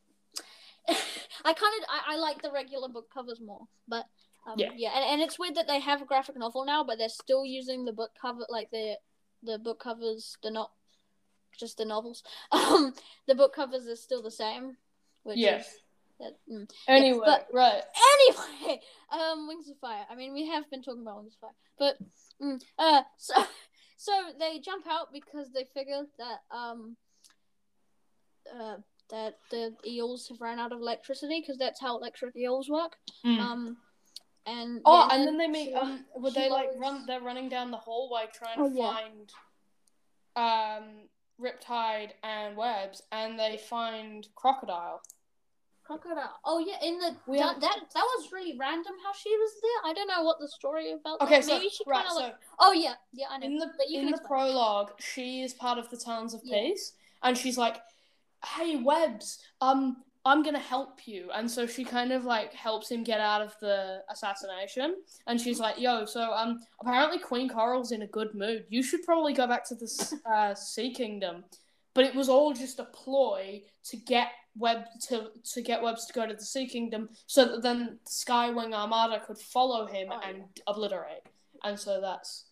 I 1.44 1.52
kind 1.52 1.74
of 1.82 1.88
I, 1.88 2.14
I 2.14 2.16
like 2.16 2.42
the 2.42 2.50
regular 2.52 2.88
book 2.88 3.08
covers 3.12 3.40
more, 3.40 3.66
but 3.88 4.06
um, 4.46 4.58
Yeah. 4.58 4.70
yeah, 4.76 4.90
and, 4.96 5.04
and 5.04 5.22
it's 5.22 5.38
weird 5.38 5.54
that 5.54 5.66
they 5.68 5.80
have 5.80 6.02
a 6.02 6.04
graphic 6.06 6.36
novel 6.36 6.64
now, 6.64 6.82
but 6.84 6.98
they're 6.98 7.08
still 7.08 7.44
using 7.46 7.84
the 7.84 7.92
book 7.92 8.10
cover 8.20 8.44
like 8.48 8.70
the 8.70 8.96
the 9.42 9.58
book 9.58 9.80
covers, 9.80 10.36
the 10.42 10.50
not 10.50 10.70
just 11.58 11.78
the 11.78 11.84
novels. 11.84 12.22
Um, 12.52 12.94
the 13.26 13.34
book 13.34 13.54
covers 13.54 13.86
are 13.86 13.96
still 13.96 14.22
the 14.22 14.30
same, 14.30 14.76
which 15.24 15.38
Yeah. 15.38 15.58
is 15.58 15.66
that, 16.20 16.38
mm. 16.50 16.70
Anyway, 16.88 17.20
but- 17.24 17.48
right. 17.52 17.82
anyway. 18.18 18.80
Um, 19.12 19.46
Wings 19.46 19.68
of 19.68 19.76
Fire. 19.78 20.06
I 20.10 20.14
mean, 20.14 20.32
we 20.32 20.46
have 20.46 20.70
been 20.70 20.82
talking 20.82 21.02
about 21.02 21.18
Wings 21.18 21.34
of 21.34 21.40
Fire, 21.40 21.56
but 21.78 21.98
mm, 22.40 22.62
uh, 22.78 23.02
so 23.18 23.34
so 23.98 24.12
they 24.38 24.58
jump 24.58 24.86
out 24.88 25.12
because 25.12 25.52
they 25.52 25.64
figure 25.74 26.06
that 26.18 26.40
um 26.56 26.96
uh 28.52 28.76
that 29.12 29.34
the 29.50 29.74
eels 29.86 30.26
have 30.28 30.40
ran 30.40 30.58
out 30.58 30.72
of 30.72 30.80
electricity 30.80 31.40
because 31.40 31.58
that's 31.58 31.80
how 31.80 31.96
electric 31.96 32.34
eels 32.34 32.68
work. 32.68 32.96
Mm. 33.24 33.38
Um, 33.38 33.76
and 34.46 34.80
oh, 34.84 35.08
and 35.12 35.24
then 35.26 35.38
they 35.38 35.46
make 35.46 35.72
um. 35.76 36.04
Would 36.16 36.34
they 36.34 36.50
like 36.50 36.70
run? 36.76 37.04
They're 37.06 37.20
running 37.20 37.48
down 37.48 37.70
the 37.70 37.76
hallway 37.76 38.24
trying 38.34 38.56
Oh, 38.58 38.68
to 38.68 38.74
yeah. 38.74 38.92
find 38.92 39.32
um 40.36 40.84
Riptide 41.40 42.10
and 42.24 42.56
Webs, 42.56 43.02
and 43.12 43.38
they 43.38 43.56
find 43.68 44.26
Crocodile. 44.34 45.00
crocodile. 45.84 46.38
Oh 46.44 46.58
yeah, 46.58 46.76
in 46.82 46.98
the 46.98 47.16
We 47.26 47.38
that, 47.38 47.54
have- 47.54 47.60
that 47.60 47.76
that 47.94 48.04
was 48.16 48.30
really 48.32 48.56
random 48.58 48.94
how 49.04 49.12
she 49.12 49.30
was 49.30 49.50
there. 49.62 49.90
I 49.90 49.94
don't 49.94 50.08
know 50.08 50.22
what 50.22 50.38
the 50.40 50.48
story 50.48 50.92
about. 50.92 51.20
Okay, 51.20 51.36
that. 51.36 51.44
so 51.44 51.54
maybe 51.58 51.68
she 51.68 51.84
right, 51.86 51.96
kind 52.04 52.06
of 52.08 52.12
so 52.12 52.18
like. 52.20 52.34
Oh 52.60 52.72
yeah, 52.72 52.94
yeah, 53.12 53.26
I 53.30 53.38
know. 53.38 53.46
in 53.46 53.56
the 53.58 53.68
in 53.90 54.10
the 54.10 54.18
prologue, 54.26 54.92
she 55.00 55.42
is 55.42 55.52
part 55.52 55.78
of 55.78 55.90
the 55.90 55.96
Talons 55.96 56.34
of 56.34 56.40
Yeah. 56.44 56.60
Peace, 56.60 56.94
and 57.22 57.36
she's 57.36 57.58
like, 57.58 57.76
"Hey, 58.44 58.76
Webs, 58.76 59.38
um, 59.60 60.02
I'm 60.24 60.42
gonna 60.42 60.58
help 60.58 61.06
you." 61.06 61.30
And 61.34 61.50
so 61.50 61.66
she 61.66 61.84
kind 61.84 62.12
of 62.12 62.24
like 62.24 62.52
helps 62.54 62.90
him 62.90 63.02
get 63.04 63.20
out 63.20 63.42
of 63.42 63.54
the 63.60 64.02
assassination, 64.10 64.96
and 65.26 65.40
she's 65.40 65.58
like, 65.60 65.78
"Yo, 65.80 66.04
so 66.04 66.32
um, 66.32 66.60
apparently 66.80 67.18
Queen 67.18 67.48
Coral's 67.48 67.92
in 67.92 68.02
a 68.02 68.06
good 68.06 68.34
mood. 68.34 68.64
You 68.68 68.82
should 68.82 69.02
probably 69.02 69.32
go 69.32 69.46
back 69.46 69.66
to 69.68 69.74
the 69.74 70.18
uh, 70.30 70.54
Sea 70.54 70.92
Kingdom." 70.92 71.44
But 71.94 72.04
it 72.06 72.14
was 72.14 72.30
all 72.30 72.54
just 72.54 72.78
a 72.78 72.84
ploy 72.84 73.62
to 73.84 73.96
get 73.98 74.28
Web 74.56 74.84
to 75.08 75.30
to 75.52 75.60
get 75.62 75.82
Webs 75.82 76.06
to 76.06 76.12
go 76.12 76.26
to 76.26 76.32
the 76.34 76.44
Sea 76.44 76.66
Kingdom, 76.66 77.08
so 77.26 77.44
that 77.44 77.62
then 77.62 77.98
Skywing 78.06 78.72
Armada 78.74 79.20
could 79.26 79.38
follow 79.38 79.86
him 79.86 80.08
Oh, 80.10 80.20
and 80.26 80.44
obliterate. 80.66 81.22
And 81.64 81.78
so 81.78 82.00
that's 82.00 82.46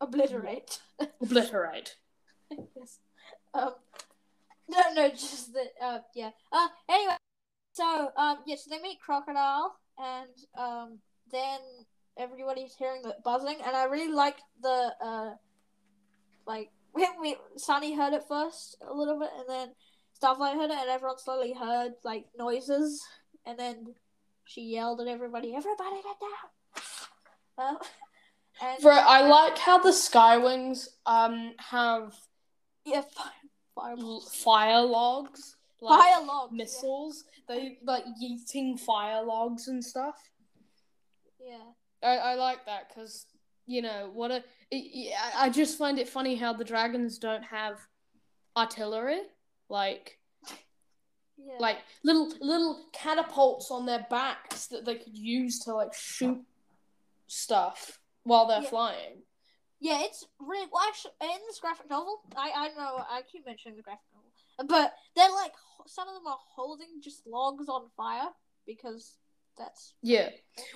Obliterate. 0.00 0.80
obliterate. 1.20 1.96
yes. 2.76 2.98
Um, 3.54 3.74
no, 4.94 5.02
no, 5.02 5.08
just 5.10 5.52
the 5.52 5.64
uh, 5.82 5.98
yeah. 6.14 6.30
Uh, 6.52 6.68
anyway, 6.88 7.16
so 7.72 8.10
um, 8.16 8.38
yeah, 8.46 8.56
so 8.56 8.70
they 8.70 8.80
meet 8.80 9.00
crocodile, 9.00 9.74
and 9.98 10.30
um, 10.58 10.98
then 11.32 11.60
everybody's 12.16 12.74
hearing 12.74 13.02
the 13.02 13.16
buzzing, 13.24 13.56
and 13.64 13.76
I 13.76 13.84
really 13.84 14.12
liked 14.12 14.42
the 14.62 14.92
uh, 15.02 15.30
like 16.46 16.70
we, 16.94 17.08
we 17.20 17.36
Sunny 17.56 17.94
heard 17.96 18.12
it 18.12 18.24
first 18.28 18.76
a 18.88 18.94
little 18.94 19.18
bit, 19.18 19.30
and 19.38 19.48
then 19.48 19.68
Starflight 20.20 20.54
heard 20.54 20.70
it, 20.70 20.78
and 20.78 20.90
everyone 20.90 21.18
slowly 21.18 21.52
heard 21.52 21.92
like 22.04 22.26
noises, 22.38 23.02
and 23.46 23.58
then 23.58 23.94
she 24.44 24.62
yelled 24.62 25.00
at 25.00 25.08
everybody, 25.08 25.54
"Everybody 25.54 25.96
get 26.02 26.16
down!" 26.20 27.68
Um, 27.68 27.78
and 28.62 28.82
For 28.82 28.92
I 28.92 29.22
like 29.22 29.58
how 29.58 29.78
the 29.78 29.90
Skywings 29.90 30.88
um 31.06 31.54
have 31.58 32.14
yeah, 32.84 33.02
fire, 33.02 33.32
fire, 33.74 33.96
l- 33.98 34.20
fire 34.20 34.82
logs, 34.82 35.56
like 35.80 35.98
fire 36.00 36.24
logs, 36.24 36.52
yeah. 36.52 36.56
missiles. 36.56 37.24
They 37.48 37.78
like 37.84 38.04
yeeting 38.22 38.78
fire 38.78 39.22
logs 39.22 39.68
and 39.68 39.84
stuff. 39.84 40.16
yeah. 41.40 41.58
I, 42.02 42.16
I 42.16 42.34
like 42.34 42.64
that 42.66 42.88
because 42.88 43.26
you 43.66 43.82
know 43.82 44.10
what 44.14 44.30
a 44.30 44.36
it, 44.70 44.84
yeah, 44.94 45.16
I 45.36 45.46
I 45.46 45.50
just 45.50 45.76
find 45.78 45.98
it 45.98 46.08
funny 46.08 46.34
how 46.34 46.52
the 46.54 46.64
dragons 46.64 47.18
don't 47.18 47.42
have 47.44 47.78
artillery 48.56 49.20
like 49.68 50.18
Yeah. 51.36 51.56
like 51.58 51.78
little 52.02 52.32
little 52.40 52.86
catapults 52.92 53.70
on 53.70 53.86
their 53.86 54.06
backs 54.10 54.66
that 54.68 54.84
they 54.86 54.96
could 54.96 55.16
use 55.16 55.58
to 55.60 55.74
like 55.74 55.92
shoot 55.94 56.40
stuff 57.26 58.00
while 58.24 58.46
they're 58.46 58.62
Yeah. 58.62 58.68
flying. 58.70 59.22
Yeah, 59.80 60.02
it's 60.02 60.26
really 60.38 60.68
well. 60.72 60.82
Actually, 60.88 61.12
in 61.22 61.40
this 61.48 61.58
graphic 61.58 61.88
novel, 61.90 62.20
I 62.36 62.50
I 62.54 62.68
know 62.76 63.04
I 63.08 63.22
keep 63.30 63.46
mentioning 63.46 63.76
the 63.76 63.82
graphic 63.82 64.06
novel, 64.12 64.68
but 64.68 64.94
they're 65.16 65.30
like 65.30 65.52
some 65.86 66.08
of 66.08 66.14
them 66.14 66.26
are 66.26 66.38
holding 66.54 67.00
just 67.02 67.26
logs 67.26 67.68
on 67.68 67.88
fire 67.96 68.28
because 68.66 69.16
That's 69.58 69.94
Yeah. 70.02 70.30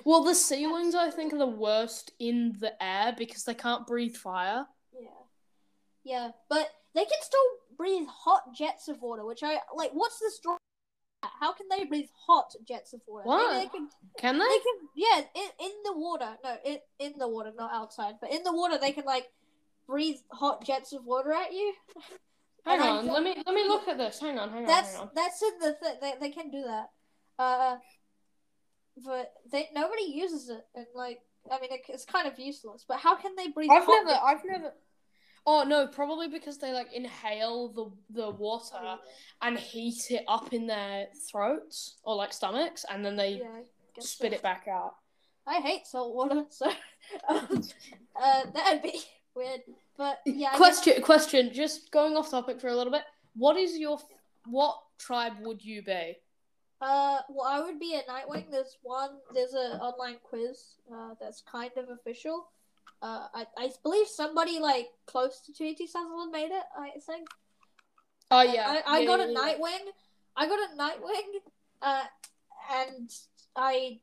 Well, 0.05 0.25
the 0.25 0.35
sea 0.35 0.67
wings 0.67 0.95
I 0.95 1.11
think 1.11 1.33
are 1.33 1.39
the 1.39 1.47
worst 1.47 2.13
in 2.19 2.57
the 2.61 2.73
air 2.83 3.15
because 3.17 3.45
they 3.45 3.55
can't 3.55 3.87
breathe 3.87 4.17
fire. 4.17 4.67
yeah, 4.93 5.23
yeah. 6.05 6.31
But 6.49 6.69
they 6.95 7.05
can 7.05 7.21
still 7.23 7.41
breathe 7.77 8.07
hot 8.09 8.55
jets 8.55 8.89
of 8.89 9.01
water, 9.01 9.25
which 9.25 9.43
I 9.43 9.59
like. 9.75 9.93
What's 9.93 10.19
the 10.19 10.31
story? 10.31 10.59
How 11.41 11.53
can 11.53 11.67
they 11.71 11.85
breathe 11.85 12.09
hot 12.27 12.55
jets 12.67 12.93
of 12.93 13.01
water? 13.07 13.25
What? 13.27 13.53
Maybe 13.53 13.65
they 13.65 13.69
can. 13.71 13.89
Can 14.19 14.39
they? 14.39 14.45
They 14.45 14.59
can. 14.59 14.89
Yeah, 14.95 15.19
in, 15.35 15.67
in 15.67 15.73
the 15.85 15.93
water. 15.99 16.37
No, 16.43 16.57
in 16.65 16.79
in 16.99 17.19
the 17.19 17.29
water, 17.29 17.53
not 17.57 17.73
outside. 17.73 18.15
But 18.21 18.33
in 18.33 18.43
the 18.43 18.53
water, 18.53 18.79
they 18.79 18.93
can 18.93 19.05
like 19.05 19.31
breathe 19.87 20.17
hot 20.33 20.65
jets 20.65 20.93
of 20.93 21.05
water 21.05 21.33
at 21.33 21.53
you. 21.53 21.75
Hang 22.67 22.81
And 22.81 22.89
on, 22.89 23.07
let 23.09 23.23
me 23.23 23.35
let 23.45 23.55
me 23.55 23.65
look 23.69 23.89
at 23.89 23.99
this. 23.99 24.19
Hang 24.21 24.39
on, 24.39 24.49
hang 24.51 24.63
on, 24.63 24.67
That's 24.67 24.93
hang 24.93 25.03
on. 25.03 25.11
that's 25.15 25.43
in 25.43 25.59
the 25.61 25.73
thing. 25.75 25.95
they 26.01 26.15
they 26.19 26.31
can 26.31 26.51
do 26.51 26.63
that. 26.65 26.91
Uh, 27.39 27.77
but 29.05 29.35
they 29.53 29.69
nobody 29.75 30.05
uses 30.05 30.49
it, 30.49 30.65
and 30.75 30.87
like 30.95 31.21
I 31.51 31.61
mean, 31.61 31.73
it, 31.73 31.83
it's 31.89 32.07
kind 32.07 32.27
of 32.27 32.39
useless. 32.39 32.85
But 32.89 33.01
how 33.01 33.17
can 33.17 33.37
they 33.37 33.49
breathe? 33.49 33.71
I've 33.71 33.85
hot 33.85 34.05
never, 34.07 34.19
I've 34.25 34.45
never. 34.47 34.73
Oh 35.47 35.63
no, 35.63 35.87
probably 35.87 36.29
because 36.29 36.59
they 36.59 36.73
like 36.73 36.93
inhale 36.93 37.69
the 37.69 37.91
the 38.23 38.31
water 38.31 38.77
jets? 38.83 39.03
and 39.43 39.59
heat 39.59 40.11
it 40.11 40.25
up 40.27 40.53
in 40.53 40.67
their 40.67 41.09
throats 41.31 41.97
or 42.03 42.17
like 42.17 42.33
stomachs, 42.33 42.85
and 42.91 43.05
then 43.05 43.17
they 43.17 43.35
Yeah, 43.35 43.61
spit 44.01 44.33
so. 44.33 44.37
it 44.37 44.43
back 44.43 44.67
out. 44.69 44.95
I 45.47 45.57
hate 45.61 45.87
salt 45.87 46.15
water, 46.15 46.45
so 46.51 46.71
um, 47.29 47.63
uh, 48.21 48.43
that'd 48.55 48.83
be 48.83 48.99
weird. 49.35 49.61
But 49.99 50.21
yeah, 50.27 50.49
I 50.49 50.51
guess- 50.53 50.59
question, 50.59 51.03
question. 51.03 51.53
Just 51.53 51.91
going 51.91 52.17
off 52.17 52.31
topic 52.31 52.61
for 52.61 52.69
a 52.69 52.75
little 52.75 52.93
bit. 52.93 53.03
What 53.37 53.57
is 53.59 53.77
your 53.77 53.99
what 54.47 54.79
tribe 54.99 55.35
would 55.43 55.63
you 55.65 55.83
be? 55.83 56.17
Uh, 56.81 57.19
well, 57.31 57.47
I 57.47 57.61
would 57.61 57.79
be 57.79 57.95
a 57.95 58.03
Nightwing. 58.11 58.51
There's 58.51 58.77
one. 58.83 59.11
There's 59.33 59.53
an 59.55 59.81
online 59.81 60.17
quiz. 60.23 60.77
Uh, 60.93 61.15
that's 61.21 61.43
kind 61.43 61.71
of 61.77 61.89
official. 61.91 62.47
Uh, 63.03 63.27
I, 63.35 63.47
I 63.59 63.71
believe 63.83 64.07
somebody 64.07 64.59
like 64.59 64.89
close 65.07 65.41
to 65.47 65.53
Tui 65.53 65.75
T. 65.75 65.87
Sutherland 65.87 66.33
made 66.33 66.51
it. 66.51 66.63
I 66.79 66.91
think. 67.01 67.29
Oh 68.31 68.41
And 68.41 68.53
yeah, 68.55 68.81
I, 68.87 68.97
I 68.97 68.99
yeah, 69.01 69.07
got 69.07 69.19
yeah, 69.21 69.27
a 69.27 69.31
yeah. 69.33 69.39
Nightwing. 69.39 69.85
I 70.37 70.47
got 70.47 70.59
a 70.59 70.77
Nightwing. 70.77 71.41
Uh, 71.83 72.05
and 72.73 73.11
I, 73.55 74.01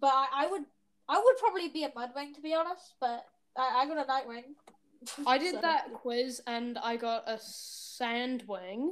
but 0.00 0.06
I, 0.12 0.26
I 0.44 0.46
would, 0.46 0.62
I 1.08 1.18
would 1.22 1.36
probably 1.38 1.68
be 1.68 1.82
a 1.84 1.88
Mudwing 1.90 2.32
to 2.34 2.40
be 2.40 2.54
honest. 2.54 2.94
But 3.00 3.24
I, 3.56 3.82
I 3.82 3.86
got 3.88 3.98
a 3.98 4.08
Nightwing. 4.08 4.44
I 5.26 5.36
did 5.38 5.56
So- 5.56 5.60
that 5.62 5.92
quiz 5.92 6.40
and 6.46 6.78
I 6.78 6.96
got 6.96 7.24
a 7.28 7.34
sandwing, 7.36 8.90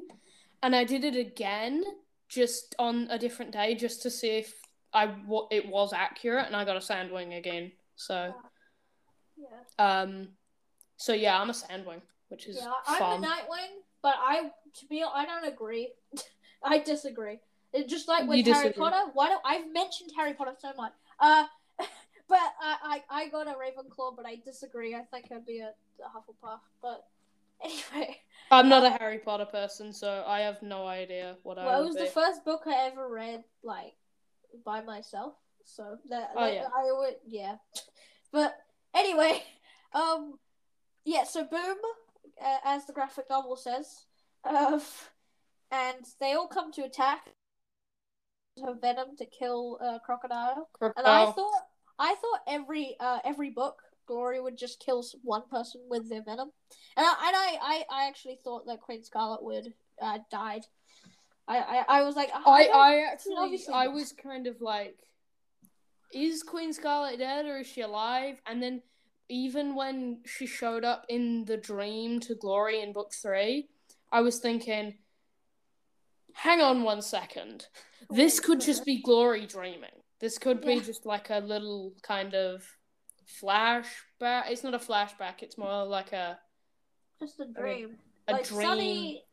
and 0.62 0.74
I 0.74 0.84
did 0.84 1.04
it 1.04 1.16
again 1.16 1.84
just 2.28 2.74
on 2.78 3.06
a 3.10 3.18
different 3.18 3.52
day 3.52 3.74
just 3.74 4.02
to 4.02 4.10
see 4.10 4.38
if 4.38 4.54
I 4.92 5.06
what 5.06 5.48
it 5.52 5.66
was 5.68 5.92
accurate, 5.92 6.46
and 6.46 6.56
I 6.56 6.64
got 6.64 6.76
a 6.76 6.80
sandwing 6.80 7.36
again. 7.38 7.72
So 7.96 8.34
Yeah. 9.42 10.00
um, 10.02 10.28
so 10.96 11.12
yeah, 11.12 11.40
I'm 11.40 11.50
a 11.50 11.52
sandwing, 11.52 12.00
which 12.28 12.46
is 12.46 12.56
Yeah, 12.56 12.72
I'm 12.86 12.98
fun. 12.98 13.24
a 13.24 13.26
Nightwing, 13.26 13.72
but 14.02 14.14
I 14.18 14.50
to 14.78 14.86
be 14.86 15.02
I 15.02 15.24
don't 15.24 15.44
agree. 15.46 15.92
I 16.64 16.78
disagree. 16.78 17.40
It's 17.72 17.90
just 17.90 18.06
like 18.08 18.28
with 18.28 18.38
You 18.46 18.52
Harry 18.52 18.68
disagree. 18.68 18.82
Potter. 18.90 19.10
Why 19.14 19.28
don't 19.28 19.42
I've 19.44 19.72
mentioned 19.72 20.10
Harry 20.16 20.34
Potter 20.34 20.54
so 20.58 20.72
much? 20.76 20.92
Uh, 21.18 21.44
but 22.28 22.38
I, 22.60 23.00
I 23.10 23.22
I 23.22 23.28
got 23.28 23.48
a 23.48 23.52
Ravenclaw, 23.54 24.14
but 24.16 24.26
I 24.26 24.36
disagree. 24.44 24.94
I 24.94 25.02
think 25.10 25.26
I'd 25.32 25.46
be 25.46 25.58
a, 25.60 25.72
a 26.04 26.08
Hufflepuff. 26.08 26.60
But 26.80 27.04
anyway, 27.64 28.18
I'm 28.50 28.68
not 28.68 28.84
a 28.84 28.90
Harry 28.90 29.18
Potter 29.18 29.46
person, 29.46 29.92
so 29.92 30.24
I 30.26 30.40
have 30.40 30.62
no 30.62 30.86
idea 30.86 31.36
what 31.42 31.58
I 31.58 31.66
well, 31.66 31.82
it 31.82 31.86
was 31.86 31.96
be. 31.96 32.02
the 32.04 32.10
first 32.10 32.44
book 32.44 32.62
I 32.66 32.86
ever 32.86 33.08
read 33.08 33.42
like 33.62 33.94
by 34.64 34.82
myself. 34.82 35.34
So 35.64 35.96
that, 36.10 36.30
Oh, 36.36 36.40
that- 36.44 36.54
yeah. 36.54 36.68
I 36.76 36.92
would 36.92 37.14
yeah. 37.26 37.56
But 38.32 38.56
anyway, 38.94 39.42
um, 39.94 40.38
yeah. 41.04 41.24
So 41.24 41.44
boom, 41.44 41.76
uh, 42.44 42.58
as 42.64 42.86
the 42.86 42.92
graphic 42.92 43.26
novel 43.30 43.56
says, 43.56 44.06
uh, 44.44 44.78
and 45.70 46.04
they 46.20 46.34
all 46.34 46.48
come 46.48 46.72
to 46.72 46.82
attack. 46.84 47.28
Her 48.62 48.74
venom 48.74 49.16
to 49.16 49.24
kill 49.24 49.78
uh, 49.82 49.98
crocodile, 50.00 50.68
and 50.98 51.06
I 51.06 51.24
thought 51.32 51.62
I 51.98 52.14
thought 52.20 52.40
every 52.46 52.96
uh, 53.00 53.18
every 53.24 53.48
book 53.48 53.80
Glory 54.06 54.40
would 54.42 54.58
just 54.58 54.78
kill 54.78 55.02
one 55.22 55.42
person 55.50 55.80
with 55.88 56.10
their 56.10 56.22
venom, 56.22 56.50
and 56.98 57.06
I 57.06 57.26
and 57.28 57.36
I, 57.36 57.58
I, 57.62 57.84
I 58.04 58.08
actually 58.08 58.38
thought 58.44 58.66
that 58.66 58.82
Queen 58.82 59.02
Scarlet 59.02 59.42
would 59.42 59.72
uh, 60.02 60.18
died. 60.30 60.62
I, 61.48 61.58
I, 61.58 61.84
I 61.88 62.02
was 62.02 62.14
like 62.14 62.30
I, 62.34 62.64
don't- 62.64 62.76
I 62.76 63.00
actually, 63.10 63.34
I 63.72 63.88
was 63.88 64.12
kind 64.12 64.46
of 64.46 64.60
like, 64.60 64.98
is 66.12 66.42
Queen 66.42 66.72
Scarlet 66.72 67.18
dead 67.18 67.46
or 67.46 67.58
is 67.58 67.66
she 67.66 67.80
alive? 67.80 68.40
And 68.46 68.62
then 68.62 68.82
even 69.28 69.74
when 69.74 70.20
she 70.26 70.46
showed 70.46 70.84
up 70.84 71.06
in 71.08 71.44
the 71.44 71.56
dream 71.56 72.20
to 72.20 72.34
Glory 72.34 72.80
in 72.80 72.92
book 72.92 73.12
three, 73.14 73.68
I 74.10 74.20
was 74.20 74.38
thinking, 74.38 74.98
hang 76.34 76.60
on 76.60 76.82
one 76.82 77.02
second. 77.02 77.66
Oh, 78.10 78.14
this 78.14 78.40
could 78.40 78.60
just 78.60 78.84
be 78.84 79.00
Glory 79.02 79.46
dreaming. 79.46 79.90
This 80.20 80.38
could 80.38 80.60
be 80.60 80.74
Yeah. 80.74 80.80
just 80.82 81.06
like 81.06 81.30
a 81.30 81.38
little 81.38 81.94
kind 82.02 82.34
of 82.34 82.64
flashback. 83.40 84.50
It's 84.50 84.62
not 84.64 84.74
a 84.74 84.78
flashback. 84.78 85.42
It's 85.42 85.58
more 85.58 85.84
like 85.84 86.12
a 86.12 86.38
just 87.18 87.40
a 87.40 87.46
dream. 87.46 87.98
a 88.28 88.32
like 88.34 88.46
dream. 88.48 88.60
Sunny, 88.68 89.24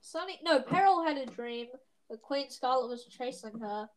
Sunny. 0.00 0.40
No, 0.42 0.60
Peril 0.60 1.04
had 1.04 1.16
a 1.16 1.26
dream. 1.26 1.68
The 2.10 2.16
Queen 2.18 2.50
Scarlet 2.50 2.88
was 2.88 3.04
chasing 3.06 3.58
her, 3.60 3.88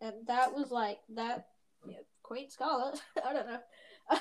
and 0.00 0.26
that 0.26 0.52
was 0.54 0.70
like 0.70 0.98
that. 1.14 1.46
Yeah, 1.86 1.96
Queen 2.22 2.50
Scarlet. 2.50 3.00
I 3.24 3.32
don't 3.32 3.46
know. 3.46 3.58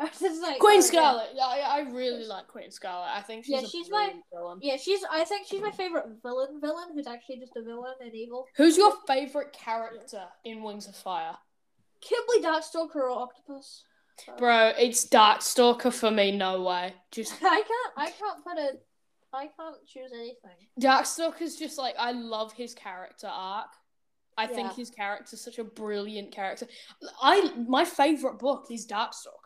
I 0.00 0.04
was 0.04 0.18
just 0.18 0.42
like 0.42 0.58
Queen 0.58 0.78
oh. 0.78 0.82
Scarlet. 0.82 1.28
Yeah, 1.34 1.46
I, 1.46 1.58
I 1.58 1.80
really 1.90 2.24
like 2.26 2.48
Queen 2.48 2.70
Scarlet. 2.70 3.08
I 3.14 3.20
think 3.20 3.44
she's 3.44 3.62
Yeah, 3.62 3.68
she's 3.68 3.90
my- 3.90 4.12
villain. 4.32 4.58
Yeah, 4.60 4.76
she's. 4.76 5.00
I 5.10 5.24
think 5.24 5.46
she's 5.46 5.62
my 5.62 5.70
favorite 5.70 6.06
villain. 6.22 6.60
Villain 6.60 6.88
who's 6.94 7.06
actually 7.06 7.38
just 7.38 7.56
a 7.56 7.62
villain 7.62 7.94
and 8.00 8.14
evil. 8.14 8.46
Who's 8.56 8.76
your 8.76 8.92
favorite 9.06 9.52
character 9.52 10.24
in 10.44 10.62
Wings 10.62 10.88
of 10.88 10.96
Fire? 10.96 11.36
Kimberly 12.00 12.42
Darkstalker 12.42 12.96
or 12.96 13.10
Octopus. 13.10 13.84
Bro, 14.38 14.72
it's 14.78 15.06
Darkstalker 15.06 15.92
for 15.92 16.10
me, 16.10 16.36
no 16.36 16.62
way. 16.62 16.94
Just 17.10 17.34
I 17.42 17.62
can't. 17.62 17.92
I 17.96 18.10
can't 18.10 18.44
put 18.44 18.58
a. 18.58 18.70
I 19.32 19.48
can't 19.56 19.76
choose 19.86 20.12
anything. 20.12 20.68
Darkstalker's 20.80 21.56
just 21.56 21.78
like 21.78 21.94
I 21.98 22.12
love 22.12 22.52
his 22.52 22.74
character 22.74 23.28
arc. 23.28 23.68
I 24.36 24.46
think 24.46 24.68
Yeah. 24.70 24.74
his 24.74 24.90
character's 24.90 25.40
such 25.40 25.58
a 25.58 25.64
brilliant 25.64 26.32
character. 26.32 26.66
I 27.22 27.52
my 27.68 27.84
favorite 27.84 28.38
book 28.38 28.66
is 28.70 28.86
Darkstalker. 28.86 29.40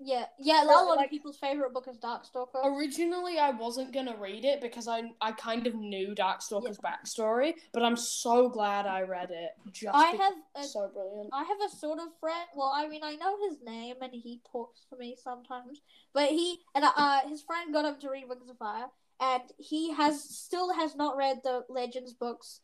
Yeah, 0.00 0.26
yeah. 0.38 0.62
A 0.62 0.66
Well, 0.68 0.86
lot 0.86 0.96
like- 0.98 1.06
of 1.06 1.10
people's 1.10 1.38
favorite 1.38 1.72
book 1.72 1.88
is 1.88 1.98
Darkstalker. 1.98 2.64
Originally, 2.64 3.40
I 3.40 3.50
wasn't 3.50 3.90
gonna 3.92 4.16
read 4.16 4.44
it 4.44 4.60
because 4.60 4.86
I 4.86 5.12
I 5.20 5.32
kind 5.32 5.66
of 5.66 5.74
knew 5.74 6.14
Darkstalker's 6.14 6.78
backstory, 6.78 7.54
but 7.72 7.82
I'm 7.82 7.96
so 7.96 8.48
glad 8.48 8.86
I 8.86 9.02
read 9.02 9.32
it. 9.32 9.56
Just 9.72 9.96
I 9.96 10.10
have 10.10 10.34
a 10.54 10.62
so 10.62 10.86
brilliant. 10.94 11.30
I 11.32 11.42
have 11.42 11.60
a 11.62 11.68
sort 11.68 11.98
of 11.98 12.16
friend. 12.20 12.48
Well, 12.54 12.70
I 12.72 12.86
mean, 12.86 13.02
I 13.02 13.16
know 13.16 13.36
his 13.48 13.60
name 13.60 13.96
and 14.00 14.14
he 14.14 14.40
talks 14.52 14.84
to 14.90 14.96
me 14.96 15.16
sometimes. 15.16 15.80
But 16.12 16.28
he 16.28 16.60
and 16.76 16.84
uh, 16.84 17.22
his 17.28 17.42
friend 17.42 17.72
got 17.72 17.84
him 17.84 17.98
to 18.00 18.08
read 18.08 18.28
Wings 18.28 18.48
of 18.48 18.56
Fire, 18.58 18.90
and 19.18 19.42
he 19.58 19.90
has 19.94 20.22
still 20.22 20.72
has 20.74 20.94
not 20.94 21.16
read 21.16 21.40
the 21.42 21.64
Legends 21.68 22.12
books 22.14 22.60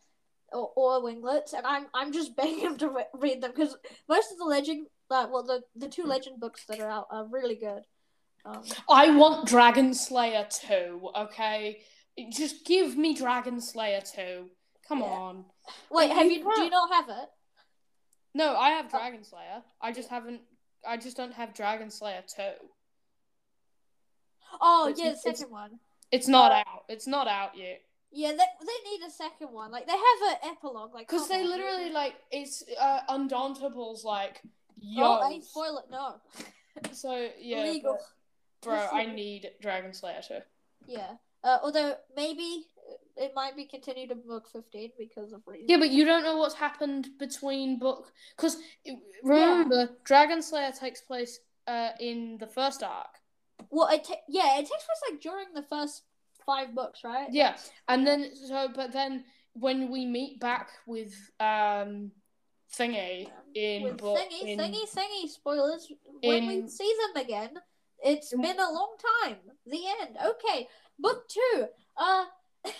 or, 0.54 0.72
or 0.76 1.02
Winglets, 1.02 1.52
and 1.52 1.66
I'm 1.66 1.86
I'm 1.94 2.12
just 2.12 2.34
begging 2.36 2.60
him 2.60 2.76
to 2.78 2.88
re- 2.88 3.04
read 3.14 3.42
them 3.42 3.50
because 3.54 3.76
most 4.08 4.32
of 4.32 4.38
the 4.38 4.44
Legend, 4.44 4.86
uh, 5.10 5.26
well, 5.30 5.42
the 5.42 5.62
the 5.76 5.88
two 5.88 6.04
Legend 6.04 6.40
books 6.40 6.64
that 6.68 6.80
are 6.80 6.88
out 6.90 7.06
are 7.10 7.26
really 7.30 7.56
good. 7.56 7.82
Um, 8.46 8.62
I 8.90 9.10
want 9.16 9.48
Dragon 9.48 9.94
Slayer 9.94 10.46
2, 10.68 11.10
okay? 11.16 11.80
Just 12.30 12.66
give 12.66 12.94
me 12.94 13.14
Dragon 13.14 13.58
Slayer 13.58 14.02
2. 14.02 14.50
Come 14.86 14.98
Yeah. 15.00 15.06
on. 15.06 15.44
wait, 15.90 16.10
have 16.10 16.30
you? 16.30 16.44
Do 16.54 16.62
you 16.62 16.68
not 16.70 16.92
have 16.92 17.08
it? 17.08 17.28
No, 18.34 18.54
I 18.54 18.70
have 18.70 18.90
Dragon 18.90 19.24
Slayer. 19.24 19.62
I 19.80 19.92
just 19.92 20.10
haven't 20.10 20.42
I 20.86 20.98
just 20.98 21.16
don't 21.16 21.32
have 21.32 21.54
Dragon 21.54 21.90
Slayer 21.90 22.22
2. 22.36 22.42
Oh 24.60 24.88
It's- 24.88 24.98
yeah, 24.98 25.12
the 25.12 25.18
it's- 25.18 25.38
second 25.38 25.52
one. 25.52 25.80
It's 26.10 26.28
not 26.28 26.52
Uh, 26.52 26.62
out. 26.66 26.84
It's 26.88 27.06
not 27.06 27.26
out 27.26 27.56
yet. 27.56 27.80
Yeah, 28.14 28.30
they 28.30 28.36
they 28.36 28.90
need 28.90 29.02
a 29.06 29.10
second 29.10 29.48
one. 29.52 29.70
Like 29.72 29.86
they 29.86 29.92
have 29.92 30.30
an 30.30 30.50
epilogue. 30.52 30.94
Like 30.94 31.08
Cuz 31.08 31.26
they 31.28 31.42
on, 31.42 31.48
literally 31.48 31.90
like 31.90 32.14
it's 32.30 32.62
uh 32.80 33.00
Undauntable 33.10 34.02
like 34.04 34.40
yo. 34.78 35.18
Oh, 35.20 35.28
hey, 35.28 35.40
spoil 35.40 35.78
it. 35.78 35.90
No, 35.90 36.20
so 36.92 37.28
yeah. 37.38 37.64
illegal. 37.64 37.94
but- 37.94 38.06
Bro, 38.62 38.88
I 38.94 39.04
need 39.04 39.50
Dragon 39.60 39.92
Slayer 39.92 40.22
2. 40.26 40.38
Yeah. 40.86 41.16
Uh, 41.42 41.58
although 41.62 41.96
maybe 42.16 42.66
it 43.16 43.32
might 43.34 43.54
be 43.54 43.66
continued 43.66 44.10
in 44.10 44.22
book 44.26 44.48
fifteen 44.50 44.90
because 44.98 45.34
of 45.34 45.42
reasons. 45.46 45.68
Yeah, 45.68 45.76
but 45.76 45.90
you 45.90 46.06
don't 46.06 46.22
know 46.22 46.38
what's 46.38 46.54
happened 46.54 47.10
between 47.18 47.78
book 47.78 48.10
because 48.34 48.56
remember 49.22 49.90
Dragon 50.04 50.40
Slayer 50.40 50.72
takes 50.72 51.02
place 51.02 51.40
uh, 51.66 51.90
in 52.00 52.38
the 52.38 52.46
first 52.46 52.82
arc. 52.82 53.20
Well, 53.70 53.88
it 53.88 54.04
ta- 54.04 54.24
yeah, 54.28 54.54
it 54.58 54.62
takes 54.62 54.84
place 54.86 55.02
like 55.10 55.20
during 55.20 55.52
the 55.54 55.62
first 55.62 56.04
five 56.46 56.74
books, 56.74 57.00
right? 57.04 57.28
Yeah, 57.30 57.56
and 57.88 58.06
then 58.06 58.30
so 58.34 58.68
but 58.74 58.92
then 58.92 59.24
when 59.54 59.90
we 59.90 60.04
meet 60.06 60.40
back 60.40 60.70
with 60.86 61.14
um 61.40 62.10
thingy 62.76 63.28
in 63.54 63.82
With 63.84 63.98
book 63.98 64.18
thingy, 64.18 64.48
in, 64.48 64.58
thingy, 64.58 64.84
thingy 64.94 65.28
spoilers. 65.28 65.90
When 66.22 66.46
we 66.46 66.68
see 66.68 66.92
them 67.14 67.22
again, 67.22 67.50
it's 68.02 68.32
In- 68.32 68.42
been 68.42 68.58
a 68.58 68.72
long 68.72 68.96
time. 69.22 69.36
The 69.66 69.80
end. 70.02 70.16
Okay, 70.24 70.68
book 70.98 71.28
two. 71.28 71.66
Uh, 71.96 72.24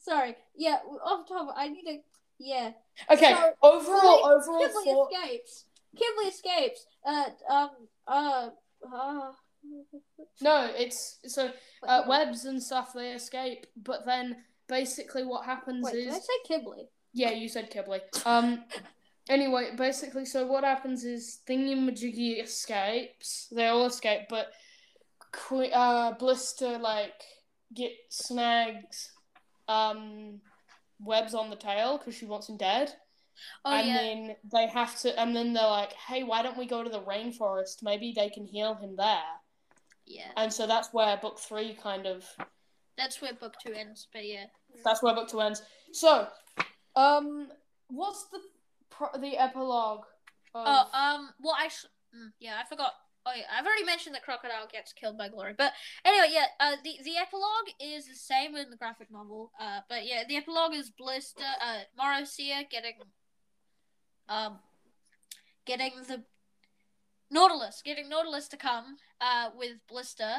sorry. 0.00 0.36
Yeah, 0.56 0.78
off 1.04 1.28
top. 1.28 1.54
I 1.56 1.68
need 1.68 1.84
to. 1.84 1.98
Yeah. 2.38 2.70
Okay, 3.10 3.32
So, 3.34 3.52
overall, 3.62 4.24
overall 4.26 4.60
Kimberly 4.60 4.84
thought. 4.84 5.10
escapes. 5.12 5.64
Kimberly 5.96 6.28
escapes. 6.28 6.86
Uh, 7.04 7.24
um, 7.50 7.70
uh, 8.06 8.48
uh. 8.92 9.32
No, 10.40 10.70
it's 10.74 11.18
so 11.26 11.50
uh, 11.86 12.02
webs 12.06 12.44
and 12.44 12.62
stuff 12.62 12.92
they 12.94 13.12
escape, 13.12 13.66
but 13.76 14.06
then 14.06 14.36
basically 14.68 15.24
what 15.24 15.44
happens 15.44 15.84
Wait, 15.84 15.94
is 15.94 16.04
did 16.04 16.14
I 16.14 16.18
say 16.18 16.32
Kimberly? 16.46 16.88
yeah, 17.12 17.30
you 17.30 17.48
said 17.48 17.70
Kibley. 17.70 18.00
Um, 18.24 18.64
anyway, 19.28 19.70
basically, 19.76 20.24
so 20.24 20.46
what 20.46 20.64
happens 20.64 21.04
is 21.04 21.40
Thingy 21.48 21.76
Majiggy 21.76 22.42
escapes. 22.42 23.48
They 23.50 23.66
all 23.66 23.86
escape, 23.86 24.22
but 24.28 24.52
uh, 25.50 26.12
Blister 26.12 26.78
like 26.78 27.20
get 27.74 27.92
snags 28.08 29.10
um 29.68 30.40
webs 31.00 31.34
on 31.34 31.50
the 31.50 31.56
tail 31.56 31.98
because 31.98 32.14
she 32.14 32.24
wants 32.24 32.48
him 32.48 32.56
dead. 32.56 32.92
Oh 33.64 33.72
and 33.72 33.88
yeah. 33.88 33.96
then 33.96 34.36
they 34.52 34.66
have 34.66 34.98
to, 35.00 35.20
and 35.20 35.34
then 35.34 35.52
they're 35.52 35.66
like, 35.66 35.92
"Hey, 35.92 36.24
why 36.24 36.42
don't 36.42 36.58
we 36.58 36.66
go 36.66 36.82
to 36.82 36.90
the 36.90 37.02
rainforest? 37.02 37.82
Maybe 37.82 38.12
they 38.14 38.30
can 38.30 38.44
heal 38.44 38.74
him 38.74 38.96
there." 38.96 39.22
Yeah. 40.08 40.30
And 40.36 40.52
so 40.52 40.66
that's 40.66 40.92
where 40.92 41.16
book 41.18 41.38
three 41.38 41.74
kind 41.74 42.06
of 42.06 42.24
That's 42.96 43.20
where 43.20 43.34
book 43.34 43.54
two 43.64 43.72
ends. 43.72 44.08
But 44.12 44.26
yeah. 44.26 44.46
that's 44.84 45.02
where 45.02 45.14
book 45.14 45.28
two 45.28 45.40
ends. 45.40 45.62
So, 45.92 46.26
um, 46.96 47.48
what's 47.88 48.24
the 48.24 48.40
pro- 48.90 49.20
the 49.20 49.36
epilogue? 49.36 50.04
Of... 50.54 50.64
Oh, 50.66 50.98
um. 50.98 51.30
Well, 51.42 51.56
actually, 51.62 51.90
mm, 52.16 52.30
yeah, 52.40 52.56
I 52.62 52.66
forgot. 52.66 52.92
Oh 53.26 53.32
yeah, 53.36 53.44
I've 53.52 53.66
already 53.66 53.84
mentioned 53.84 54.14
that 54.14 54.22
Crocodile 54.22 54.66
gets 54.72 54.94
killed 54.94 55.18
by 55.18 55.28
Glory, 55.28 55.54
but 55.56 55.72
anyway, 56.04 56.28
yeah. 56.32 56.46
Uh, 56.58 56.76
the 56.82 56.94
the 57.04 57.16
epilogue 57.18 57.68
is 57.78 58.08
the 58.08 58.14
same 58.14 58.56
in 58.56 58.70
the 58.70 58.76
graphic 58.76 59.10
novel. 59.10 59.52
Uh, 59.60 59.80
but 59.88 60.06
yeah, 60.06 60.22
the 60.26 60.36
epilogue 60.36 60.74
is 60.74 60.90
Blister, 60.90 61.44
uh, 61.62 61.80
Morosia 62.00 62.68
getting, 62.70 62.94
um, 64.30 64.58
getting 65.66 65.92
the 66.08 66.24
Nautilus, 67.30 67.82
getting 67.84 68.08
Nautilus 68.08 68.48
to 68.48 68.56
come, 68.56 68.96
uh, 69.20 69.50
with 69.56 69.76
Blister, 69.88 70.34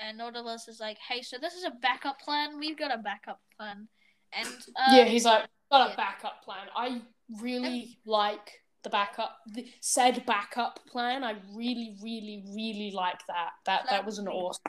and 0.00 0.18
Nautilus 0.18 0.68
is 0.68 0.80
like, 0.80 0.98
hey, 1.08 1.22
so 1.22 1.36
this 1.40 1.54
is 1.54 1.64
a 1.64 1.72
backup 1.82 2.20
plan. 2.20 2.58
We've 2.58 2.78
got 2.78 2.94
a 2.94 2.98
backup 2.98 3.40
plan, 3.56 3.88
and 4.32 4.48
uh, 4.76 4.94
yeah, 4.94 5.04
he's 5.04 5.24
like 5.24 5.44
got 5.70 5.88
a 5.88 5.90
yeah. 5.90 5.96
backup 5.96 6.42
plan. 6.44 6.66
I 6.74 7.02
really 7.40 7.98
like 8.06 8.60
the 8.82 8.90
backup, 8.90 9.36
the 9.52 9.66
said 9.80 10.24
backup 10.26 10.80
plan. 10.86 11.24
I 11.24 11.36
really, 11.54 11.96
really, 12.02 12.44
really 12.54 12.92
like 12.94 13.20
that. 13.28 13.50
That 13.66 13.86
that 13.90 14.06
was 14.06 14.18
an 14.18 14.28
awesome. 14.28 14.62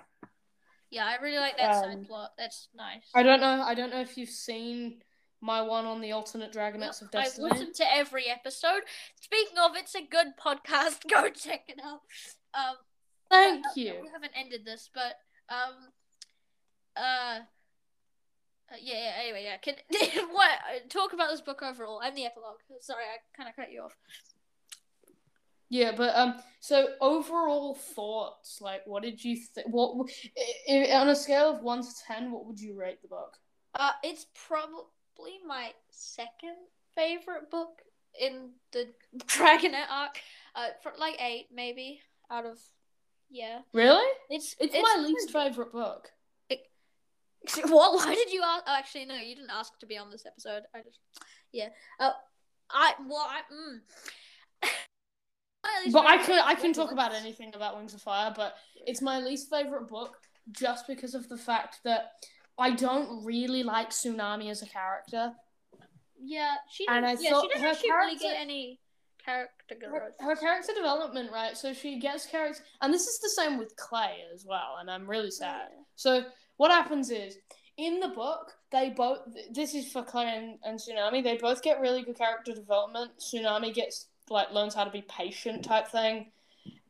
yeah, 0.90 1.06
I 1.06 1.22
really 1.22 1.38
like 1.40 1.58
that 1.58 1.76
Um, 1.76 1.84
side 1.84 2.08
plot. 2.08 2.32
That's 2.38 2.68
nice. 2.76 3.10
I 3.16 3.24
don't 3.24 3.40
know. 3.40 3.62
I 3.62 3.74
don't 3.74 3.92
know 3.92 4.02
if 4.02 4.18
you've 4.18 4.30
seen 4.30 5.02
my 5.42 5.62
one 5.62 5.86
on 5.86 6.02
the 6.02 6.12
alternate 6.12 6.54
Dragonets 6.54 7.02
of 7.02 7.12
Destiny. 7.12 7.48
I've 7.48 7.52
listened 7.52 7.76
to 7.76 7.94
every 7.94 8.28
episode. 8.30 8.82
Speaking 9.20 9.58
of, 9.58 9.72
it's 9.76 9.96
a 9.96 10.02
good 10.02 10.28
podcast. 10.44 11.00
Go 11.10 11.30
check 11.30 11.64
it 11.68 11.80
out. 11.84 12.02
Um, 12.54 12.76
Thank 13.30 13.66
uh, 13.66 13.70
you. 13.76 13.96
We 14.02 14.10
haven't 14.10 14.34
ended 14.36 14.66
this, 14.66 14.90
but 14.94 15.18
um, 15.50 15.90
uh, 16.96 17.40
uh, 18.72 18.76
yeah, 18.82 18.96
yeah. 18.96 19.12
Anyway, 19.22 19.44
yeah. 19.44 19.58
Can 19.58 19.76
what 20.32 20.52
uh, 20.52 20.80
talk 20.90 21.14
about 21.14 21.30
this 21.32 21.42
book 21.42 21.62
overall 21.64 22.02
and 22.02 22.16
the 22.16 22.26
epilogue? 22.26 22.58
Sorry, 22.80 23.04
I 23.04 23.18
kind 23.36 23.50
of 23.50 23.56
cut 23.56 23.72
you 23.72 23.82
off. 23.82 23.96
Yeah, 25.70 25.94
but 25.96 26.14
um, 26.18 26.36
so 26.60 26.90
overall 27.00 27.76
thoughts, 27.76 28.60
like, 28.60 28.82
what 28.86 29.04
did 29.04 29.24
you 29.24 29.38
think? 29.38 29.68
What 29.68 30.10
i- 30.70 30.90
i- 30.92 31.00
on 31.00 31.08
a 31.08 31.16
scale 31.16 31.50
of 31.50 31.64
one 31.64 31.82
to 31.82 31.90
ten, 32.06 32.32
what 32.32 32.46
would 32.46 32.60
you 32.60 32.78
rate 32.78 33.02
the 33.02 33.08
book? 33.08 33.38
Uh, 33.74 33.92
it's 34.04 34.26
probably 34.48 34.84
my 35.48 35.72
second 35.90 36.56
favorite 36.96 37.50
book 37.50 37.82
in 38.20 38.52
the 38.72 38.88
Dragonet 39.26 39.90
arc. 39.90 40.20
Uh, 40.56 40.68
for 40.84 40.92
like 41.00 41.22
eight 41.22 41.48
maybe 41.54 42.02
out 42.30 42.46
of 42.46 42.60
yeah. 43.30 43.60
Really? 43.74 44.06
It's 44.30 44.56
It's, 44.60 44.74
my 44.74 45.04
least 45.04 45.32
favorite 45.32 45.72
book. 45.72 46.12
What? 47.66 47.96
Why 47.96 48.14
did 48.14 48.32
you 48.32 48.44
ask? 48.46 48.64
Oh, 48.68 48.76
actually, 48.78 49.06
no, 49.06 49.16
you 49.16 49.36
didn't 49.36 49.50
ask 49.50 49.78
to 49.80 49.88
be 49.88 49.98
on 49.98 50.12
this 50.12 50.28
episode. 50.28 50.62
I 50.76 50.82
just, 50.82 51.00
yeah. 51.52 51.70
Uh, 52.00 52.12
I 52.70 52.94
well, 53.08 53.28
I. 53.28 53.42
Mm. 53.52 53.80
But 55.92 56.06
I 56.06 56.18
book 56.18 56.42
I 56.44 56.56
can 56.56 56.74
talk 56.74 56.92
about 56.92 57.14
anything 57.14 57.54
about 57.56 57.78
Wings 57.78 57.94
of 57.94 58.02
Fire, 58.02 58.34
but 58.36 58.56
it's 58.86 59.02
my 59.02 59.20
least 59.20 59.50
favorite 59.50 59.88
book 59.88 60.18
just 60.52 60.86
because 60.88 61.16
of 61.16 61.30
the 61.30 61.38
fact 61.38 61.80
that 61.84 62.12
I 62.62 62.72
don't 62.72 63.26
really 63.26 63.64
like 63.64 63.90
Tsunami 63.90 64.50
as 64.50 64.62
a 64.62 64.68
character. 64.68 65.34
Yeah, 66.24 66.56
she. 66.72 66.86
And 66.88 67.06
I 67.06 67.16
yeah, 67.20 67.32
thought 67.32 67.42
she 67.44 67.48
didn't 67.50 67.62
her 67.64 67.68
actually 67.70 67.92
really 67.92 68.18
character- 68.18 68.28
get 68.36 68.42
any 68.42 68.80
character 69.26 69.76
Her, 69.84 69.90
growth. 69.90 70.12
her 70.20 70.36
character 70.36 70.74
development, 70.76 71.32
right? 71.32 71.58
So 71.58 71.74
she 71.74 72.00
gets 72.00 72.26
character, 72.26 72.64
and 72.82 72.94
this 72.94 73.08
is 73.08 73.20
the 73.20 73.30
same 73.30 73.58
with 73.58 73.76
Clay 73.76 74.20
as 74.34 74.46
well. 74.46 74.78
And 74.80 74.90
I'm 74.90 75.10
really 75.10 75.32
sad. 75.32 75.70
So 75.96 76.26
what 76.58 76.72
happens 76.72 77.10
is 77.12 77.38
in 77.78 78.00
the 78.00 78.10
book 78.10 78.52
they 78.72 78.90
both. 78.92 79.20
This 79.52 79.74
is 79.76 79.92
for 79.92 80.04
Clay 80.04 80.28
and, 80.38 80.58
and 80.64 80.80
Tsunami. 80.80 81.24
They 81.24 81.38
both 81.38 81.62
get 81.62 81.82
really 81.82 82.04
good 82.04 82.18
character 82.18 82.54
development. 82.54 83.12
Tsunami 83.20 83.74
gets 83.74 84.08
like 84.30 84.52
learns 84.52 84.74
how 84.76 84.84
to 84.86 84.92
be 84.92 85.02
patient 85.04 85.64
type 85.66 85.88
thing, 85.88 86.32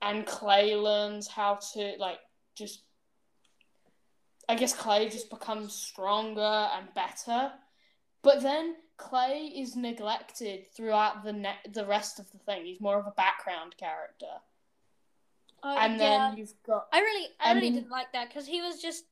and 0.02 0.26
Clay 0.26 0.76
learns 0.76 1.28
how 1.28 1.60
to 1.74 1.96
like 2.00 2.20
just. 2.56 2.84
I 4.52 4.56
guess 4.56 4.74
Clay 4.74 5.08
just 5.10 5.30
becomes 5.30 5.74
stronger 5.74 6.42
and 6.76 6.94
better, 6.94 7.54
but 8.22 8.42
then 8.42 8.76
Clay 8.98 9.52
is 9.56 9.76
neglected 9.76 10.66
throughout 10.76 11.24
the 11.24 11.32
ne- 11.32 11.66
the 11.74 11.86
rest 11.86 12.20
of 12.20 12.30
the 12.32 12.38
thing. 12.40 12.66
He's 12.66 12.82
more 12.82 13.00
of 13.00 13.08
a 13.08 13.12
background 13.12 13.76
character, 13.78 14.34
Uh, 15.64 15.76
and 15.80 15.94
yeah. 15.94 15.98
then 16.30 16.38
you've 16.38 16.54
got 16.68 16.88
I 16.92 17.00
really, 17.00 17.28
I 17.40 17.54
really 17.54 17.72
didn't 17.72 17.90
like 17.90 18.12
that 18.14 18.28
because 18.28 18.46
he 18.46 18.62
was 18.62 18.82
just. 18.82 19.06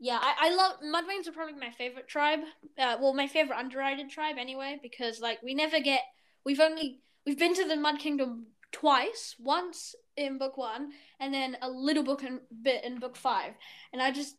Yeah, 0.00 0.18
I, 0.20 0.32
I 0.46 0.54
love 0.54 0.74
Mudwings 0.80 1.26
are 1.26 1.32
probably 1.32 1.58
my 1.58 1.72
favorite 1.72 2.06
tribe. 2.06 2.40
Uh, 2.78 2.96
well, 3.00 3.14
my 3.14 3.26
favorite 3.26 3.58
underrated 3.58 4.08
tribe 4.10 4.36
anyway, 4.38 4.78
because 4.80 5.18
like 5.18 5.42
we 5.42 5.54
never 5.54 5.80
get. 5.80 6.02
We've 6.44 6.60
only 6.60 7.00
we've 7.26 7.38
been 7.38 7.54
to 7.54 7.66
the 7.66 7.74
Mud 7.74 7.98
Kingdom 7.98 8.46
twice. 8.70 9.34
Once 9.40 9.96
in 10.16 10.38
book 10.38 10.56
one, 10.56 10.92
and 11.18 11.32
then 11.32 11.56
a 11.62 11.68
little 11.68 12.04
book 12.04 12.22
in 12.22 12.40
bit 12.62 12.84
in 12.84 13.00
book 13.00 13.16
five. 13.16 13.54
And 13.92 14.00
I 14.00 14.12
just 14.12 14.36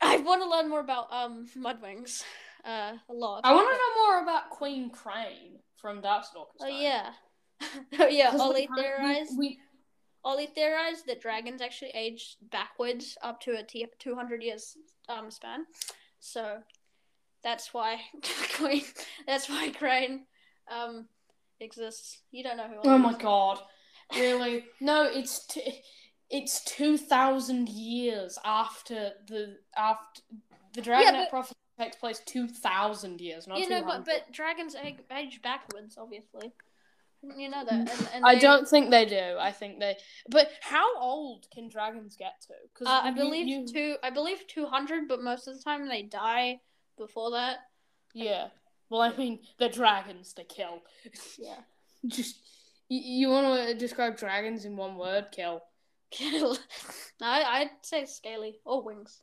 I 0.00 0.18
want 0.18 0.42
to 0.42 0.48
learn 0.48 0.68
more 0.68 0.80
about 0.80 1.12
um 1.12 1.46
Mudwings. 1.56 2.22
Uh, 2.64 2.94
a 3.08 3.12
lot. 3.12 3.42
I 3.44 3.54
want 3.54 3.68
to 3.68 3.72
know 3.72 4.04
more 4.04 4.22
about 4.22 4.50
Queen 4.50 4.90
Crane 4.90 5.60
from 5.76 6.02
Darkstalkers. 6.02 6.60
Oh 6.60 6.68
time. 6.68 6.80
yeah. 6.80 7.10
oh 8.00 8.08
yeah. 8.08 8.36
Ollie 8.38 8.68
we 8.74 8.82
theorized. 8.82 9.38
We, 9.38 9.58
Ollie 10.24 10.46
theorized 10.46 11.06
that 11.06 11.20
dragons 11.20 11.62
actually 11.62 11.92
age 11.94 12.36
backwards 12.50 13.16
up 13.22 13.40
to 13.42 13.52
a 13.52 13.62
t- 13.62 13.86
200 14.00 14.42
years 14.42 14.76
um, 15.08 15.30
span. 15.30 15.66
So 16.18 16.58
that's 17.44 17.72
why 17.72 18.00
Queen, 18.56 18.82
that's 19.26 19.48
why 19.48 19.70
Crane 19.70 20.26
um, 20.68 21.06
exists. 21.60 22.22
You 22.32 22.42
don't 22.42 22.56
know 22.56 22.66
who. 22.66 22.88
we, 22.88 22.94
oh 22.94 22.98
my 22.98 23.14
god! 23.16 23.60
Really? 24.12 24.64
no, 24.80 25.04
it's 25.04 25.46
t- 25.46 25.82
it's 26.30 26.64
two 26.64 26.96
thousand 26.98 27.68
years 27.68 28.38
after 28.44 29.12
the 29.28 29.56
after 29.76 30.22
the 30.74 30.82
Dragon 30.82 31.14
but- 31.14 31.30
prophecy 31.30 31.54
takes 31.78 31.96
place 31.96 32.20
two 32.26 32.48
thousand 32.48 33.20
years, 33.20 33.46
not 33.46 33.58
You 33.58 33.68
know, 33.68 33.82
hundred. 33.84 34.04
but 34.04 34.24
but 34.26 34.32
dragons 34.32 34.74
age, 34.74 34.96
age 35.14 35.40
backwards, 35.42 35.96
obviously. 35.98 36.52
You 37.36 37.48
know 37.48 37.64
that. 37.64 37.72
And, 37.72 38.08
and 38.14 38.24
I 38.24 38.34
they- 38.34 38.40
don't 38.40 38.68
think 38.68 38.90
they 38.90 39.04
do. 39.04 39.36
I 39.38 39.50
think 39.52 39.80
they. 39.80 39.96
But 40.30 40.50
how 40.60 40.98
old 41.00 41.46
can 41.52 41.68
dragons 41.68 42.16
get 42.16 42.40
to? 42.42 42.54
Because 42.72 42.86
Uh, 42.86 43.00
I 43.04 43.10
believe 43.10 43.72
two. 43.72 43.96
I 44.02 44.10
believe 44.10 44.46
200, 44.46 45.08
but 45.08 45.22
most 45.22 45.48
of 45.48 45.56
the 45.56 45.62
time 45.62 45.88
they 45.88 46.02
die 46.02 46.60
before 46.98 47.32
that. 47.32 47.58
Yeah. 48.14 48.48
Well, 48.90 49.00
I 49.02 49.14
mean, 49.16 49.40
they're 49.58 49.68
dragons. 49.68 50.32
They 50.34 50.44
kill. 50.44 50.82
Yeah. 51.38 51.56
Just 52.06 52.36
you, 52.88 53.00
you 53.00 53.28
want 53.28 53.68
to 53.68 53.74
describe 53.74 54.16
dragons 54.16 54.64
in 54.64 54.76
one 54.76 54.96
word? 54.96 55.26
Kill. 55.32 55.62
Kill. 56.10 56.54
no, 56.54 56.58
I, 57.26 57.60
I'd 57.60 57.70
say 57.82 58.04
scaly 58.06 58.58
or 58.64 58.82
wings. 58.82 59.20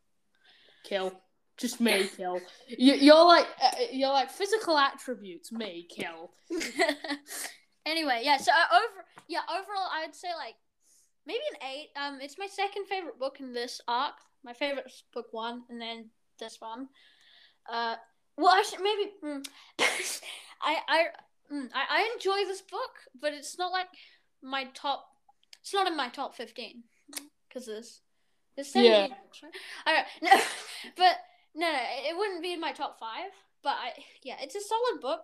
Kill. 0.83 1.13
Just 1.57 1.79
me. 1.79 2.07
Kill. 2.17 2.41
You, 2.67 2.93
you're 2.93 3.25
like 3.25 3.47
uh, 3.63 3.71
you're 3.91 4.09
like 4.09 4.31
physical 4.31 4.77
attributes. 4.77 5.51
Me. 5.51 5.87
Kill. 5.89 6.31
anyway, 7.85 8.21
yeah. 8.23 8.37
So 8.37 8.51
uh, 8.51 8.75
over, 8.75 9.05
yeah, 9.27 9.41
overall, 9.49 9.87
I'd 9.93 10.15
say 10.15 10.29
like 10.35 10.55
maybe 11.25 11.41
an 11.51 11.67
eight. 11.69 11.89
Um, 11.95 12.19
it's 12.21 12.37
my 12.37 12.47
second 12.47 12.87
favorite 12.87 13.19
book 13.19 13.39
in 13.39 13.53
this 13.53 13.81
arc. 13.87 14.15
My 14.43 14.53
favorite 14.53 14.87
is 14.87 15.03
book 15.13 15.27
one, 15.31 15.63
and 15.69 15.79
then 15.79 16.09
this 16.39 16.59
one. 16.59 16.89
Uh, 17.71 17.95
well, 18.37 18.55
actually, 18.55 18.83
maybe 18.83 19.11
mm, 19.23 19.45
I, 20.61 20.77
I, 20.87 21.03
mm, 21.51 21.69
I, 21.73 21.85
I 21.89 22.11
enjoy 22.13 22.45
this 22.47 22.61
book, 22.61 22.91
but 23.19 23.33
it's 23.33 23.57
not 23.57 23.71
like 23.71 23.87
my 24.41 24.65
top. 24.73 25.05
It's 25.63 25.73
not 25.73 25.87
in 25.87 25.97
my 25.97 26.09
top 26.09 26.35
fifteen 26.35 26.83
because 27.47 27.65
this. 27.65 28.01
there's 28.55 28.67
seventeen 28.67 28.91
Yeah. 28.91 29.07
books, 29.07 29.41
right? 29.41 29.53
All 29.87 29.93
right, 29.93 30.05
no, 30.21 30.29
but 30.97 31.15
no, 31.55 31.71
no, 31.71 31.79
it 32.09 32.17
wouldn't 32.17 32.43
be 32.43 32.53
in 32.53 32.59
my 32.61 32.73
top 32.73 32.99
five. 32.99 33.31
But 33.63 33.77
I, 33.81 33.93
yeah, 34.23 34.35
it's 34.41 34.55
a 34.55 34.59
solid 34.61 35.01
book. 35.01 35.21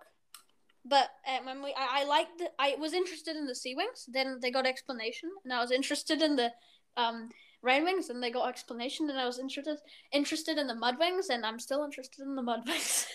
But 0.84 1.10
uh, 1.28 1.40
when 1.44 1.62
we, 1.62 1.74
I, 1.76 2.00
I 2.00 2.04
liked, 2.04 2.38
the, 2.38 2.50
I 2.58 2.74
was 2.78 2.94
interested 2.94 3.36
in 3.36 3.46
the 3.46 3.54
Sea 3.54 3.74
Wings. 3.74 4.06
Then 4.08 4.38
they 4.40 4.50
got 4.50 4.66
explanation, 4.66 5.28
and 5.44 5.52
I 5.52 5.60
was 5.60 5.70
interested 5.70 6.22
in 6.22 6.36
the 6.36 6.50
um 6.96 7.28
Rain 7.62 7.84
Wings, 7.84 8.08
and 8.08 8.22
they 8.22 8.30
got 8.30 8.48
explanation, 8.48 9.10
and 9.10 9.18
I 9.18 9.26
was 9.26 9.38
interested 9.38 9.76
interested 10.10 10.56
in 10.56 10.66
the 10.66 10.74
Mud 10.74 10.96
Wings, 10.98 11.28
and 11.28 11.44
I'm 11.44 11.58
still 11.58 11.84
interested 11.84 12.22
in 12.22 12.34
the 12.34 12.42
Mud 12.42 12.60
Wings. 12.66 13.06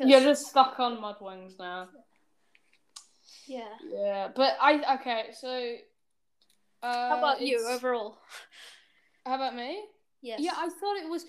You're 0.00 0.20
just 0.20 0.48
stuck 0.48 0.78
on 0.78 1.00
Mudwings 1.00 1.58
now. 1.58 1.88
yeah. 3.46 3.74
Yeah, 3.90 4.28
but 4.34 4.56
I 4.60 4.96
okay. 5.00 5.30
So, 5.32 5.74
uh, 6.82 7.08
How 7.08 7.18
about 7.18 7.40
you 7.40 7.66
overall? 7.66 8.18
How 9.26 9.34
about 9.34 9.54
me? 9.54 9.84
Yes. 10.20 10.40
Yeah, 10.42 10.52
I 10.56 10.68
thought 10.68 10.96
it 10.96 11.08
was. 11.08 11.26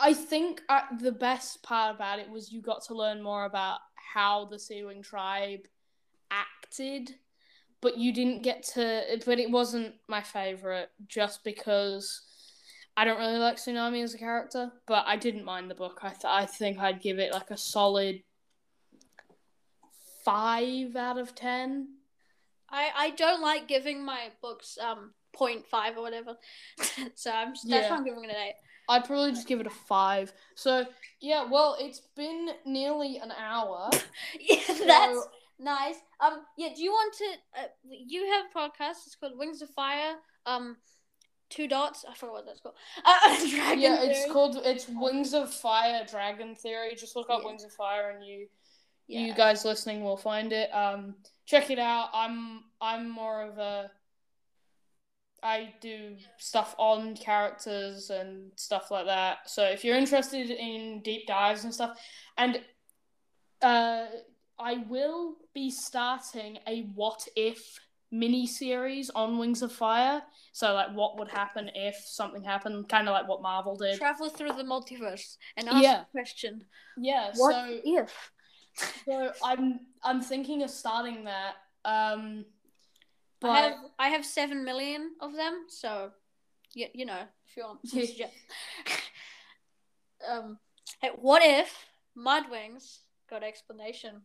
I 0.00 0.12
think 0.12 0.62
uh, 0.68 0.80
the 1.00 1.12
best 1.12 1.62
part 1.62 1.94
about 1.94 2.18
it 2.18 2.28
was 2.28 2.50
you 2.50 2.60
got 2.60 2.82
to 2.84 2.94
learn 2.94 3.22
more 3.22 3.44
about 3.44 3.78
how 3.94 4.46
the 4.46 4.58
Sea 4.58 4.84
Wing 4.84 5.02
tribe 5.02 5.60
acted, 6.30 7.14
but 7.80 7.98
you 7.98 8.12
didn't 8.12 8.42
get 8.42 8.64
to. 8.74 9.20
But 9.24 9.38
it 9.38 9.50
wasn't 9.50 9.94
my 10.08 10.22
favorite 10.22 10.90
just 11.06 11.44
because 11.44 12.22
I 12.96 13.04
don't 13.04 13.18
really 13.18 13.38
like 13.38 13.56
Tsunami 13.58 14.02
as 14.02 14.14
a 14.14 14.18
character. 14.18 14.72
But 14.86 15.04
I 15.06 15.16
didn't 15.16 15.44
mind 15.44 15.70
the 15.70 15.74
book. 15.76 16.00
I 16.02 16.08
th- 16.08 16.24
I 16.24 16.46
think 16.46 16.78
I'd 16.78 17.02
give 17.02 17.18
it 17.18 17.32
like 17.32 17.50
a 17.50 17.56
solid 17.56 18.22
five 20.24 20.96
out 20.96 21.18
of 21.18 21.34
ten. 21.34 21.90
I 22.70 22.90
I 22.96 23.10
don't 23.10 23.42
like 23.42 23.68
giving 23.68 24.04
my 24.04 24.28
books 24.42 24.78
um 24.80 25.12
0.5 25.36 25.96
or 25.96 26.02
whatever, 26.02 26.36
so 27.14 27.30
I'm 27.30 27.50
that's 27.50 27.64
Yeah. 27.64 27.90
why 27.90 27.96
I'm 27.96 28.04
giving 28.04 28.24
it 28.24 28.30
an 28.30 28.36
eight. 28.36 28.54
I'd 28.88 29.04
probably 29.04 29.32
just 29.32 29.48
give 29.48 29.60
it 29.60 29.66
a 29.66 29.70
five. 29.70 30.32
So 30.54 30.84
yeah, 31.20 31.44
well, 31.50 31.76
it's 31.80 32.00
been 32.16 32.50
nearly 32.64 33.18
an 33.18 33.32
hour. 33.32 33.90
Yeah, 34.40 34.60
So- 34.66 34.86
that's 34.86 35.18
nice. 35.58 35.96
Um, 36.20 36.40
yeah. 36.56 36.68
Do 36.74 36.82
you 36.82 36.90
want 36.92 37.14
to? 37.14 37.24
Uh, 37.60 37.66
you 37.84 38.26
have 38.32 38.44
a 38.46 38.58
podcast. 38.58 39.06
It's 39.06 39.16
called 39.18 39.36
Wings 39.36 39.60
of 39.62 39.70
Fire. 39.70 40.14
Um, 40.46 40.76
two 41.50 41.66
dots. 41.66 42.04
I 42.08 42.14
forgot 42.14 42.32
what 42.34 42.46
that's 42.46 42.60
called. 42.60 42.76
Uh, 43.04 43.36
Dragon 43.50 43.80
yeah, 43.80 44.02
it's 44.02 44.20
Theory. 44.20 44.32
called 44.32 44.56
it's 44.64 44.86
Wings 44.88 45.34
of 45.34 45.52
Fire 45.52 46.04
Dragon 46.08 46.54
Theory. 46.54 46.94
Just 46.96 47.16
look 47.16 47.28
up 47.28 47.40
Yeah. 47.42 47.48
Wings 47.48 47.64
of 47.64 47.72
Fire 47.72 48.10
and 48.10 48.24
you 48.24 48.46
Yeah. 49.08 49.20
you 49.20 49.34
guys 49.34 49.64
listening 49.64 50.04
will 50.04 50.16
find 50.16 50.52
it. 50.52 50.70
Um 50.72 51.16
check 51.46 51.70
it 51.70 51.78
out. 51.78 52.10
I'm 52.12 52.64
I'm 52.80 53.08
more 53.08 53.42
of 53.42 53.58
a 53.58 53.90
I 55.42 55.74
do 55.80 56.16
stuff 56.38 56.74
on 56.78 57.14
characters 57.16 58.10
and 58.10 58.50
stuff 58.56 58.90
like 58.90 59.06
that. 59.06 59.48
So 59.48 59.64
if 59.64 59.84
you're 59.84 59.96
interested 59.96 60.50
in 60.50 61.02
deep 61.02 61.26
dives 61.26 61.64
and 61.64 61.72
stuff 61.72 61.98
and 62.36 62.60
uh 63.62 64.06
I 64.58 64.78
will 64.88 65.36
be 65.54 65.70
starting 65.70 66.58
a 66.66 66.82
what 66.94 67.26
if 67.36 67.78
mini 68.10 68.46
series 68.46 69.10
on 69.10 69.36
Wings 69.38 69.62
of 69.62 69.70
Fire. 69.72 70.22
So 70.52 70.72
like 70.74 70.92
what 70.94 71.18
would 71.18 71.28
happen 71.28 71.70
if 71.74 71.96
something 72.06 72.42
happened, 72.42 72.88
kind 72.88 73.08
of 73.08 73.12
like 73.12 73.28
what 73.28 73.42
Marvel 73.42 73.76
did. 73.76 73.98
Travel 73.98 74.30
through 74.30 74.52
the 74.52 74.62
multiverse 74.64 75.36
and 75.56 75.68
ask 75.68 75.82
Yeah. 75.82 76.02
a 76.02 76.04
question. 76.12 76.64
Yeah, 76.96 77.32
What 77.36 77.52
so 77.52 77.80
if? 77.84 78.32
So 79.04 79.32
I'm 79.44 79.80
I'm 80.02 80.20
thinking 80.20 80.62
of 80.62 80.70
starting 80.70 81.24
that. 81.24 81.54
Um 81.84 82.44
but 83.40 83.50
I 83.50 83.60
have 83.60 83.74
I 83.98 84.08
have 84.08 84.24
seven 84.24 84.64
million 84.64 85.12
of 85.20 85.34
them, 85.34 85.66
so 85.68 86.10
you, 86.74 86.88
you 86.94 87.04
know 87.04 87.22
if 87.46 87.56
you 87.56 87.64
want. 87.64 87.86
some 87.86 88.00
Yeah. 88.16 88.26
um, 90.30 90.58
hey, 91.00 91.10
what 91.16 91.42
if 91.44 91.86
Mudwings 92.16 93.00
got 93.28 93.42
explanation? 93.42 94.22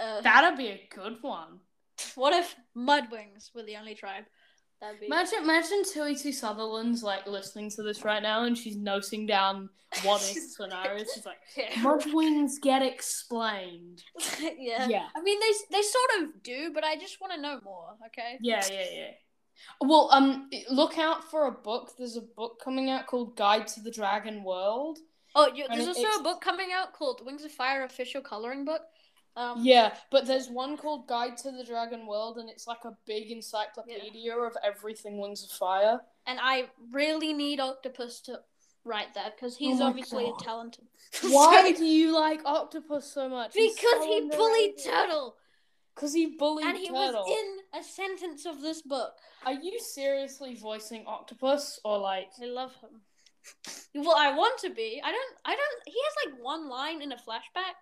Uh, 0.00 0.20
that'd 0.20 0.58
be 0.58 0.68
a 0.68 0.88
good 0.94 1.18
one. 1.22 1.60
what 2.14 2.32
if 2.32 2.54
Mudwings 2.76 3.54
were 3.54 3.62
the 3.62 3.76
only 3.76 3.94
tribe? 3.94 4.24
Be 5.00 5.06
Imagine 5.06 5.42
imagine 5.42 5.82
Tui 5.84 6.14
T. 6.14 6.30
Sutherland's 6.30 7.02
like 7.02 7.26
listening 7.26 7.70
to 7.70 7.82
this 7.82 8.04
right 8.04 8.22
now 8.22 8.44
and 8.44 8.56
she's 8.56 8.76
noting 8.76 9.26
down 9.26 9.70
what 10.02 10.20
if 10.22 10.42
scenarios. 10.56 11.08
She's 11.14 11.24
like, 11.24 11.38
Mudwings 11.76 12.60
get 12.60 12.82
explained. 12.82 14.02
yeah. 14.58 14.86
Yeah. 14.88 15.06
I 15.16 15.22
mean, 15.22 15.40
they 15.40 15.76
they 15.78 15.82
sort 15.82 16.22
of 16.22 16.42
do, 16.42 16.70
but 16.74 16.84
I 16.84 16.96
just 16.96 17.20
want 17.20 17.32
to 17.32 17.40
know 17.40 17.60
more. 17.64 17.94
Okay. 18.06 18.38
Yeah, 18.40 18.62
yeah, 18.70 18.84
yeah. 18.92 19.10
Well, 19.80 20.10
um, 20.12 20.50
look 20.70 20.98
out 20.98 21.30
for 21.30 21.46
a 21.46 21.52
book. 21.52 21.92
There's 21.96 22.16
a 22.16 22.20
book 22.20 22.60
coming 22.62 22.90
out 22.90 23.06
called 23.06 23.36
Guide 23.36 23.66
to 23.68 23.80
the 23.80 23.90
Dragon 23.90 24.44
World. 24.44 24.98
Oh, 25.34 25.50
you, 25.52 25.66
there's 25.68 25.88
also 25.88 26.00
it's- 26.00 26.20
a 26.20 26.22
book 26.22 26.40
coming 26.40 26.68
out 26.72 26.92
called 26.92 27.22
Wings 27.24 27.44
of 27.44 27.52
Fire 27.52 27.84
official 27.84 28.20
coloring 28.20 28.64
book. 28.64 28.82
Um, 29.36 29.64
Yeah, 29.64 29.94
but 30.10 30.26
there's 30.26 30.48
one 30.48 30.76
called 30.76 31.08
Guide 31.08 31.36
to 31.38 31.50
the 31.50 31.64
Dragon 31.64 32.06
World, 32.06 32.38
and 32.38 32.48
it's 32.48 32.66
like 32.66 32.84
a 32.84 32.96
big 33.06 33.30
encyclopedia 33.32 34.36
of 34.36 34.56
everything 34.62 35.18
Wings 35.18 35.42
of 35.44 35.50
Fire. 35.50 36.00
and 36.26 36.38
I 36.40 36.70
really 36.92 37.32
need 37.32 37.58
Octopus 37.60 38.20
to 38.22 38.40
write 38.84 39.14
that 39.14 39.34
because 39.36 39.56
he's 39.56 39.80
Oh 39.80 39.86
obviously 39.86 40.24
God. 40.26 40.40
a 40.40 40.44
talented. 40.44 40.84
Why 41.22 41.72
do 41.72 41.84
you 41.84 42.14
like 42.14 42.42
Octopus 42.44 43.10
so 43.12 43.28
much? 43.28 43.54
Because 43.54 43.74
so 44.02 44.06
he 44.06 44.20
bullied. 44.28 44.74
Turtle, 44.84 45.36
Because 45.94 46.12
he 46.14 46.36
bullied 46.36 46.66
and 46.66 46.76
he 46.78 46.88
Turtle. 46.88 47.24
was 47.24 47.38
in 47.38 47.80
a 47.80 47.82
sentence 47.82 48.46
of 48.46 48.60
this 48.60 48.82
book. 48.82 49.14
Are 49.46 49.52
you 49.54 49.78
seriously 49.80 50.54
voicing 50.54 51.04
Octopus 51.06 51.80
or 51.84 51.98
like? 51.98 52.30
I 52.40 52.46
love 52.46 52.74
him. 52.76 53.00
Well, 53.94 54.16
I 54.16 54.34
want 54.36 54.58
to 54.60 54.70
be. 54.70 55.00
I 55.04 55.10
don't. 55.10 55.34
I 55.44 55.56
don't. 55.56 55.82
He 55.86 55.92
has 56.04 56.32
like 56.34 56.42
one 56.44 56.68
line 56.68 57.02
in 57.02 57.12
a 57.12 57.16
flashback. 57.16 57.76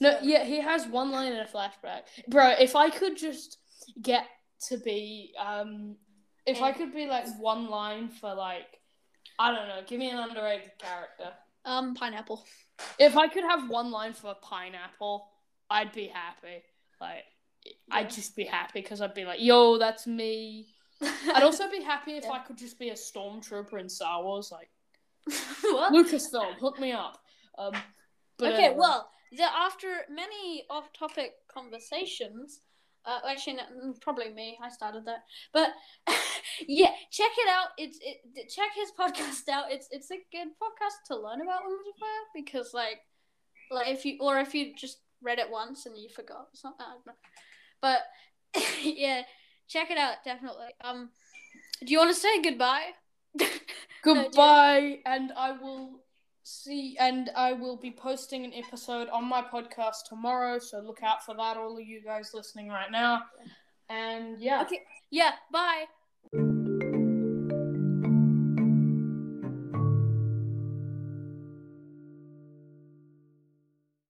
No, 0.00 0.18
yeah, 0.22 0.44
he 0.44 0.60
has 0.60 0.86
one 0.86 1.10
line 1.10 1.32
in 1.32 1.38
a 1.40 1.44
flashback, 1.46 2.02
bro. 2.28 2.50
If 2.58 2.74
I 2.76 2.90
could 2.90 3.16
just 3.16 3.58
get 4.00 4.26
to 4.68 4.78
be, 4.78 5.32
um, 5.38 5.96
if 6.46 6.60
I 6.60 6.72
could 6.72 6.92
be 6.94 7.06
like 7.06 7.26
one 7.38 7.68
line 7.68 8.08
for 8.08 8.34
like, 8.34 8.80
I 9.38 9.52
don't 9.54 9.68
know, 9.68 9.80
give 9.86 9.98
me 9.98 10.10
an 10.10 10.18
underrated 10.18 10.72
character. 10.78 11.32
Um, 11.64 11.94
pineapple. 11.94 12.44
If 12.98 13.16
I 13.16 13.28
could 13.28 13.44
have 13.44 13.68
one 13.70 13.90
line 13.92 14.12
for 14.12 14.32
a 14.32 14.34
pineapple, 14.34 15.28
I'd 15.70 15.92
be 15.92 16.08
happy. 16.08 16.64
Like, 17.00 17.24
Yeah. 17.64 17.72
I'd 17.96 18.10
just 18.10 18.34
be 18.34 18.44
happy 18.44 18.80
because 18.82 19.00
I'd 19.00 19.14
be 19.14 19.24
like, 19.24 19.40
yo, 19.40 19.78
that's 19.78 20.06
me. 20.06 20.66
I'd 21.02 21.42
also 21.44 21.70
be 21.70 21.82
happy 21.82 22.12
if 22.16 22.24
Yeah. 22.24 22.32
I 22.32 22.38
could 22.40 22.58
just 22.58 22.78
be 22.78 22.90
a 22.90 22.94
stormtrooper 22.94 23.78
in 23.80 23.88
Star 23.88 24.22
Wars, 24.22 24.50
like 24.50 24.70
what? 25.62 25.92
Lucasfilm, 25.92 26.54
hook 26.60 26.80
me 26.80 26.90
up. 26.92 27.18
Um, 27.56 27.72
but 28.38 28.54
okay, 28.54 28.64
anyway. 28.64 28.76
well, 28.78 29.08
the, 29.36 29.44
after 29.44 29.88
many 30.10 30.64
off-topic 30.68 31.32
conversations, 31.52 32.60
uh, 33.04 33.18
actually, 33.28 33.54
no, 33.54 33.62
mm, 33.62 34.00
probably 34.00 34.30
me. 34.30 34.58
I 34.62 34.68
started 34.68 35.04
that, 35.06 35.24
but 35.52 35.70
yeah, 36.68 36.90
check 37.10 37.30
it 37.36 37.48
out. 37.48 37.68
It's 37.76 37.98
it. 38.00 38.48
Check 38.48 38.70
his 38.76 38.92
podcast 38.98 39.48
out. 39.52 39.72
It's 39.72 39.88
it's 39.90 40.10
a 40.10 40.18
good 40.30 40.48
podcast 40.48 41.08
to 41.08 41.16
learn 41.16 41.40
about 41.40 41.62
Fire 41.62 42.08
because, 42.34 42.72
like, 42.72 43.00
like 43.70 43.88
if 43.88 44.04
you 44.04 44.18
or 44.20 44.38
if 44.38 44.54
you 44.54 44.72
just 44.76 44.98
read 45.20 45.40
it 45.40 45.50
once 45.50 45.86
and 45.86 45.96
you 45.96 46.08
forgot, 46.10 46.48
it's 46.52 46.62
not 46.62 46.78
bad. 46.78 47.14
But, 47.80 48.02
yeah, 48.82 49.22
check 49.68 49.90
it 49.90 49.98
out 49.98 50.16
definitely. 50.24 50.68
Um, 50.84 51.10
do 51.84 51.92
you 51.92 51.98
want 51.98 52.14
to 52.14 52.20
say 52.20 52.40
goodbye? 52.40 52.90
Goodbye, 54.04 54.98
and 55.06 55.32
I 55.36 55.52
will 55.52 56.01
see, 56.42 56.96
and 56.98 57.30
I 57.36 57.52
will 57.52 57.76
be 57.76 57.90
posting 57.90 58.44
an 58.44 58.52
episode 58.54 59.08
on 59.08 59.24
my 59.24 59.42
podcast 59.42 60.04
tomorrow. 60.08 60.58
So 60.58 60.80
look 60.80 61.02
out 61.02 61.24
for 61.24 61.34
that, 61.36 61.56
all 61.56 61.76
of 61.76 61.86
you 61.86 62.02
guys 62.02 62.32
listening 62.34 62.68
right 62.68 62.90
now. 62.90 63.22
And 63.88 64.40
yeah, 64.40 64.62
Okay. 64.62 64.82
Yeah. 65.10 65.32
Bye. 65.52 65.84